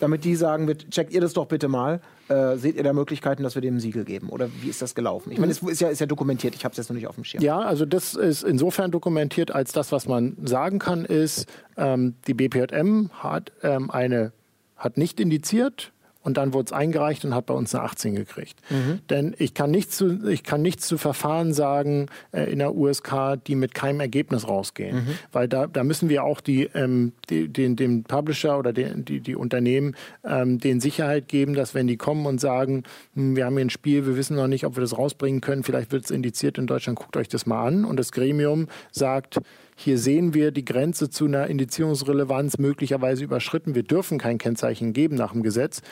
[0.00, 2.00] damit die sagen wird, checkt ihr das doch bitte mal.
[2.28, 4.30] Äh, seht ihr da Möglichkeiten, dass wir dem Siegel geben?
[4.30, 5.30] Oder wie ist das gelaufen?
[5.30, 7.14] Ich meine, es ist ja, ist ja dokumentiert, ich habe es jetzt noch nicht auf
[7.14, 7.42] dem Schirm.
[7.42, 12.34] Ja, also das ist insofern dokumentiert, als das, was man sagen kann, ist, ähm, die
[12.34, 14.32] BPJM hat ähm, eine
[14.76, 15.92] hat nicht indiziert,
[16.22, 18.60] und dann wurde es eingereicht und hat bei uns eine 18 gekriegt.
[18.70, 19.00] Mhm.
[19.08, 23.38] Denn ich kann nichts zu, ich kann nichts zu Verfahren sagen äh, in der USK,
[23.46, 24.96] die mit keinem Ergebnis rausgehen.
[24.96, 25.18] Mhm.
[25.32, 29.20] Weil da, da müssen wir auch die, ähm, die, den, dem Publisher oder den, die,
[29.20, 33.54] die Unternehmen ähm, den Sicherheit geben, dass wenn die kommen und sagen, hm, wir haben
[33.54, 36.10] hier ein Spiel, wir wissen noch nicht, ob wir das rausbringen können, vielleicht wird es
[36.10, 37.84] indiziert in Deutschland, guckt euch das mal an.
[37.84, 39.40] Und das Gremium sagt,
[39.80, 43.74] hier sehen wir die Grenze zu einer Indizierungsrelevanz möglicherweise überschritten.
[43.74, 45.82] Wir dürfen kein Kennzeichen geben nach dem Gesetz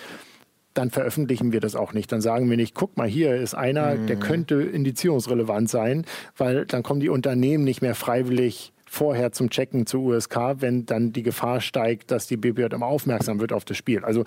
[0.75, 2.13] dann veröffentlichen wir das auch nicht.
[2.13, 4.07] Dann sagen wir nicht, guck mal, hier ist einer, mhm.
[4.07, 6.05] der könnte indizierungsrelevant sein,
[6.37, 11.13] weil dann kommen die Unternehmen nicht mehr freiwillig vorher zum Checken zur USK, wenn dann
[11.13, 14.05] die Gefahr steigt, dass die BBJM aufmerksam wird auf das Spiel.
[14.05, 14.25] Also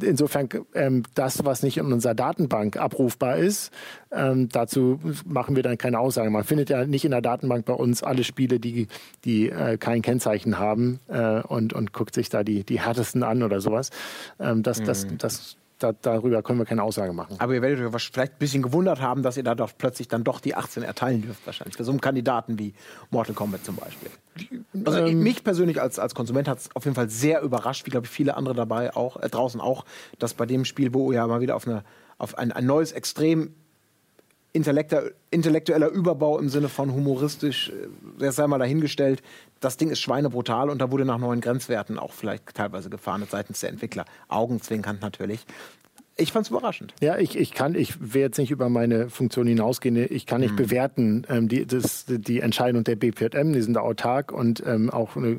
[0.00, 3.72] insofern ähm, das, was nicht in unserer Datenbank abrufbar ist,
[4.12, 6.30] ähm, dazu machen wir dann keine Aussage.
[6.30, 8.88] Man findet ja nicht in der Datenbank bei uns alle Spiele, die,
[9.24, 13.42] die äh, kein Kennzeichen haben äh, und, und guckt sich da die, die härtesten an
[13.42, 13.90] oder sowas.
[14.38, 14.84] Ähm, das, mhm.
[14.84, 17.36] das, das da, darüber können wir keine Aussage machen.
[17.38, 20.24] Aber ihr werdet euch vielleicht ein bisschen gewundert haben, dass ihr da doch plötzlich dann
[20.24, 21.76] doch die 18 erteilen dürft, wahrscheinlich.
[21.76, 22.74] Für so einen Kandidaten wie
[23.10, 24.10] Mortal Kombat zum Beispiel.
[24.84, 27.90] Also ähm, mich persönlich als, als Konsument hat es auf jeden Fall sehr überrascht, wie
[27.90, 29.84] glaube ich viele andere dabei auch, äh, draußen auch,
[30.18, 31.84] dass bei dem Spiel, wo ja mal wieder auf, eine,
[32.18, 33.54] auf ein, ein neues, extrem
[34.54, 37.88] intellektueller Überbau im Sinne von humoristisch, äh,
[38.18, 39.22] das sei mal dahingestellt.
[39.60, 43.60] Das Ding ist schweinebrutal und da wurde nach neuen Grenzwerten auch vielleicht teilweise gefahren seitens
[43.60, 44.04] der Entwickler.
[44.28, 45.44] Augenzwinkern natürlich.
[46.16, 46.94] Ich fand es überraschend.
[47.00, 49.96] Ja, ich, ich kann, ich will jetzt nicht über meine Funktion hinausgehen.
[49.96, 50.56] Ich kann nicht mhm.
[50.56, 55.16] bewerten ähm, die, das, die Entscheidung der BPJM, die sind da autark und ähm, auch
[55.16, 55.36] äh,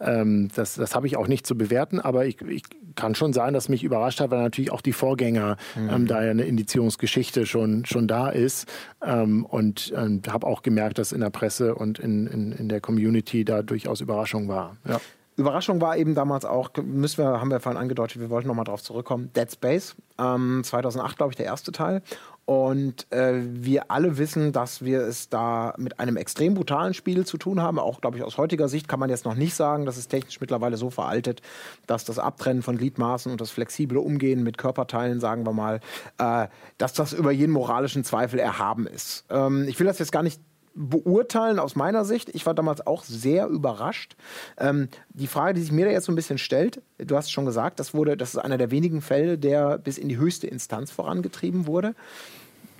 [0.00, 2.64] ähm, das, das habe ich auch nicht zu bewerten, aber ich, ich
[2.96, 5.88] kann schon sein, dass mich überrascht hat, weil natürlich auch die Vorgänger mhm.
[5.88, 8.68] ähm, da ja eine Indizierungsgeschichte schon, schon da ist.
[9.02, 12.80] Ähm, und ähm, habe auch gemerkt, dass in der Presse und in, in, in der
[12.80, 14.76] Community da durchaus Überraschung war.
[14.86, 15.00] Ja.
[15.38, 18.82] Überraschung war eben damals auch, müssen wir, haben wir vorhin angedeutet, wir wollten nochmal drauf
[18.82, 22.02] zurückkommen, Dead Space, ähm, 2008 glaube ich der erste Teil.
[22.44, 27.36] Und äh, wir alle wissen, dass wir es da mit einem extrem brutalen Spiel zu
[27.36, 27.78] tun haben.
[27.78, 30.40] Auch, glaube ich, aus heutiger Sicht kann man jetzt noch nicht sagen, dass es technisch
[30.40, 31.42] mittlerweile so veraltet,
[31.86, 35.80] dass das Abtrennen von Gliedmaßen und das flexible Umgehen mit Körperteilen, sagen wir mal,
[36.16, 39.26] äh, dass das über jeden moralischen Zweifel erhaben ist.
[39.28, 40.40] Ähm, ich will das jetzt gar nicht
[40.78, 42.28] beurteilen aus meiner Sicht.
[42.34, 44.16] Ich war damals auch sehr überrascht.
[44.56, 47.30] Ähm, die Frage, die sich mir da jetzt so ein bisschen stellt, du hast es
[47.32, 50.46] schon gesagt, das, wurde, das ist einer der wenigen Fälle, der bis in die höchste
[50.46, 51.96] Instanz vorangetrieben wurde.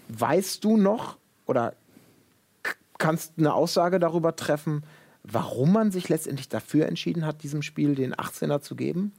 [0.08, 1.74] Weißt du noch oder
[2.98, 4.84] kannst eine Aussage darüber treffen,
[5.24, 9.12] warum man sich letztendlich dafür entschieden hat, diesem Spiel den 18er zu geben?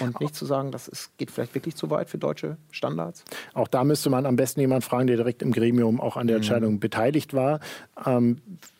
[0.00, 3.24] Und nicht zu sagen, das ist, geht vielleicht wirklich zu weit für deutsche Standards?
[3.52, 6.36] Auch da müsste man am besten jemanden fragen, der direkt im Gremium auch an der
[6.36, 6.42] mhm.
[6.42, 6.80] Entscheidung mhm.
[6.80, 7.60] beteiligt war.
[8.04, 8.38] Ähm,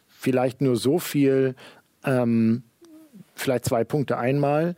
[0.08, 1.54] vielleicht nur so viel,
[2.04, 2.62] ähm,
[3.34, 4.76] vielleicht zwei Punkte einmal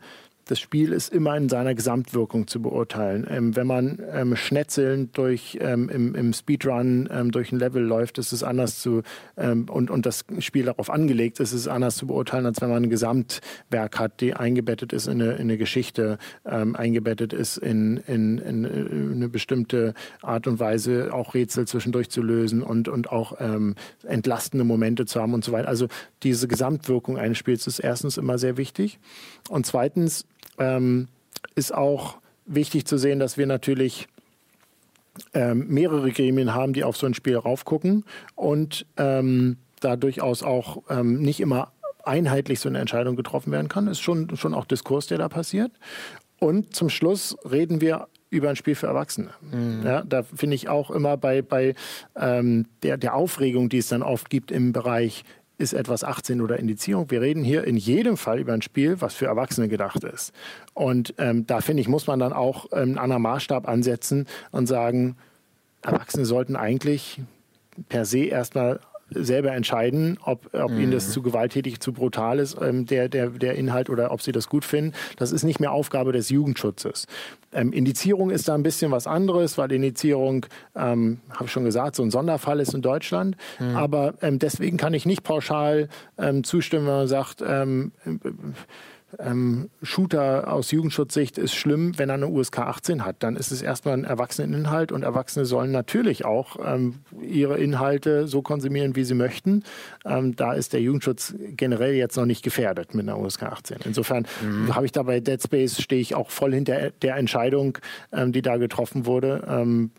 [0.48, 3.26] das Spiel ist immer in seiner Gesamtwirkung zu beurteilen.
[3.28, 8.18] Ähm, wenn man ähm, schnetzelnd durch, ähm, im, im, Speedrun ähm, durch ein Level läuft,
[8.18, 9.02] ist es anders zu,
[9.36, 12.70] ähm, und, und das Spiel darauf angelegt ist, ist es anders zu beurteilen, als wenn
[12.70, 17.56] man ein Gesamtwerk hat, die eingebettet ist in eine, in eine Geschichte, ähm, eingebettet ist
[17.56, 22.88] in, in, in, in, eine bestimmte Art und Weise, auch Rätsel zwischendurch zu lösen und,
[22.88, 23.36] und auch
[24.04, 25.68] entlastende Momente zu haben und so weiter.
[25.68, 25.88] Also
[26.22, 28.98] diese Gesamtwirkung eines Spiels ist erstens immer sehr wichtig.
[29.48, 30.26] Und zweitens,
[30.58, 31.08] ähm,
[31.54, 34.08] ist auch wichtig zu sehen, dass wir natürlich
[35.34, 38.04] ähm, mehrere Gremien haben, die auf so ein Spiel raufgucken
[38.34, 41.72] und ähm, da durchaus auch ähm, nicht immer
[42.04, 43.88] einheitlich so eine Entscheidung getroffen werden kann.
[43.88, 45.72] Ist schon, schon auch Diskurs, der da passiert.
[46.38, 49.30] Und zum Schluss reden wir über ein Spiel für Erwachsene.
[49.50, 49.82] Mhm.
[49.84, 51.74] Ja, da finde ich auch immer bei, bei
[52.16, 55.24] ähm, der, der Aufregung, die es dann oft gibt im Bereich
[55.58, 57.10] ist etwas 18 oder Indizierung.
[57.10, 60.32] Wir reden hier in jedem Fall über ein Spiel, was für Erwachsene gedacht ist.
[60.74, 64.66] Und ähm, da finde ich, muss man dann auch ähm, einen anderen Maßstab ansetzen und
[64.66, 65.16] sagen,
[65.82, 67.20] Erwachsene sollten eigentlich
[67.88, 68.80] per se erstmal
[69.10, 70.80] selber entscheiden, ob, ob mhm.
[70.80, 71.12] ihnen das mhm.
[71.12, 74.64] zu gewalttätig, zu brutal ist, ähm, der, der, der Inhalt oder ob sie das gut
[74.64, 74.92] finden.
[75.16, 77.06] Das ist nicht mehr Aufgabe des Jugendschutzes.
[77.52, 81.96] Ähm, Indizierung ist da ein bisschen was anderes, weil Indizierung, ähm, habe ich schon gesagt,
[81.96, 83.36] so ein Sonderfall ist in Deutschland.
[83.60, 83.76] Mhm.
[83.76, 85.88] Aber ähm, deswegen kann ich nicht pauschal
[86.18, 87.92] ähm, zustimmen, wenn man sagt, ähm,
[89.18, 93.16] ähm, Shooter aus Jugendschutzsicht ist schlimm, wenn er eine USK 18 hat.
[93.20, 98.42] Dann ist es erstmal ein Erwachseneninhalt und Erwachsene sollen natürlich auch ähm, ihre Inhalte so
[98.42, 99.62] konsumieren, wie sie möchten.
[100.04, 103.78] Ähm, da ist der Jugendschutz generell jetzt noch nicht gefährdet mit einer USK 18.
[103.84, 104.74] Insofern mhm.
[104.74, 107.78] habe ich da bei Dead Space, stehe ich auch voll hinter der Entscheidung,
[108.12, 109.90] ähm, die da getroffen wurde ähm,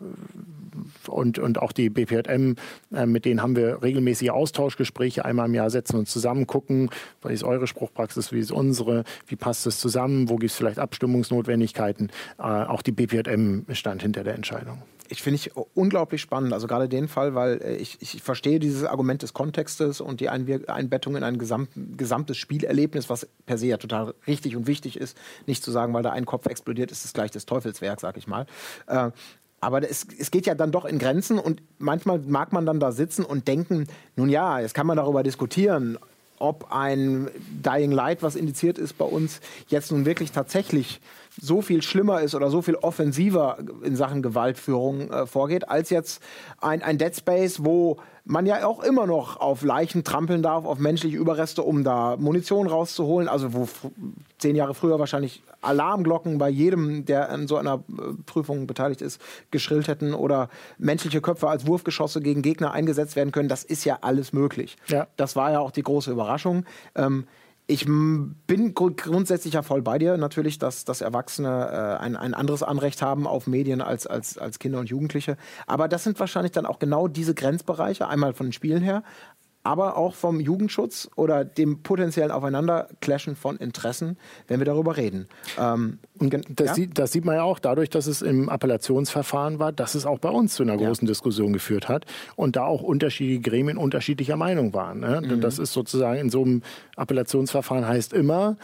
[1.06, 2.54] und, und auch die BPJM,
[2.94, 5.24] äh, mit denen haben wir regelmäßige Austauschgespräche.
[5.24, 6.90] Einmal im Jahr setzen wir uns zusammen, gucken,
[7.22, 10.78] was ist eure Spruchpraxis, wie ist unsere, wie passt es zusammen, wo gibt es vielleicht
[10.78, 12.10] Abstimmungsnotwendigkeiten.
[12.38, 16.88] Äh, auch die BPJM stand hinter der Entscheidung ich finde ich unglaublich spannend, also gerade
[16.88, 21.22] den Fall, weil äh, ich, ich verstehe dieses Argument des Kontextes und die Einbettung in
[21.22, 25.70] ein gesamt, gesamtes Spielerlebnis, was per se ja total richtig und wichtig ist, nicht zu
[25.70, 28.46] sagen, weil da ein Kopf explodiert, ist es gleich das Teufelswerk, sag ich mal.
[28.86, 29.10] Äh,
[29.60, 32.92] aber es, es geht ja dann doch in Grenzen und manchmal mag man dann da
[32.92, 33.86] sitzen und denken,
[34.16, 35.98] nun ja, jetzt kann man darüber diskutieren,
[36.38, 37.28] ob ein
[37.64, 41.00] Dying Light, was indiziert ist bei uns, jetzt nun wirklich tatsächlich
[41.40, 46.22] so viel schlimmer ist oder so viel offensiver in Sachen Gewaltführung äh, vorgeht, als jetzt
[46.60, 50.78] ein, ein Dead Space, wo man ja auch immer noch auf Leichen trampeln darf, auf
[50.78, 53.26] menschliche Überreste, um da Munition rauszuholen.
[53.26, 53.68] Also wo
[54.38, 59.20] zehn Jahre früher wahrscheinlich Alarmglocken bei jedem, der an so einer äh, Prüfung beteiligt ist,
[59.50, 63.48] geschrillt hätten oder menschliche Köpfe als Wurfgeschosse gegen Gegner eingesetzt werden können.
[63.48, 64.76] Das ist ja alles möglich.
[64.88, 65.06] Ja.
[65.16, 66.64] Das war ja auch die große Überraschung.
[66.94, 67.26] Ähm,
[67.70, 72.62] ich bin grundsätzlich ja voll bei dir, natürlich, dass, dass Erwachsene äh, ein, ein anderes
[72.62, 75.36] Anrecht haben auf Medien als, als, als Kinder und Jugendliche.
[75.66, 79.02] Aber das sind wahrscheinlich dann auch genau diese Grenzbereiche, einmal von den Spielen her,
[79.62, 84.16] aber auch vom Jugendschutz oder dem potenziellen Aufeinanderclashen von Interessen,
[84.46, 85.28] wenn wir darüber reden.
[85.58, 86.74] Ähm, und das, ja?
[86.74, 90.18] sieht, das, sieht, man ja auch dadurch, dass es im Appellationsverfahren war, dass es auch
[90.18, 91.10] bei uns zu einer großen ja.
[91.10, 92.06] Diskussion geführt hat
[92.36, 95.00] und da auch unterschiedliche Gremien unterschiedlicher Meinung waren.
[95.00, 95.20] Ne?
[95.22, 95.40] Mhm.
[95.40, 96.62] Das ist sozusagen in so einem
[96.96, 98.56] Appellationsverfahren heißt immer,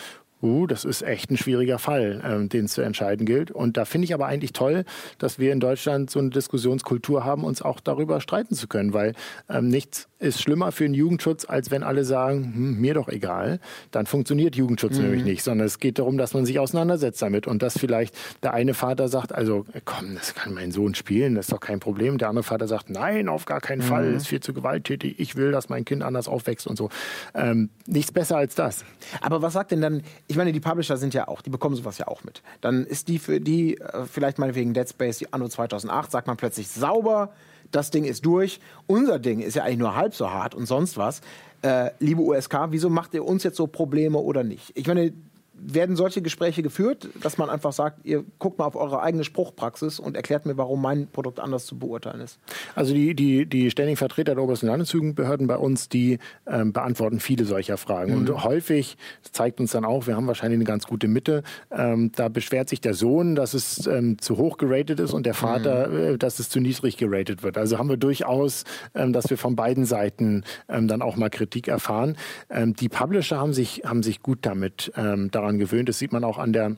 [0.45, 3.51] uh, das ist echt ein schwieriger Fall, ähm, den es zu entscheiden gilt.
[3.51, 4.85] Und da finde ich aber eigentlich toll,
[5.19, 9.15] dass wir in Deutschland so eine Diskussionskultur haben, uns auch darüber streiten zu können, weil
[9.49, 13.61] ähm, nichts ist schlimmer für den Jugendschutz, als wenn alle sagen, hm, mir doch egal.
[13.91, 15.05] Dann funktioniert Jugendschutz mhm.
[15.05, 18.55] nämlich nicht, sondern es geht darum, dass man sich auseinandersetzt damit und dass vielleicht der
[18.55, 22.19] eine Vater sagt, also komm, das kann mein Sohn spielen, das ist doch kein Problem.
[22.19, 24.17] Der andere Vater sagt, nein, auf gar keinen Fall, mhm.
[24.17, 26.89] ist viel zu gewalttätig, ich will, dass mein Kind anders aufwächst und so.
[27.35, 28.85] Ähm, nichts besser als das.
[29.21, 31.77] Aber was sagt denn dann, ich ich meine, die Publisher sind ja auch, die bekommen
[31.77, 32.43] sowas ja auch mit.
[32.61, 36.37] Dann ist die für die, äh, vielleicht meinetwegen Dead Space, die Anno 2008, sagt man
[36.37, 37.31] plötzlich sauber,
[37.71, 38.59] das Ding ist durch.
[38.89, 41.21] Unser Ding ist ja eigentlich nur halb so hart und sonst was.
[41.63, 44.73] Äh, liebe USK, wieso macht ihr uns jetzt so Probleme oder nicht?
[44.75, 45.13] Ich meine,
[45.57, 49.99] werden solche Gespräche geführt, dass man einfach sagt, ihr guckt mal auf eure eigene Spruchpraxis
[49.99, 52.39] und erklärt mir, warum mein Produkt anders zu beurteilen ist?
[52.75, 57.45] Also die, die, die ständigen Vertreter der obersten Landesjugendbehörden bei uns, die ähm, beantworten viele
[57.45, 58.13] solcher Fragen.
[58.13, 58.19] Mhm.
[58.19, 62.29] Und häufig zeigt uns dann auch, wir haben wahrscheinlich eine ganz gute Mitte, ähm, da
[62.29, 66.15] beschwert sich der Sohn, dass es ähm, zu hoch geratet ist und der Vater, mhm.
[66.15, 67.57] äh, dass es zu niedrig geratet wird.
[67.57, 68.65] Also haben wir durchaus,
[68.95, 72.17] ähm, dass wir von beiden Seiten ähm, dann auch mal Kritik erfahren.
[72.51, 75.89] Ähm, die Publisher haben sich, haben sich gut damit daran daran gewöhnt.
[75.89, 76.77] Das sieht man auch an der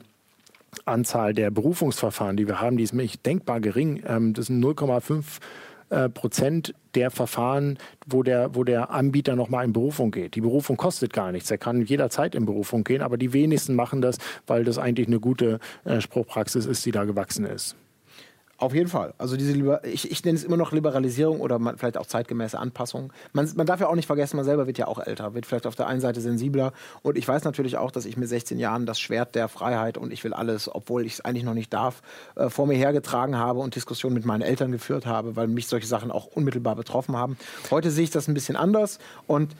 [0.85, 2.77] Anzahl der Berufungsverfahren, die wir haben.
[2.77, 4.03] Die ist nämlich denkbar gering.
[4.07, 5.23] Ähm, das sind 0,5
[5.89, 10.35] äh, Prozent der Verfahren, wo der, wo der Anbieter nochmal in Berufung geht.
[10.35, 11.49] Die Berufung kostet gar nichts.
[11.49, 15.19] Er kann jederzeit in Berufung gehen, aber die wenigsten machen das, weil das eigentlich eine
[15.19, 17.75] gute äh, Spruchpraxis ist, die da gewachsen ist.
[18.59, 19.13] Auf jeden Fall.
[19.19, 22.57] Also diese Liber ich, ich nenne es immer noch Liberalisierung oder man, vielleicht auch zeitgemäße
[22.57, 23.13] Anpassung.
[23.31, 25.67] Man, man darf ja auch nicht vergessen, man selber wird ja auch älter, wird vielleicht
[25.67, 26.73] auf der einen Seite sensibler.
[27.03, 30.11] Und ich weiß natürlich auch, dass ich mit 16 Jahren das Schwert der Freiheit und
[30.11, 32.01] ich will alles, obwohl ich es eigentlich noch nicht darf,
[32.35, 35.85] äh, vor mir hergetragen habe und Diskussionen mit meinen Eltern geführt habe, weil mich solche
[35.85, 37.37] Sachen auch unmittelbar betroffen haben.
[37.69, 38.97] Heute sehe ich das ein bisschen anders
[39.27, 39.55] und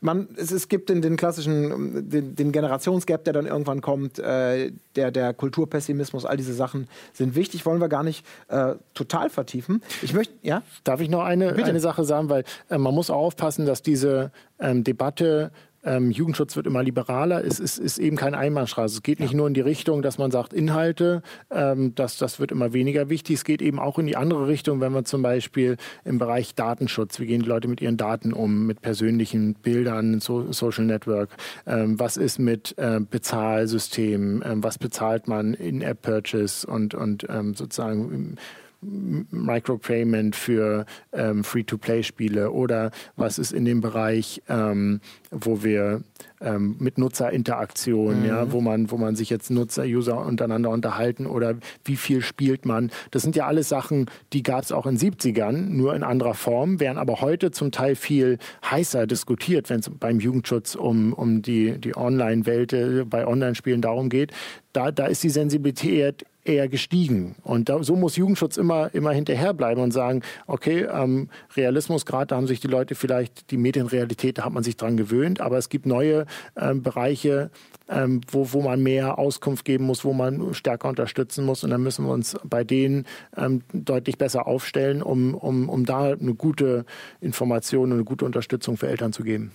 [0.00, 4.72] man, es, es gibt den, den klassischen, den, den, Generationsgap, der dann irgendwann kommt, äh,
[4.96, 9.82] der, der Kulturpessimismus, all diese Sachen sind wichtig, wollen wir gar nicht äh, total vertiefen.
[10.02, 10.62] Ich möchte, ja?
[10.84, 14.32] Darf ich noch eine, eine Sache sagen, weil äh, man muss auch aufpassen, dass diese
[14.58, 15.52] ähm, Debatte
[15.84, 18.96] ähm, Jugendschutz wird immer liberaler, es ist, ist, eben keine Einbahnstraße.
[18.96, 22.52] Es geht nicht nur in die Richtung, dass man sagt, Inhalte, ähm, das, das wird
[22.52, 23.36] immer weniger wichtig.
[23.36, 27.18] Es geht eben auch in die andere Richtung, wenn man zum Beispiel im Bereich Datenschutz,
[27.20, 31.30] wie gehen die Leute mit ihren Daten um, mit persönlichen Bildern, so, Social Network,
[31.66, 37.54] ähm, was ist mit äh, Bezahlsystemen, ähm, was bezahlt man in App-Purchase und, und ähm,
[37.54, 38.36] sozusagen
[38.82, 45.00] Micropayment für ähm, Free-to-Play-Spiele oder was ist in dem Bereich, ähm,
[45.30, 46.02] wo wir
[46.40, 48.26] ähm, mit Nutzerinteraktion, mhm.
[48.26, 52.64] ja, wo man, wo man sich jetzt Nutzer, User untereinander unterhalten oder wie viel spielt
[52.64, 52.90] man.
[53.10, 56.80] Das sind ja alles Sachen, die gab es auch in 70ern, nur in anderer Form,
[56.80, 61.78] werden aber heute zum Teil viel heißer diskutiert, wenn es beim Jugendschutz um, um die,
[61.78, 64.32] die Online-Welt äh, bei Online-Spielen darum geht.
[64.72, 67.34] Da, da ist die Sensibilität eher gestiegen.
[67.42, 72.46] Und da, so muss Jugendschutz immer, immer hinterherbleiben und sagen, okay, ähm, Realismusgrad, da haben
[72.46, 75.86] sich die Leute vielleicht, die Medienrealität, da hat man sich dran gewöhnt, aber es gibt
[75.86, 76.26] neue
[76.56, 77.50] ähm, Bereiche,
[77.88, 81.64] ähm, wo, wo man mehr Auskunft geben muss, wo man stärker unterstützen muss.
[81.64, 83.06] Und dann müssen wir uns bei denen
[83.36, 86.84] ähm, deutlich besser aufstellen, um, um, um da eine gute
[87.20, 89.52] Information und eine gute Unterstützung für Eltern zu geben.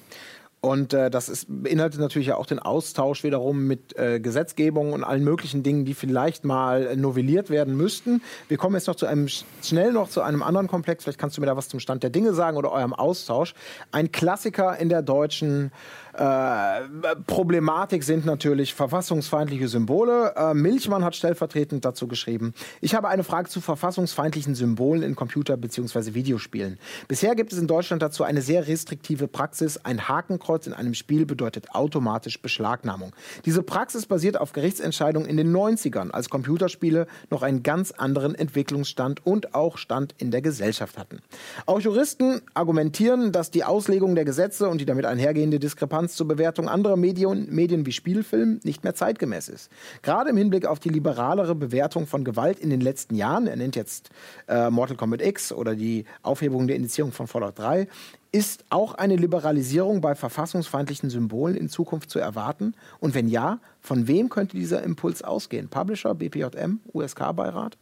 [0.65, 5.23] Und äh, das ist, beinhaltet natürlich auch den Austausch wiederum mit äh, Gesetzgebung und allen
[5.23, 8.23] möglichen Dingen, die vielleicht mal äh, novelliert werden müssten.
[8.47, 11.03] Wir kommen jetzt noch zu einem schnell noch zu einem anderen Komplex.
[11.03, 13.53] Vielleicht kannst du mir da was zum Stand der Dinge sagen oder eurem Austausch.
[13.91, 15.71] Ein Klassiker in der deutschen
[16.17, 20.33] äh, Problematik sind natürlich verfassungsfeindliche Symbole.
[20.37, 25.57] Äh, Milchmann hat stellvertretend dazu geschrieben, ich habe eine Frage zu verfassungsfeindlichen Symbolen in Computer-
[25.57, 26.13] bzw.
[26.13, 26.79] Videospielen.
[27.09, 29.77] Bisher gibt es in Deutschland dazu eine sehr restriktive Praxis.
[29.83, 33.11] Ein Hakenkreuz in einem Spiel bedeutet automatisch Beschlagnahmung.
[33.43, 39.25] Diese Praxis basiert auf Gerichtsentscheidungen in den 90ern, als Computerspiele noch einen ganz anderen Entwicklungsstand
[39.25, 41.19] und auch Stand in der Gesellschaft hatten.
[41.65, 46.27] Auch Juristen argumentieren, dass die Auslegung der Gesetze und die damit einhergehende Diskrepanz Diskrepanz zur
[46.27, 49.71] Bewertung anderer Medien, Medien wie Spielfilm nicht mehr zeitgemäß ist.
[50.01, 53.75] Gerade im Hinblick auf die liberalere Bewertung von Gewalt in den letzten Jahren, er nennt
[53.75, 54.09] jetzt
[54.47, 57.87] äh, Mortal Kombat X oder die Aufhebung der Indizierung von Fallout 3,
[58.31, 62.73] ist auch eine Liberalisierung bei verfassungsfeindlichen Symbolen in Zukunft zu erwarten?
[62.99, 65.69] Und wenn ja, von wem könnte dieser Impuls ausgehen?
[65.69, 67.77] Publisher, BPJM, USK-Beirat?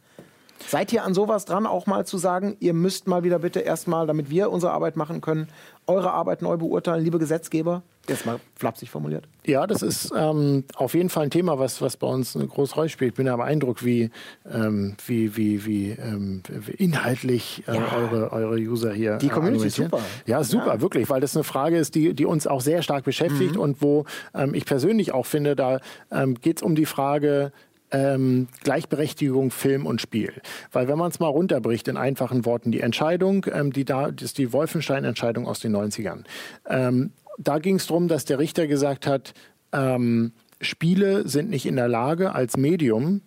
[0.68, 4.06] Seid ihr an sowas dran, auch mal zu sagen, ihr müsst mal wieder bitte erstmal,
[4.06, 5.48] damit wir unsere Arbeit machen können,
[5.86, 7.82] eure Arbeit neu beurteilen, liebe Gesetzgeber?
[8.08, 9.24] Jetzt mal flapsig formuliert.
[9.46, 12.74] Ja, das ist ähm, auf jeden Fall ein Thema, was, was bei uns eine große
[12.74, 13.12] Rolle spielt.
[13.12, 14.10] Ich bin ja beeindruckt, wie,
[14.50, 17.96] ähm, wie, wie, wie, ähm, wie inhaltlich äh, ja.
[17.96, 20.00] eure, eure User hier Die Community ist super.
[20.26, 20.80] Ja, super, ja.
[20.82, 23.60] wirklich, weil das eine Frage ist, die, die uns auch sehr stark beschäftigt mhm.
[23.60, 24.04] und wo
[24.34, 25.80] ähm, ich persönlich auch finde, da
[26.10, 27.52] ähm, geht es um die Frage,
[27.94, 30.32] ähm, Gleichberechtigung Film und Spiel.
[30.72, 34.38] Weil wenn man es mal runterbricht in einfachen Worten, die Entscheidung, ähm, die da, ist
[34.38, 36.24] die Wolfenstein-Entscheidung aus den 90ern.
[36.68, 39.32] Ähm, da ging es darum, dass der Richter gesagt hat,
[39.72, 43.22] ähm, Spiele sind nicht in der Lage, als Medium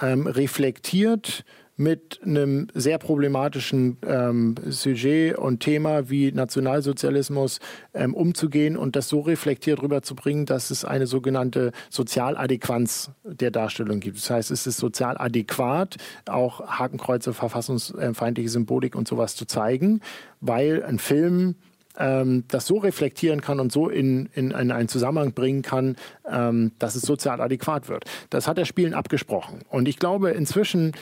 [0.00, 1.44] ähm, reflektiert
[1.80, 7.58] mit einem sehr problematischen ähm, Sujet und Thema wie Nationalsozialismus
[7.94, 14.18] ähm, umzugehen und das so reflektiert rüberzubringen, dass es eine sogenannte Sozialadäquanz der Darstellung gibt.
[14.18, 15.96] Das heißt, es ist sozial adäquat,
[16.26, 20.02] auch Hakenkreuze, verfassungsfeindliche Symbolik und sowas zu zeigen,
[20.42, 21.54] weil ein Film
[22.00, 25.96] ähm, das so reflektieren kann und so in, in, in einen Zusammenhang bringen kann,
[26.28, 28.04] ähm, dass es sozial adäquat wird.
[28.30, 29.60] Das hat der Spielen abgesprochen.
[29.68, 30.92] Und ich glaube inzwischen,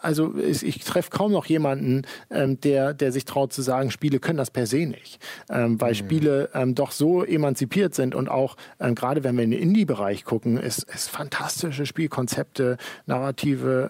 [0.00, 4.20] also ich, ich treffe kaum noch jemanden, ähm, der, der sich traut zu sagen, Spiele
[4.20, 5.18] können das per se nicht.
[5.50, 5.96] Ähm, weil mhm.
[5.96, 10.24] Spiele ähm, doch so emanzipiert sind und auch ähm, gerade wenn wir in den Indie-Bereich
[10.24, 12.76] gucken, es, es fantastische Spielkonzepte,
[13.06, 13.88] narrative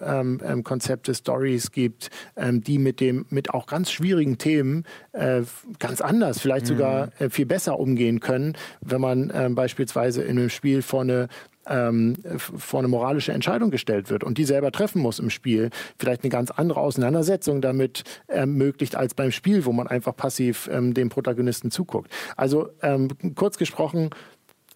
[0.63, 5.41] Konzepte, Stories gibt, die mit dem, mit auch ganz schwierigen Themen äh,
[5.79, 7.25] ganz anders, vielleicht sogar mhm.
[7.25, 11.27] äh, viel besser umgehen können, wenn man äh, beispielsweise in einem Spiel vor eine
[11.67, 16.23] ähm, vor eine moralische Entscheidung gestellt wird und die selber treffen muss im Spiel, vielleicht
[16.23, 21.09] eine ganz andere Auseinandersetzung damit ermöglicht als beim Spiel, wo man einfach passiv ähm, dem
[21.09, 22.11] Protagonisten zuguckt.
[22.35, 24.09] Also ähm, kurz gesprochen,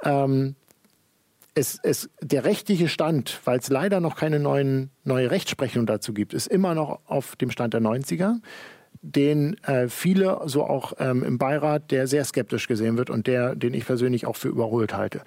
[0.04, 0.56] ähm,
[1.56, 6.34] es, es, der rechtliche Stand, weil es leider noch keine neuen, neue Rechtsprechung dazu gibt,
[6.34, 8.40] ist immer noch auf dem Stand der 90er
[9.02, 13.56] den äh, viele, so auch ähm, im Beirat, der sehr skeptisch gesehen wird und der,
[13.56, 15.22] den ich persönlich auch für überholt halte.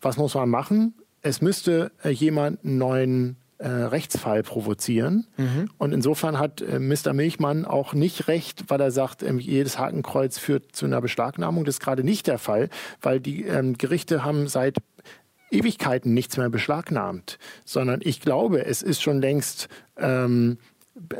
[0.00, 0.94] Was muss man machen?
[1.22, 5.26] Es müsste äh, jemand einen neuen äh, Rechtsfall provozieren.
[5.36, 5.70] Mhm.
[5.78, 7.12] Und insofern hat äh, Mr.
[7.12, 11.64] Milchmann auch nicht recht, weil er sagt, ähm, jedes Hakenkreuz führt zu einer Beschlagnahmung.
[11.64, 12.68] Das ist gerade nicht der Fall,
[13.00, 14.76] weil die ähm, Gerichte haben seit
[15.50, 20.58] Ewigkeiten nichts mehr beschlagnahmt, sondern ich glaube, es ist schon längst ähm,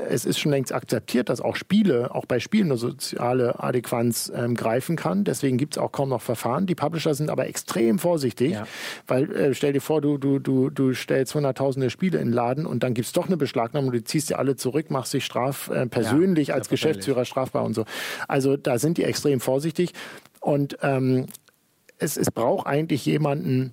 [0.09, 4.55] es ist schon längst akzeptiert, dass auch Spiele, auch bei Spielen eine soziale Adäquanz ähm,
[4.55, 5.25] greifen kann.
[5.25, 6.67] Deswegen gibt es auch kaum noch Verfahren.
[6.67, 8.67] Die Publisher sind aber extrem vorsichtig, ja.
[9.09, 12.67] weil äh, stell dir vor, du, du, du, du stellst hunderttausende Spiele in den Laden
[12.67, 15.69] und dann gibt es doch eine Beschlagnahmung, du ziehst die alle zurück, machst dich straf
[15.71, 17.85] äh, persönlich ja, als Geschäftsführer strafbar und so.
[18.29, 19.93] Also da sind die extrem vorsichtig.
[20.41, 21.27] Und ähm,
[21.99, 23.73] es, es braucht eigentlich jemanden,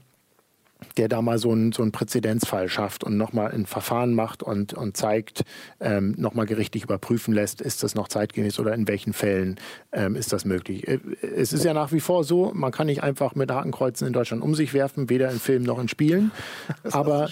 [0.97, 4.73] der da mal so einen, so einen Präzedenzfall schafft und nochmal ein Verfahren macht und,
[4.73, 5.43] und zeigt,
[5.79, 9.59] ähm, nochmal gerichtlich überprüfen lässt, ist das noch zeitgemäß oder in welchen Fällen
[9.91, 10.87] ähm, ist das möglich.
[10.87, 10.99] Äh,
[11.35, 14.43] es ist ja nach wie vor so, man kann nicht einfach mit Hakenkreuzen in Deutschland
[14.43, 16.31] um sich werfen, weder in Filmen noch in Spielen.
[16.91, 17.29] Aber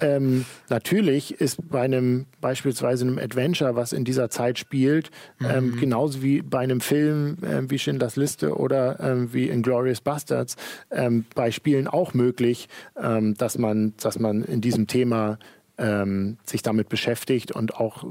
[0.00, 5.10] ähm, natürlich ist bei einem beispielsweise einem Adventure, was in dieser Zeit spielt,
[5.40, 5.80] ähm, mhm.
[5.80, 10.56] genauso wie bei einem Film äh, wie Schindlers Liste oder äh, wie Inglourious Bastards,
[10.90, 15.38] ähm, bei Spielen auch möglich, ähm, dass, man, dass man in diesem Thema
[15.78, 18.04] ähm, sich damit beschäftigt und auch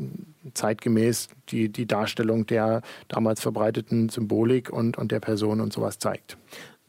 [0.53, 6.37] zeitgemäß die, die Darstellung der damals verbreiteten Symbolik und, und der Person und sowas zeigt.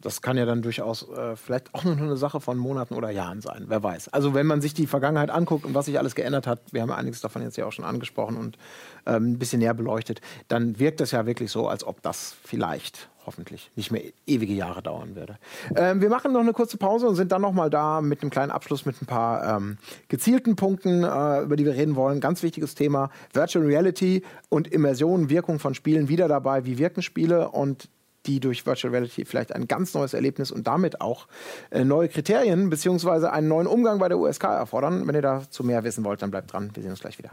[0.01, 3.41] Das kann ja dann durchaus äh, vielleicht auch nur eine Sache von Monaten oder Jahren
[3.41, 4.09] sein, wer weiß.
[4.09, 6.91] Also wenn man sich die Vergangenheit anguckt und was sich alles geändert hat, wir haben
[6.91, 8.59] einiges davon jetzt ja auch schon angesprochen und
[9.07, 13.11] ähm, ein bisschen näher beleuchtet, dann wirkt es ja wirklich so, als ob das vielleicht
[13.27, 15.39] hoffentlich nicht mehr ewige Jahre dauern würde.
[15.77, 18.31] Ähm, wir machen noch eine kurze Pause und sind dann noch mal da mit einem
[18.31, 19.79] kleinen Abschluss mit ein paar ähm,
[20.09, 22.21] gezielten Punkten, äh, über die wir reden wollen.
[22.21, 26.65] Ganz wichtiges Thema: Virtual Reality und Immersion, Wirkung von Spielen wieder dabei.
[26.65, 27.89] Wie wirken Spiele und
[28.27, 31.27] die durch Virtual Reality vielleicht ein ganz neues Erlebnis und damit auch
[31.71, 33.27] äh, neue Kriterien bzw.
[33.27, 35.07] einen neuen Umgang bei der USK erfordern.
[35.07, 36.71] Wenn ihr dazu mehr wissen wollt, dann bleibt dran.
[36.75, 37.31] Wir sehen uns gleich wieder.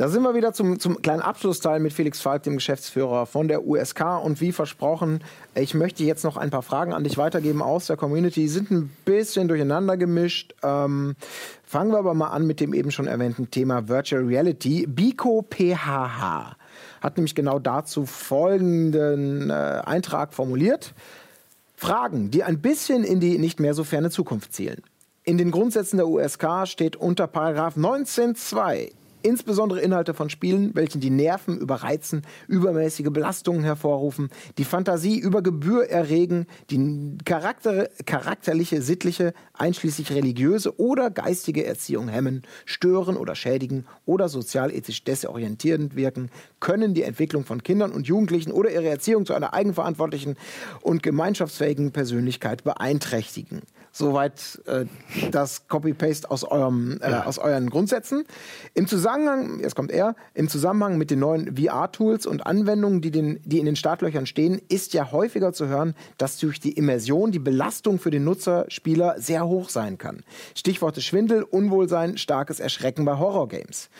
[0.00, 3.66] Da sind wir wieder zum, zum kleinen Abschlussteil mit Felix Falk, dem Geschäftsführer von der
[3.66, 4.24] USK.
[4.24, 5.22] Und wie versprochen,
[5.54, 8.48] ich möchte jetzt noch ein paar Fragen an dich weitergeben aus der Community.
[8.48, 10.54] Sind ein bisschen durcheinander gemischt.
[10.62, 11.16] Ähm,
[11.66, 14.86] fangen wir aber mal an mit dem eben schon erwähnten Thema Virtual Reality.
[14.86, 16.56] Biko PHH
[17.02, 20.94] hat nämlich genau dazu folgenden äh, Eintrag formuliert.
[21.76, 24.80] Fragen, die ein bisschen in die nicht mehr so ferne Zukunft zielen.
[25.24, 31.10] In den Grundsätzen der USK steht unter Paragraph 19.2 insbesondere Inhalte von Spielen, welchen die
[31.10, 40.12] Nerven überreizen, übermäßige Belastungen hervorrufen, die Fantasie über Gebühr erregen, die Charakter, charakterliche, sittliche, einschließlich
[40.12, 46.30] religiöse oder geistige Erziehung hemmen, stören oder schädigen oder sozialethisch desorientierend wirken,
[46.60, 50.36] können die Entwicklung von Kindern und Jugendlichen oder ihre Erziehung zu einer eigenverantwortlichen
[50.82, 53.62] und gemeinschaftsfähigen Persönlichkeit beeinträchtigen.
[53.92, 54.84] Soweit äh,
[55.32, 57.26] das Copy-Paste aus, eurem, äh, ja.
[57.26, 58.24] aus euren Grundsätzen.
[58.74, 63.40] Im Zusammenhang, jetzt kommt er, im Zusammenhang mit den neuen VR-Tools und Anwendungen, die, den,
[63.44, 67.40] die in den Startlöchern stehen, ist ja häufiger zu hören, dass durch die Immersion die
[67.40, 70.22] Belastung für den Nutzer, Spieler sehr hoch sein kann.
[70.54, 73.90] Stichworte Schwindel, Unwohlsein, starkes Erschrecken bei Horrorgames.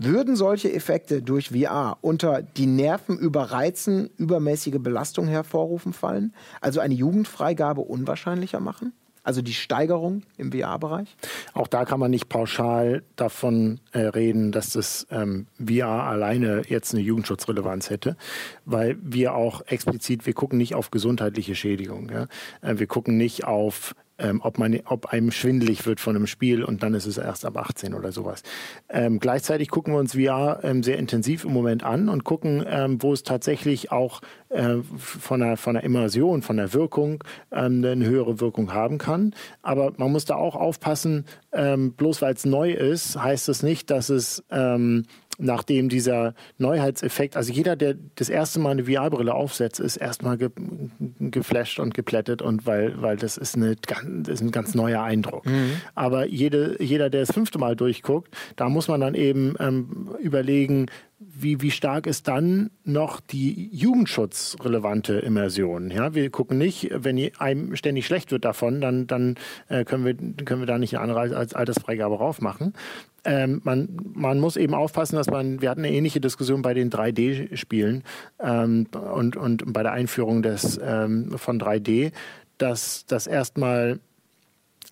[0.00, 6.32] Würden solche Effekte durch VR unter die Nerven überreizen, übermäßige Belastung hervorrufen fallen?
[6.60, 8.92] Also eine Jugendfreigabe unwahrscheinlicher machen?
[9.24, 11.16] Also die Steigerung im VR-Bereich?
[11.52, 16.94] Auch da kann man nicht pauschal davon äh, reden, dass das ähm, VR alleine jetzt
[16.94, 18.16] eine Jugendschutzrelevanz hätte,
[18.66, 22.08] weil wir auch explizit, wir gucken nicht auf gesundheitliche Schädigung.
[22.08, 22.26] Ja?
[22.62, 26.64] Äh, wir gucken nicht auf ähm, ob, man, ob einem schwindelig wird von einem Spiel
[26.64, 28.42] und dann ist es erst ab 18 oder sowas.
[28.88, 33.02] Ähm, gleichzeitig gucken wir uns VR ähm, sehr intensiv im Moment an und gucken, ähm,
[33.02, 38.06] wo es tatsächlich auch äh, von, der, von der Immersion, von der Wirkung ähm, eine
[38.06, 39.34] höhere Wirkung haben kann.
[39.62, 43.62] Aber man muss da auch aufpassen, ähm, bloß weil es neu ist, heißt es das
[43.62, 44.44] nicht, dass es
[45.38, 50.50] nachdem dieser Neuheitseffekt, also jeder, der das erste Mal eine VR-Brille aufsetzt, ist erstmal ge
[51.20, 53.98] geflasht und geplättet und weil, weil das ist, eine, das
[54.28, 55.46] ist ein ganz neuer Eindruck.
[55.46, 55.80] Mhm.
[55.94, 60.86] Aber jede, jeder, der das fünfte Mal durchguckt, da muss man dann eben ähm, überlegen,
[61.20, 65.90] wie, wie stark ist dann noch die jugendschutzrelevante Immersion?
[65.90, 69.34] Ja, wir gucken nicht, wenn einem ständig schlecht wird davon, dann, dann
[69.68, 70.14] äh, können, wir,
[70.44, 72.72] können wir da nicht eine andere als Altersfreigabe raufmachen.
[73.24, 76.88] Ähm, man, man muss eben aufpassen, dass man, wir hatten eine ähnliche Diskussion bei den
[76.88, 78.04] 3D-Spielen
[78.40, 82.12] ähm, und, und bei der Einführung des, ähm, von 3D,
[82.58, 83.98] dass das erstmal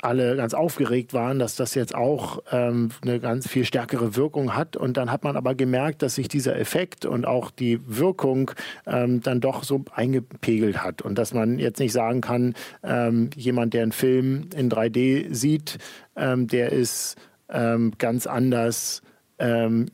[0.03, 4.77] alle ganz aufgeregt waren, dass das jetzt auch ähm, eine ganz viel stärkere Wirkung hat.
[4.77, 8.51] Und dann hat man aber gemerkt, dass sich dieser Effekt und auch die Wirkung
[8.87, 11.03] ähm, dann doch so eingepegelt hat.
[11.03, 15.79] Und dass man jetzt nicht sagen kann, ähm, jemand, der einen Film in 3D sieht,
[16.15, 17.17] ähm, der ist
[17.49, 19.03] ähm, ganz anders
[19.39, 19.87] ähm,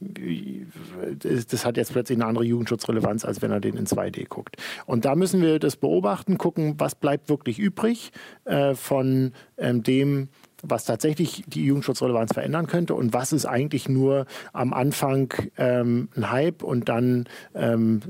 [1.19, 4.57] das hat jetzt plötzlich eine andere Jugendschutzrelevanz, als wenn er den in 2D guckt.
[4.87, 8.13] Und da müssen wir das beobachten, gucken, was bleibt wirklich übrig
[8.45, 10.29] äh, von ähm, dem,
[10.63, 16.31] was tatsächlich die Jugendschutzrelevanz verändern könnte und was ist eigentlich nur am Anfang ähm, ein
[16.31, 18.01] Hype und dann ähm,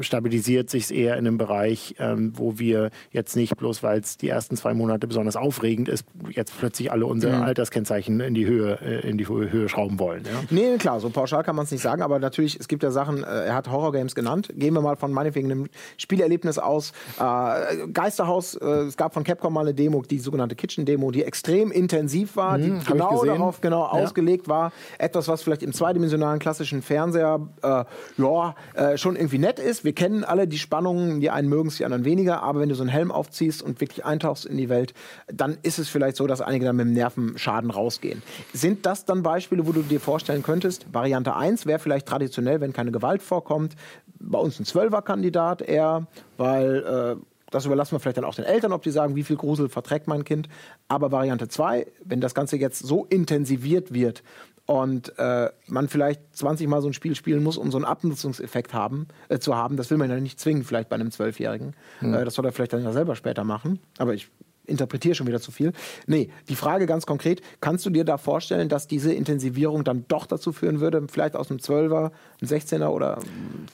[0.00, 4.16] stabilisiert sich es eher in einem Bereich, ähm, wo wir jetzt nicht bloß, weil es
[4.16, 7.42] die ersten zwei Monate besonders aufregend ist, jetzt plötzlich alle unsere mhm.
[7.42, 10.24] Alterskennzeichen in die Höhe, äh, in die Höhe schrauben wollen.
[10.24, 10.42] Ja?
[10.50, 13.22] Nee, klar, so pauschal kann man es nicht sagen, aber natürlich, es gibt ja Sachen,
[13.22, 14.48] äh, er hat Horrorgames genannt.
[14.56, 15.66] Gehen wir mal von meinetwegen einem
[15.96, 16.92] Spielerlebnis aus.
[17.18, 21.51] Äh, Geisterhaus, äh, es gab von Capcom mal eine Demo, die sogenannte Kitchen-Demo, die extrem
[21.56, 23.90] intensiv war, mhm, die genau darauf genau ja.
[23.90, 24.72] ausgelegt war.
[24.98, 27.84] Etwas, was vielleicht im zweidimensionalen klassischen Fernseher äh,
[28.16, 31.76] ja, äh, schon irgendwie nett ist wir kennen alle die Spannungen, die einen mögen es,
[31.76, 34.68] die anderen weniger, aber wenn du so einen Helm aufziehst und wirklich eintauchst in die
[34.68, 34.94] Welt,
[35.32, 38.22] dann ist es vielleicht so, dass einige dann mit dem Nervenschaden rausgehen.
[38.52, 42.72] Sind das dann Beispiele, wo du dir vorstellen könntest, Variante 1 wäre vielleicht traditionell, wenn
[42.72, 43.74] keine Gewalt vorkommt,
[44.18, 46.06] bei uns ein Zwölfer-Kandidat eher,
[46.36, 49.36] weil äh, das überlassen wir vielleicht dann auch den Eltern, ob die sagen, wie viel
[49.36, 50.48] Grusel verträgt mein Kind.
[50.88, 54.22] Aber Variante 2, wenn das Ganze jetzt so intensiviert wird
[54.66, 58.74] und äh, man vielleicht 20 Mal so ein Spiel spielen muss, um so einen Abnutzungseffekt
[58.74, 61.74] haben, äh, zu haben, das will man ja nicht zwingen, vielleicht bei einem Zwölfjährigen.
[62.00, 62.14] Mhm.
[62.14, 63.80] Äh, das soll er vielleicht dann ja selber später machen.
[63.98, 64.28] Aber ich
[64.66, 65.72] interpretiere schon wieder zu viel.
[66.06, 70.26] Nee, die Frage ganz konkret, kannst du dir da vorstellen, dass diese Intensivierung dann doch
[70.26, 72.10] dazu führen würde, vielleicht aus einem 12er,
[72.40, 73.18] ein 16er oder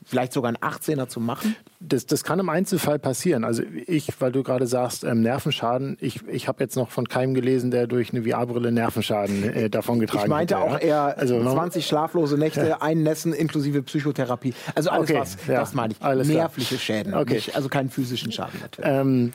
[0.07, 1.57] vielleicht sogar ein 18er zu machen?
[1.81, 3.45] Das, das kann im Einzelfall passieren.
[3.45, 7.35] Also ich, weil du gerade sagst, ähm, Nervenschaden, ich, ich habe jetzt noch von keinem
[7.35, 10.27] gelesen, der durch eine VR-Brille Nervenschaden äh, davon getragen hat.
[10.27, 10.79] Ich meinte hätte, auch ja?
[10.79, 12.81] eher also, 20 schlaflose Nächte, ja.
[12.81, 14.55] Einnässen inklusive Psychotherapie.
[14.75, 16.29] Also alles okay, was, ja, das meine ich.
[16.29, 17.35] Nervliche Schäden, okay.
[17.35, 18.91] nicht, also keinen physischen Schaden natürlich.
[18.91, 19.33] Ähm,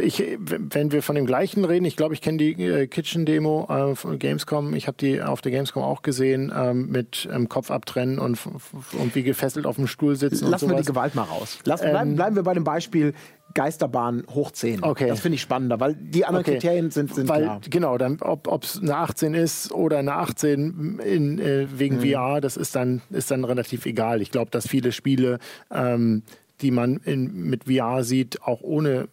[0.00, 3.94] ich, wenn wir von dem gleichen reden, ich glaube, ich kenne die äh, Kitchen-Demo äh,
[3.94, 4.74] von Gamescom.
[4.74, 8.38] Ich habe die auf der Gamescom auch gesehen, ähm, mit ähm, Kopf abtrennen und,
[8.92, 10.48] und wie gefesselt auf dem Stuhl sitzen.
[10.48, 11.58] Lassen wir die Gewalt mal raus.
[11.64, 13.14] Bleiben, ähm, bleiben wir bei dem Beispiel
[13.54, 14.82] Geisterbahn hoch 10.
[14.82, 15.08] Okay.
[15.08, 16.54] Das finde ich spannender, weil die anderen okay.
[16.54, 17.60] Kriterien sind, sind weil, klar.
[17.70, 22.10] Genau, dann, ob es eine 18 ist oder eine 18 in, äh, wegen mhm.
[22.10, 24.20] VR, das ist dann, ist dann relativ egal.
[24.22, 25.38] Ich glaube, dass viele Spiele
[25.72, 26.22] ähm,
[26.60, 29.08] die man in, mit VR sieht, auch ohne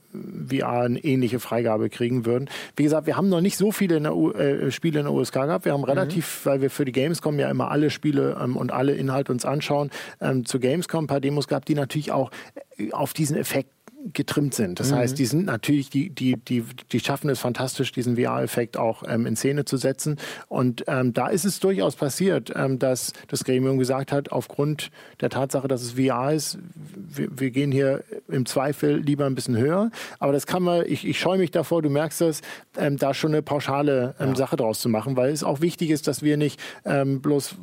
[0.47, 2.49] VR eine ähnliche Freigabe kriegen würden.
[2.75, 5.33] Wie gesagt, wir haben noch nicht so viele in U, äh, Spiele in der USK
[5.33, 5.65] gehabt.
[5.65, 6.49] Wir haben relativ, mhm.
[6.49, 9.89] weil wir für die Gamescom ja immer alle Spiele ähm, und alle Inhalte uns anschauen,
[10.19, 12.31] ähm, zu Gamescom ein paar Demos gehabt, die natürlich auch
[12.77, 13.69] äh, auf diesen Effekt
[14.13, 14.79] getrimmt sind.
[14.79, 14.95] Das mhm.
[14.95, 19.25] heißt, die sind natürlich, die, die, die, die schaffen es fantastisch, diesen VR-Effekt auch ähm,
[19.25, 20.17] in Szene zu setzen.
[20.47, 25.29] Und ähm, da ist es durchaus passiert, ähm, dass das Gremium gesagt hat, aufgrund der
[25.29, 26.57] Tatsache, dass es VR ist,
[26.95, 29.91] wir, wir gehen hier im Zweifel lieber ein bisschen höher.
[30.19, 32.41] Aber das kann man, ich, ich scheue mich davor, du merkst das,
[32.77, 34.35] ähm, da schon eine pauschale ähm, ja.
[34.35, 37.55] Sache draus zu machen, weil es auch wichtig ist, dass wir nicht ähm, bloß,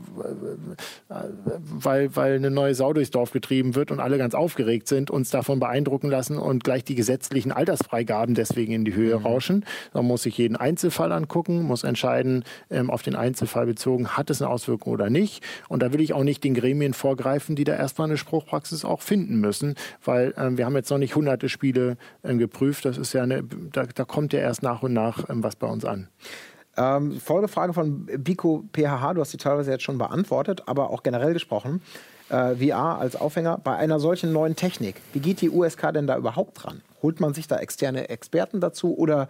[1.08, 1.14] äh,
[1.58, 5.30] weil, weil eine neue Sau durchs Dorf getrieben wird und alle ganz aufgeregt sind, uns
[5.30, 9.26] davon beeindrucken lassen, lassen und gleich die gesetzlichen Altersfreigaben deswegen in die Höhe mhm.
[9.26, 9.64] rauschen.
[9.92, 14.42] Man muss sich jeden Einzelfall angucken, muss entscheiden, ähm, auf den Einzelfall bezogen, hat es
[14.42, 15.42] eine Auswirkung oder nicht.
[15.68, 19.00] Und da will ich auch nicht den Gremien vorgreifen, die da erstmal eine Spruchpraxis auch
[19.00, 19.74] finden müssen,
[20.04, 22.84] weil ähm, wir haben jetzt noch nicht hunderte Spiele ähm, geprüft.
[22.84, 25.66] Das ist ja eine, da, da kommt ja erst nach und nach ähm, was bei
[25.66, 26.08] uns an.
[26.76, 31.32] Ähm, Folgefrage von Biko PHH, du hast sie teilweise jetzt schon beantwortet, aber auch generell
[31.32, 31.82] gesprochen.
[32.30, 34.96] Äh, VR als Aufhänger bei einer solchen neuen Technik.
[35.12, 36.82] Wie geht die USK denn da überhaupt dran?
[37.02, 39.28] Holt man sich da externe Experten dazu oder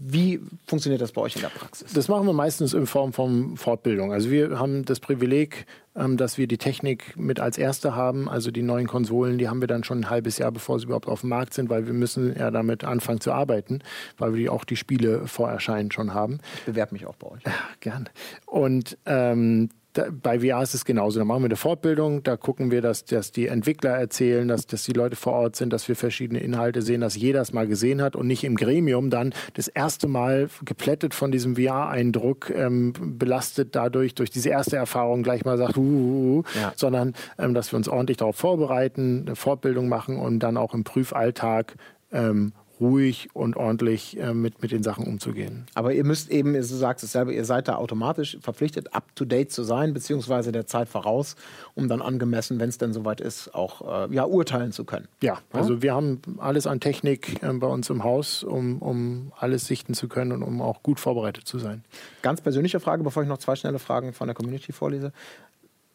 [0.00, 1.92] wie funktioniert das bei euch in der Praxis?
[1.92, 4.12] Das machen wir meistens in Form von Fortbildung.
[4.12, 5.66] Also wir haben das Privileg,
[5.96, 8.28] ähm, dass wir die Technik mit als erste haben.
[8.28, 11.08] Also die neuen Konsolen, die haben wir dann schon ein halbes Jahr, bevor sie überhaupt
[11.08, 13.80] auf dem Markt sind, weil wir müssen ja damit anfangen zu arbeiten,
[14.18, 16.38] weil wir auch die Spiele vorerscheinen schon haben.
[16.58, 17.42] Ich bewerbe mich auch bei euch.
[17.44, 18.08] Ja, gern.
[18.46, 21.18] Und ähm, da, bei VR ist es genauso.
[21.18, 24.84] Da machen wir eine Fortbildung, da gucken wir, dass, dass die Entwickler erzählen, dass, dass
[24.84, 28.00] die Leute vor Ort sind, dass wir verschiedene Inhalte sehen, dass jeder es mal gesehen
[28.00, 33.74] hat und nicht im Gremium dann das erste Mal geplättet von diesem VR-Eindruck, ähm, belastet
[33.74, 36.72] dadurch, durch diese erste Erfahrung gleich mal sagt, uh, uh, uh, ja.
[36.76, 40.84] sondern ähm, dass wir uns ordentlich darauf vorbereiten, eine Fortbildung machen und dann auch im
[40.84, 41.74] Prüfalltag
[42.12, 45.66] ähm, ruhig und ordentlich äh, mit, mit den Sachen umzugehen.
[45.74, 49.62] Aber ihr müsst eben, du sagst es selber, ihr seid da automatisch verpflichtet, up-to-date zu
[49.62, 51.36] sein, beziehungsweise der Zeit voraus,
[51.74, 55.08] um dann angemessen, wenn es denn soweit ist, auch äh, ja, urteilen zu können.
[55.22, 59.66] Ja, also wir haben alles an Technik äh, bei uns im Haus, um, um alles
[59.66, 61.84] sichten zu können und um auch gut vorbereitet zu sein.
[62.22, 65.12] Ganz persönliche Frage, bevor ich noch zwei schnelle Fragen von der Community vorlese.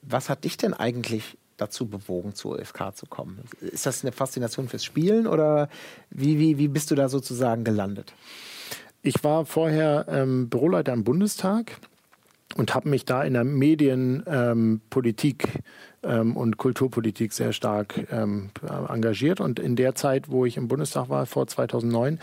[0.01, 3.39] Was hat dich denn eigentlich dazu bewogen, zur UFK zu kommen?
[3.61, 5.69] Ist das eine Faszination fürs Spielen oder
[6.09, 8.13] wie, wie, wie bist du da sozusagen gelandet?
[9.01, 11.79] Ich war vorher ähm, Büroleiter im Bundestag
[12.55, 15.47] und habe mich da in der Medienpolitik
[16.03, 18.49] ähm, ähm, und Kulturpolitik sehr stark ähm,
[18.89, 19.39] engagiert.
[19.39, 22.19] Und in der Zeit, wo ich im Bundestag war, vor 2009,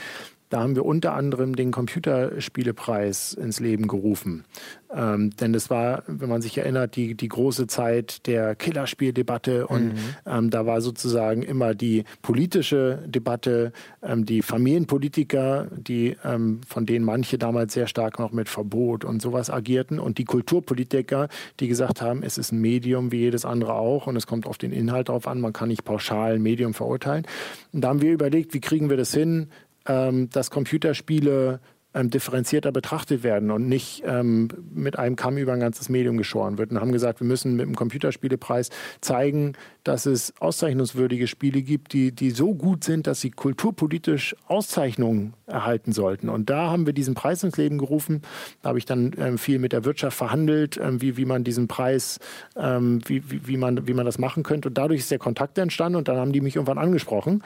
[0.51, 4.45] da haben wir unter anderem den Computerspielepreis ins Leben gerufen.
[4.93, 9.95] Ähm, denn das war, wenn man sich erinnert, die, die große Zeit der Killerspieldebatte und
[9.95, 9.99] mhm.
[10.27, 13.73] ähm, da war sozusagen immer die politische Debatte,
[14.03, 19.23] ähm, die Familienpolitiker, die ähm, von denen manche damals sehr stark noch mit Verbot und
[19.23, 21.29] sowas agierten und die Kulturpolitiker,
[21.61, 24.59] die gesagt haben, es ist ein Medium wie jedes andere auch und es kommt auf
[24.59, 27.25] den Inhalt drauf an, man kann nicht pauschal ein Medium verurteilen.
[27.73, 29.49] Und da haben wir überlegt, wie kriegen wir das hin,
[29.85, 31.61] dass Computerspiele
[31.95, 36.59] ähm, differenzierter betrachtet werden und nicht ähm, mit einem Kamm über ein ganzes Medium geschoren
[36.59, 36.71] wird.
[36.71, 38.71] Und haben gesagt, wir müssen mit dem Computerspielepreis
[39.01, 45.35] zeigen, dass es auszeichnungswürdige Spiele gibt, die, die so gut sind, dass sie kulturpolitisch Auszeichnungen
[45.47, 46.29] erhalten sollten.
[46.29, 48.23] Und da haben wir diesen Preis ins Leben gerufen.
[48.63, 51.67] Da habe ich dann ähm, viel mit der Wirtschaft verhandelt, ähm, wie, wie man diesen
[51.67, 52.21] Preis,
[52.57, 54.69] ähm, wie, wie, wie, man, wie man das machen könnte.
[54.69, 57.43] Und dadurch ist der Kontakt entstanden und dann haben die mich irgendwann angesprochen.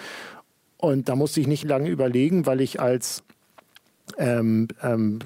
[0.85, 3.23] Und da musste ich nicht lange überlegen, weil ich als
[4.19, 5.21] ähm, ähm,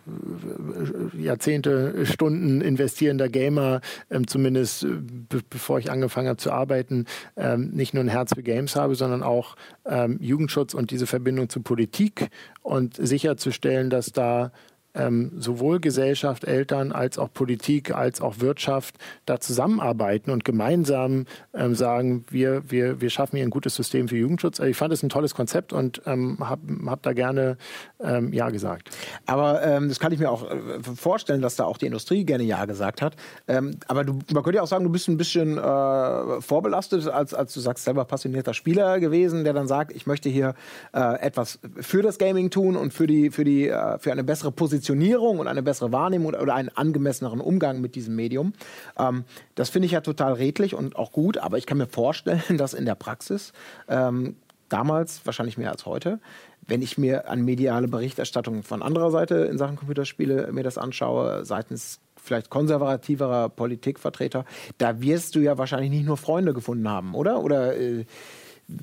[1.19, 4.87] Jahrzehnte Stunden investierender Gamer, ähm, zumindest äh,
[5.29, 7.07] be bevor ich angefangen habe zu arbeiten,
[7.37, 11.49] ähm, nicht nur ein Herz für Games habe, sondern auch ähm, Jugendschutz und diese Verbindung
[11.49, 12.29] zu Politik
[12.63, 14.53] und sicherzustellen, dass da
[14.99, 18.97] ähm, sowohl Gesellschaft, Eltern als auch Politik, als auch Wirtschaft
[19.27, 24.17] da zusammenarbeiten und gemeinsam ähm, sagen, wir, wir, wir schaffen hier ein gutes System für
[24.17, 24.61] Jugendschutz.
[24.61, 27.57] Also ich fand es ein tolles Konzept und ähm, habe hab da gerne
[28.01, 28.91] ähm, Ja gesagt.
[29.27, 32.45] Aber ähm, das kann ich mir auch äh, vorstellen, dass da auch die Industrie gerne
[32.45, 33.17] Ja gesagt hat.
[33.47, 37.35] Ähm, aber du, man könnte ja auch sagen, du bist ein bisschen äh, vorbelastet, als,
[37.35, 40.55] als du sagst, selber passionierter Spieler gewesen, der dann sagt, ich möchte hier
[40.93, 44.51] äh, etwas für das Gaming tun und für, die, für, die, äh, für eine bessere
[44.53, 48.55] Position Positionierung und eine bessere Wahrnehmung oder einen angemesseneren Umgang mit diesem Medium.
[48.99, 49.25] Ähm,
[49.55, 52.73] das finde ich ja total redlich und auch gut, aber ich kann mir vorstellen, dass
[52.73, 53.53] in der Praxis
[53.89, 54.37] ähm,
[54.71, 56.21] damals, wahrscheinlich mehr als heute,
[56.67, 61.45] wenn ich mir an mediale Berichterstattung von anderer Seite in Sachen Computerspiele mir das anschaue,
[61.45, 64.45] seitens vielleicht konservativerer Politikvertreter,
[64.79, 67.43] da wirst du ja wahrscheinlich nicht nur Freunde gefunden haben, oder?
[67.43, 68.05] Oder äh,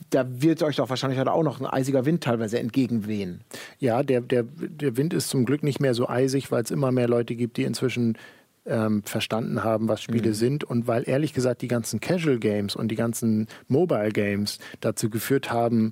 [0.09, 3.41] da wird euch doch wahrscheinlich auch noch ein eisiger Wind teilweise entgegenwehen.
[3.79, 6.91] Ja, der, der, der Wind ist zum Glück nicht mehr so eisig, weil es immer
[6.91, 8.17] mehr Leute gibt, die inzwischen
[8.65, 10.33] ähm, verstanden haben, was Spiele mhm.
[10.33, 15.11] sind und weil ehrlich gesagt die ganzen Casual Games und die ganzen Mobile Games dazu
[15.11, 15.91] geführt haben,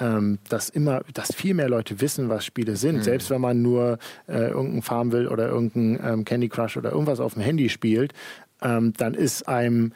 [0.00, 2.96] ähm, dass immer, dass viel mehr Leute wissen, was Spiele sind.
[2.96, 3.02] Mhm.
[3.02, 7.34] Selbst wenn man nur äh, irgendein Farmville oder irgendein ähm, Candy Crush oder irgendwas auf
[7.34, 8.14] dem Handy spielt,
[8.62, 9.92] ähm, dann ist einem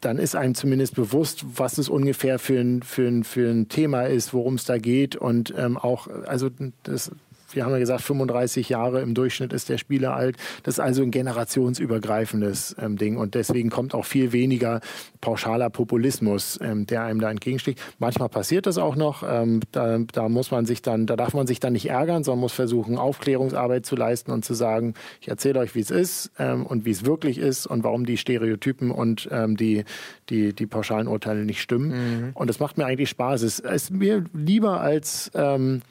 [0.00, 4.02] dann ist einem zumindest bewusst, was es ungefähr für ein, für ein, für ein Thema
[4.02, 5.16] ist, worum es da geht.
[5.16, 6.50] Und ähm, auch, also
[6.84, 7.10] das
[7.54, 10.36] wir haben ja gesagt, 35 Jahre im Durchschnitt ist der Spieler alt.
[10.62, 14.80] Das ist also ein generationsübergreifendes ähm, Ding und deswegen kommt auch viel weniger
[15.20, 17.80] pauschaler Populismus, ähm, der einem da entgegensteht.
[17.98, 19.22] Manchmal passiert das auch noch.
[19.28, 22.40] Ähm, da, da muss man sich dann, da darf man sich dann nicht ärgern, sondern
[22.40, 26.66] muss versuchen, Aufklärungsarbeit zu leisten und zu sagen, ich erzähle euch, wie es ist ähm,
[26.66, 29.84] und wie es wirklich ist und warum die Stereotypen und ähm, die,
[30.28, 31.88] die, die pauschalen Urteile nicht stimmen.
[31.88, 32.30] Mhm.
[32.34, 33.42] Und das macht mir eigentlich Spaß.
[33.42, 35.82] Es ist mir lieber als ähm,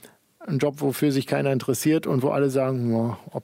[0.47, 3.43] ein Job, wofür sich keiner interessiert und wo alle sagen, oh, ob,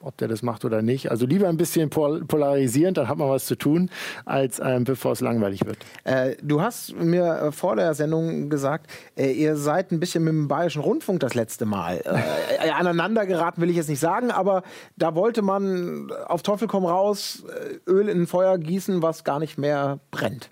[0.00, 1.10] ob der das macht oder nicht.
[1.10, 3.90] Also lieber ein bisschen polarisierend, dann hat man was zu tun,
[4.24, 5.78] als ähm, bevor es langweilig wird.
[6.04, 10.32] Äh, du hast mir äh, vor der Sendung gesagt, äh, ihr seid ein bisschen mit
[10.32, 12.02] dem Bayerischen Rundfunk das letzte Mal.
[12.04, 14.62] Äh, aneinander geraten will ich jetzt nicht sagen, aber
[14.96, 19.58] da wollte man auf Teufel komm raus äh, Öl in Feuer gießen, was gar nicht
[19.58, 20.50] mehr brennt.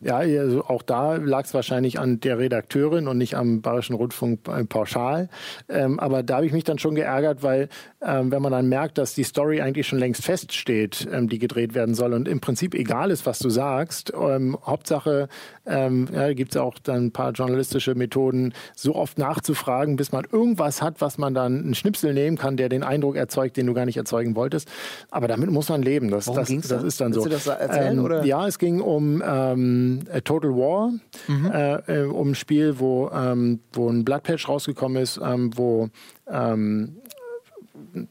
[0.00, 4.48] Ja, also auch da lag es wahrscheinlich an der Redakteurin und nicht am Bayerischen Rundfunk
[4.48, 5.28] äh, pauschal.
[5.68, 7.68] Ähm, aber da habe ich mich dann schon geärgert, weil
[8.06, 11.74] ähm, wenn man dann merkt, dass die Story eigentlich schon längst feststeht, ähm, die gedreht
[11.74, 15.28] werden soll und im Prinzip egal ist, was du sagst, ähm, Hauptsache,
[15.66, 20.24] ähm, ja, gibt es auch dann ein paar journalistische Methoden, so oft nachzufragen, bis man
[20.30, 23.74] irgendwas hat, was man dann einen Schnipsel nehmen kann, der den Eindruck erzeugt, den du
[23.74, 24.68] gar nicht erzeugen wolltest.
[25.10, 26.10] Aber damit muss man leben.
[26.10, 26.86] Das, Worum das, ging's das da?
[26.86, 27.28] ist dann Willst so.
[27.28, 28.24] du das erzählen, Ähm, oder?
[28.24, 30.92] Ja, es ging um ähm, Total War,
[31.28, 35.88] äh, äh, um ein Spiel, wo, ähm, wo ein Bloodpatch rausgekommen ist, ähm, wo
[36.30, 36.96] ähm,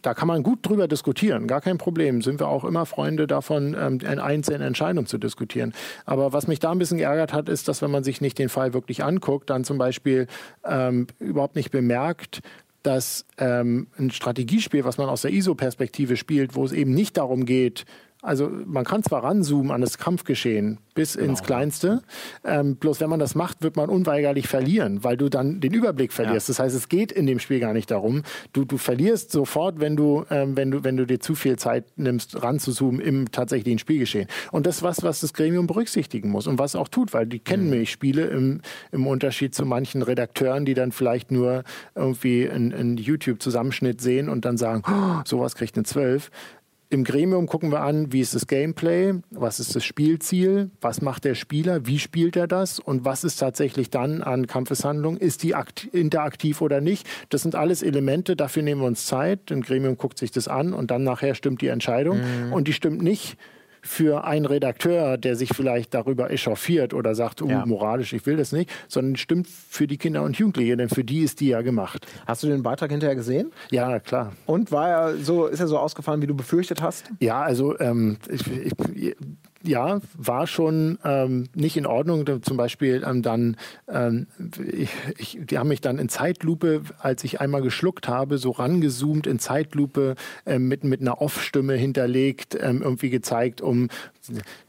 [0.02, 2.22] da kann man gut drüber diskutieren, gar kein Problem.
[2.22, 5.74] Sind wir auch immer Freunde davon, ähm, in einzelnen Entscheidungen zu diskutieren.
[6.06, 8.50] Aber was mich da ein bisschen geärgert hat, ist, dass wenn man sich nicht den
[8.50, 10.28] Fall wirklich anguckt, dann zum Beispiel
[10.66, 12.42] ähm, überhaupt nicht bemerkt,
[12.84, 17.46] dass ähm, ein Strategiespiel, was man aus der ISO-Perspektive spielt, wo es eben nicht darum
[17.46, 17.86] geht,
[18.26, 22.02] also man kann zwar ranzoomen an das Kampfgeschehen bis ins Kleinste,
[22.44, 26.14] ähm, bloß wenn man das macht, wird man unweigerlich verlieren, weil du dann den Überblick
[26.14, 26.50] verlierst.
[26.50, 28.24] Das heißt, es geht in dem Spiel gar nicht darum.
[28.54, 31.86] Du, du verlierst sofort, wenn du, ähm, wenn du, wenn du dir zu viel Zeit
[31.98, 34.28] nimmst, ranzuzoomen im tatsächlichen Spielgeschehen.
[34.52, 37.40] Und das ist was, was das Gremium berücksichtigen muss und was auch tut, weil die
[37.40, 38.62] kennen nämlich Spiele im,
[38.92, 44.46] im Unterschied zu manchen Redakteuren, die dann vielleicht nur irgendwie einen, einen YouTube-Zusammenschnitt sehen und
[44.46, 46.32] dann sagen, oh, sowas kriegt eine 12.
[46.90, 51.26] Im Gremium gucken wir an, wie ist das Gameplay, was ist das Spielziel, was macht
[51.26, 55.56] der Spieler, wie spielt er das und was ist tatsächlich dann an Kampfeshandlung, ist die
[55.56, 57.08] akt interaktiv oder nicht.
[57.30, 59.50] Das sind alles Elemente, dafür nehmen wir uns Zeit.
[59.50, 62.22] Im Gremium guckt sich das an und dann nachher stimmt die Entscheidung.
[62.52, 63.38] Und die stimmt nicht
[63.86, 67.66] für einen Redakteur, der sich vielleicht darüber echauffiert oder sagt, uh, Ja.
[67.66, 71.20] moralisch, ich will das nicht, sondern stimmt für die Kinder und Jugendliche, denn für die
[71.22, 72.06] ist die ja gemacht.
[72.26, 73.52] Hast du den Beitrag hinterher gesehen?
[73.72, 74.34] Ja, klar.
[74.48, 77.12] Und war er so, ist er so ausgefallen, wie du befürchtet hast?
[77.20, 78.42] Ja, also ähm, ich,
[78.96, 79.16] ich,
[79.68, 82.26] ja, war schon ähm, nicht in Ordnung.
[82.42, 84.28] Zum Beispiel ähm, dann, ähm,
[84.72, 89.28] ich, ich, die haben mich dann in Zeitlupe, als ich einmal geschluckt habe, so rangezoomt
[89.28, 90.16] in Zeitlupe
[90.46, 93.90] ähm, mit, mit einer Off-Stimme hinterlegt, ähm, irgendwie gezeigt, um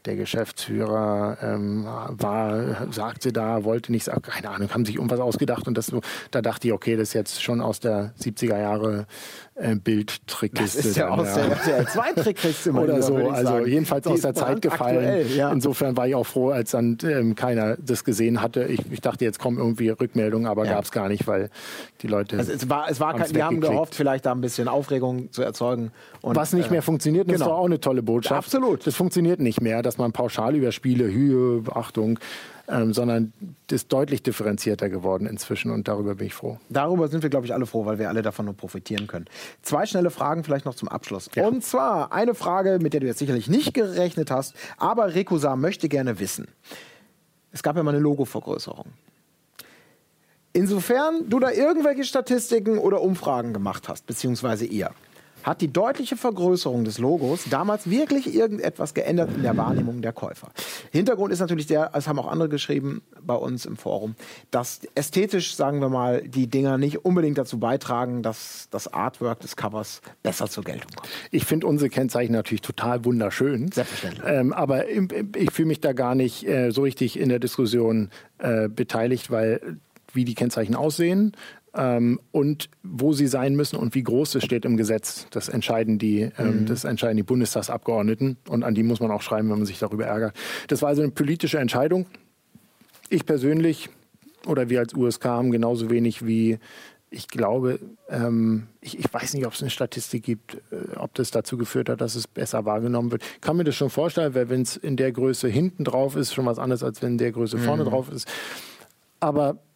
[0.05, 5.67] der Geschäftsführer ähm, war, sagte da, wollte nicht sagen, keine Ahnung, haben sich irgendwas ausgedacht
[5.67, 5.91] und das
[6.31, 9.07] da dachte ich, okay, das ist jetzt schon aus der 70er Jahre
[9.55, 10.77] äh, Bildtrickkiste.
[10.77, 13.67] Das ist ja dann, aus der RTL 2 Trickkiste mal oder so, also sagen.
[13.67, 14.97] jedenfalls Die aus der Zeit gefallen.
[14.97, 15.51] brandaktuell, Ja.
[15.51, 18.65] Insofern war ich auch froh, als dann ähm, keiner das gesehen hatte.
[18.65, 20.73] Ich, ich dachte, jetzt kommen irgendwie Rückmeldungen, aber Ja.
[20.73, 21.49] gab es gar nicht, weil
[22.01, 22.37] die Leute.
[22.37, 25.41] Also es war, es war kein, wir haben gehofft, vielleicht da ein bisschen Aufregung zu
[25.41, 25.91] erzeugen.
[26.21, 27.45] Und, was nicht äh, mehr funktioniert, das genau.
[27.45, 28.37] ist doch auch eine tolle Botschaft.
[28.37, 28.85] Absolut.
[28.85, 32.19] Das funktioniert nicht mehr, dass man pauschal über Spiele, Höhe, Achtung,
[32.67, 33.31] ähm, sondern
[33.67, 36.59] das ist deutlich differenzierter geworden inzwischen und darüber bin ich froh.
[36.69, 39.25] Darüber sind wir, glaube ich, alle froh, weil wir alle davon nur profitieren können.
[39.61, 41.29] Zwei schnelle Fragen vielleicht noch zum Abschluss.
[41.37, 45.87] Und zwar eine Frage, mit der du jetzt sicherlich nicht gerechnet hast, aber Rekusa möchte
[45.87, 46.47] gerne wissen.
[47.53, 48.87] Es gab ja mal eine Logo-Vergrößerung.
[50.53, 54.91] Insofern du da irgendwelche Statistiken oder Umfragen gemacht hast, beziehungsweise ihr,
[55.47, 60.49] hat die deutliche Vergrößerung des Logos damals wirklich irgendetwas geändert in der Wahrnehmung der Käufer.
[60.91, 64.15] Hintergrund ist natürlich der, es haben auch andere geschrieben bei uns im Forum,
[64.51, 69.55] dass ästhetisch, sagen wir mal, die Dinger nicht unbedingt dazu beitragen, dass das Artwork des
[69.55, 71.09] Covers besser zur Geltung kommt.
[71.31, 73.71] Ich finde unsere Kennzeichen natürlich total wunderschön.
[73.71, 74.27] Selbstverständlich.
[74.27, 78.09] Ähm, aber ich fühle mich da gar nicht äh, so richtig in der Diskussion
[78.39, 79.77] äh, beteiligt, weil
[80.11, 81.33] wie die Kennzeichen aussehen
[81.77, 85.99] ähm, und wo sie sein müssen und wie groß es steht im Gesetz, das entscheiden
[85.99, 89.65] die, ähm, das entscheiden die Bundestagsabgeordneten und an die muss man auch schreiben, wenn man
[89.65, 90.35] sich darüber ärgert.
[90.67, 92.07] Das war also eine politische Entscheidung.
[93.09, 93.89] Ich persönlich
[94.45, 96.59] oder wir als USK haben genauso wenig wie
[97.09, 97.79] ich glaube,
[98.09, 101.87] ähm, ich, ich weiß nicht, ob es eine Statistik gibt, äh, ob das dazu geführt
[101.87, 103.23] hat, dass es besser wahrgenommen wird.
[103.39, 106.45] Kann mir das schon vorstellen, weil wenn es in der Größe hinten drauf ist, schon
[106.45, 108.27] was anderes, als wenn in der Größe vorne drauf ist.
[109.21, 109.66] Aber ich, ich,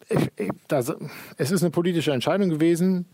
[0.67, 0.93] das,
[1.37, 3.05] es ist eine politische Entscheidung gewesen.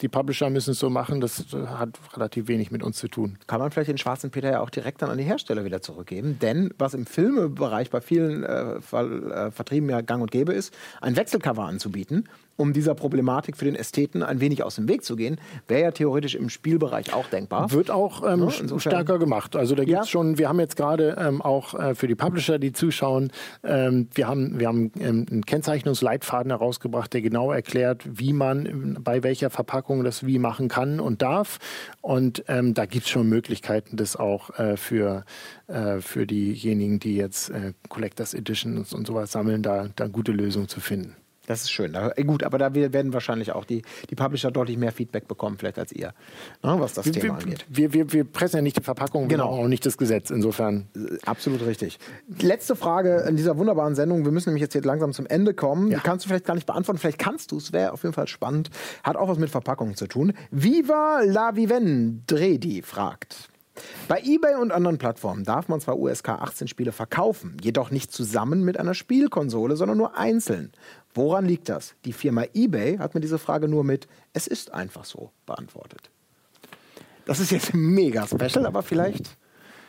[0.00, 3.38] die Publisher müssen es so machen, das hat relativ wenig mit uns zu tun.
[3.46, 6.38] Kann man vielleicht den schwarzen Peter ja auch direkt dann an die Hersteller wieder zurückgeben,
[6.40, 10.74] denn was im Filmebereich bei vielen äh, Ver äh, Vertrieben ja gang und gäbe ist,
[11.00, 15.16] ein Wechselcover anzubieten, um dieser Problematik für den Ästheten ein wenig aus dem Weg zu
[15.16, 15.38] gehen,
[15.68, 17.70] wäre ja theoretisch im Spielbereich auch denkbar.
[17.70, 19.56] Wird auch ähm, ja, stärker gemacht.
[19.56, 20.10] Also da gibt es ja.
[20.10, 23.30] schon, wir haben jetzt gerade ähm, auch äh, für die Publisher, die zuschauen,
[23.62, 29.22] ähm, wir haben, wir haben ähm, einen Kennzeichnungsleitfaden herausgebracht, der genau erklärt, wie man bei
[29.22, 31.58] welcher Verpackung das wie machen kann und darf.
[32.00, 35.24] Und ähm, da gibt es schon Möglichkeiten, das auch äh, für,
[35.66, 40.68] äh, für diejenigen, die jetzt äh, Collectors Editions und sowas sammeln, da, da gute Lösungen
[40.68, 41.14] zu finden.
[41.46, 41.92] Das ist schön.
[41.92, 45.78] Da, gut, aber da werden wahrscheinlich auch die, die Publisher deutlich mehr Feedback bekommen, vielleicht
[45.78, 46.12] als ihr,
[46.62, 47.66] ne, was das wir, Thema wir, angeht.
[47.68, 49.48] Wir, wir, wir pressen ja nicht die Verpackung, genau.
[49.48, 50.30] auch nicht das Gesetz.
[50.30, 50.88] Insofern.
[50.96, 51.98] Äh, absolut richtig.
[52.40, 54.24] Letzte Frage in dieser wunderbaren Sendung.
[54.24, 55.90] Wir müssen nämlich jetzt hier langsam zum Ende kommen.
[55.90, 55.98] Ja.
[55.98, 56.98] Die kannst du vielleicht gar nicht beantworten.
[56.98, 57.72] Vielleicht kannst du es.
[57.72, 58.70] Wäre auf jeden Fall spannend.
[59.02, 60.32] Hat auch was mit Verpackungen zu tun.
[60.50, 63.48] Viva la Viven Dredi fragt.
[64.08, 68.64] Bei eBay und anderen Plattformen darf man zwar USK 18 Spiele verkaufen, jedoch nicht zusammen
[68.64, 70.72] mit einer Spielkonsole, sondern nur einzeln.
[71.16, 71.94] Woran liegt das?
[72.04, 76.10] Die Firma eBay hat mir diese Frage nur mit Es ist einfach so beantwortet.
[77.24, 79.36] Das ist jetzt mega special, aber vielleicht.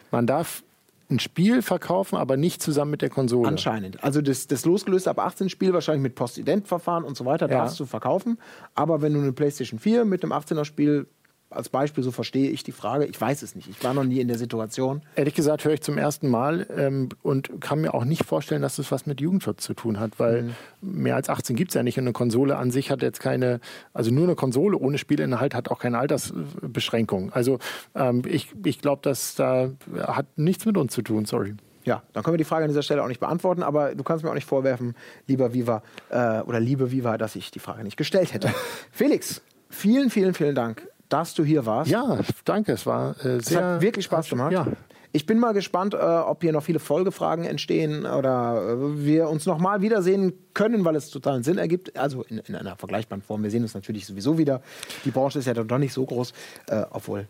[0.10, 0.64] Man darf
[1.10, 3.48] ein Spiel verkaufen, aber nicht zusammen mit der Konsole.
[3.48, 4.04] Anscheinend.
[4.04, 7.60] Also das, das losgelöste ab 18 Spiel wahrscheinlich mit Postident-Verfahren und so weiter ja.
[7.60, 8.40] darfst du verkaufen.
[8.74, 11.08] Aber wenn du eine PlayStation 4 mit einem 18er Spiel
[11.50, 13.06] als Beispiel, so verstehe ich die Frage.
[13.06, 13.70] Ich weiß es nicht.
[13.70, 15.02] Ich war noch nie in der Situation.
[15.16, 18.76] Ehrlich gesagt höre ich zum ersten Mal ähm, und kann mir auch nicht vorstellen, dass
[18.76, 20.44] das was mit Jugendschutz zu tun hat, weil
[20.82, 21.04] mhm.
[21.04, 23.62] mehr als 18 gibt es ja nicht und eine Konsole an sich hat jetzt keine,
[23.94, 27.32] also nur eine Konsole ohne Spielinhalt hat auch keine Altersbeschränkung.
[27.32, 27.60] Also
[27.96, 31.56] ähm, ich, ich glaube, dass da hat nichts mit uns zu tun, sorry.
[31.86, 34.26] Ja, dann können wir die Frage an dieser Stelle auch nicht beantworten, aber du kannst
[34.26, 34.96] mir auch nicht vorwerfen,
[35.28, 38.54] lieber Viva äh, oder liebe Viva, dass ich die Frage nicht gestellt hätte.
[38.92, 41.92] Felix, vielen, vielen, vielen Dank dass du hier warst.
[41.92, 42.74] Ja, danke.
[42.74, 43.40] Es war äh, sehr.
[43.40, 44.52] Es hat wirklich Spaß gemacht.
[44.52, 44.68] Ja.
[45.14, 49.46] Ich bin mal gespannt, äh, ob hier noch viele Folgefragen entstehen oder äh, wir uns
[49.46, 51.98] nochmal wiedersehen können, weil es totalen Sinn ergibt.
[51.98, 53.42] Also in, in, einer vergleichbaren Form.
[53.44, 54.62] Wir sehen uns natürlich sowieso wieder.
[55.06, 56.34] Die Branche ist ja doch nicht so groß,
[56.68, 57.28] äh, obwohl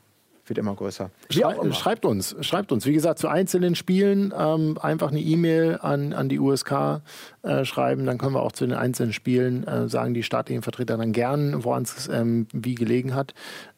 [0.49, 1.09] wird immer größer.
[1.29, 2.85] Schrei schreibt uns, schreibt uns.
[2.85, 7.01] Wie gesagt, zu einzelnen Spielen ähm, einfach eine E-Mail an, an die USK
[7.43, 8.05] äh, schreiben.
[8.05, 11.63] Dann können wir auch zu den einzelnen Spielen äh, sagen, die staatlichen Vertreter dann gern,
[11.63, 13.33] woran es ähm, wie gelegen hat.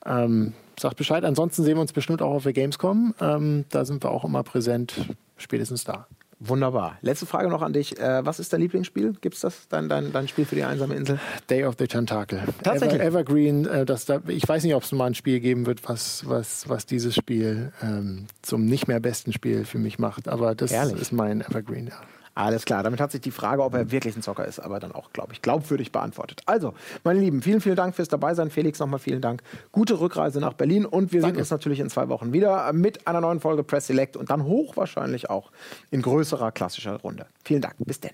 [0.05, 1.23] Ähm, sagt Bescheid.
[1.25, 3.13] Ansonsten sehen wir uns bestimmt auch auf der Gamescom.
[3.19, 4.93] Ähm, da sind wir auch immer präsent,
[5.37, 6.07] spätestens da.
[6.39, 6.97] Wunderbar.
[7.01, 7.99] Letzte Frage noch an dich.
[7.99, 9.13] Äh, was ist dein Lieblingsspiel?
[9.19, 11.19] Gibt es das, dein, dein, dein Spiel für die einsame Insel?
[11.49, 12.41] Day of the Tentacle.
[12.63, 13.01] Tatsächlich?
[13.01, 15.87] Ever, Evergreen, äh, das da, ich weiß nicht, ob es mal ein Spiel geben wird,
[15.89, 20.29] was, was, was dieses Spiel ähm, zum nicht mehr besten Spiel für mich macht.
[20.29, 21.01] Aber das Ehrlich?
[21.01, 21.99] ist mein Evergreen, ja.
[22.39, 24.93] Alles klar, damit hat sich die Frage, ob er wirklich ein Zocker ist, aber dann
[24.93, 26.41] auch, glaube ich, glaubwürdig beantwortet.
[26.45, 28.49] Also, meine Lieben, vielen, vielen Dank fürs Dabeisein.
[28.49, 29.43] Felix, nochmal vielen Dank.
[29.73, 31.35] Gute Rückreise nach Berlin und wir Danke.
[31.35, 34.45] sehen uns natürlich in zwei Wochen wieder mit einer neuen Folge Press Select und dann
[34.45, 35.51] hochwahrscheinlich auch
[35.91, 37.25] in größerer klassischer Runde.
[37.43, 37.75] Vielen Dank.
[37.79, 38.13] Bis denn.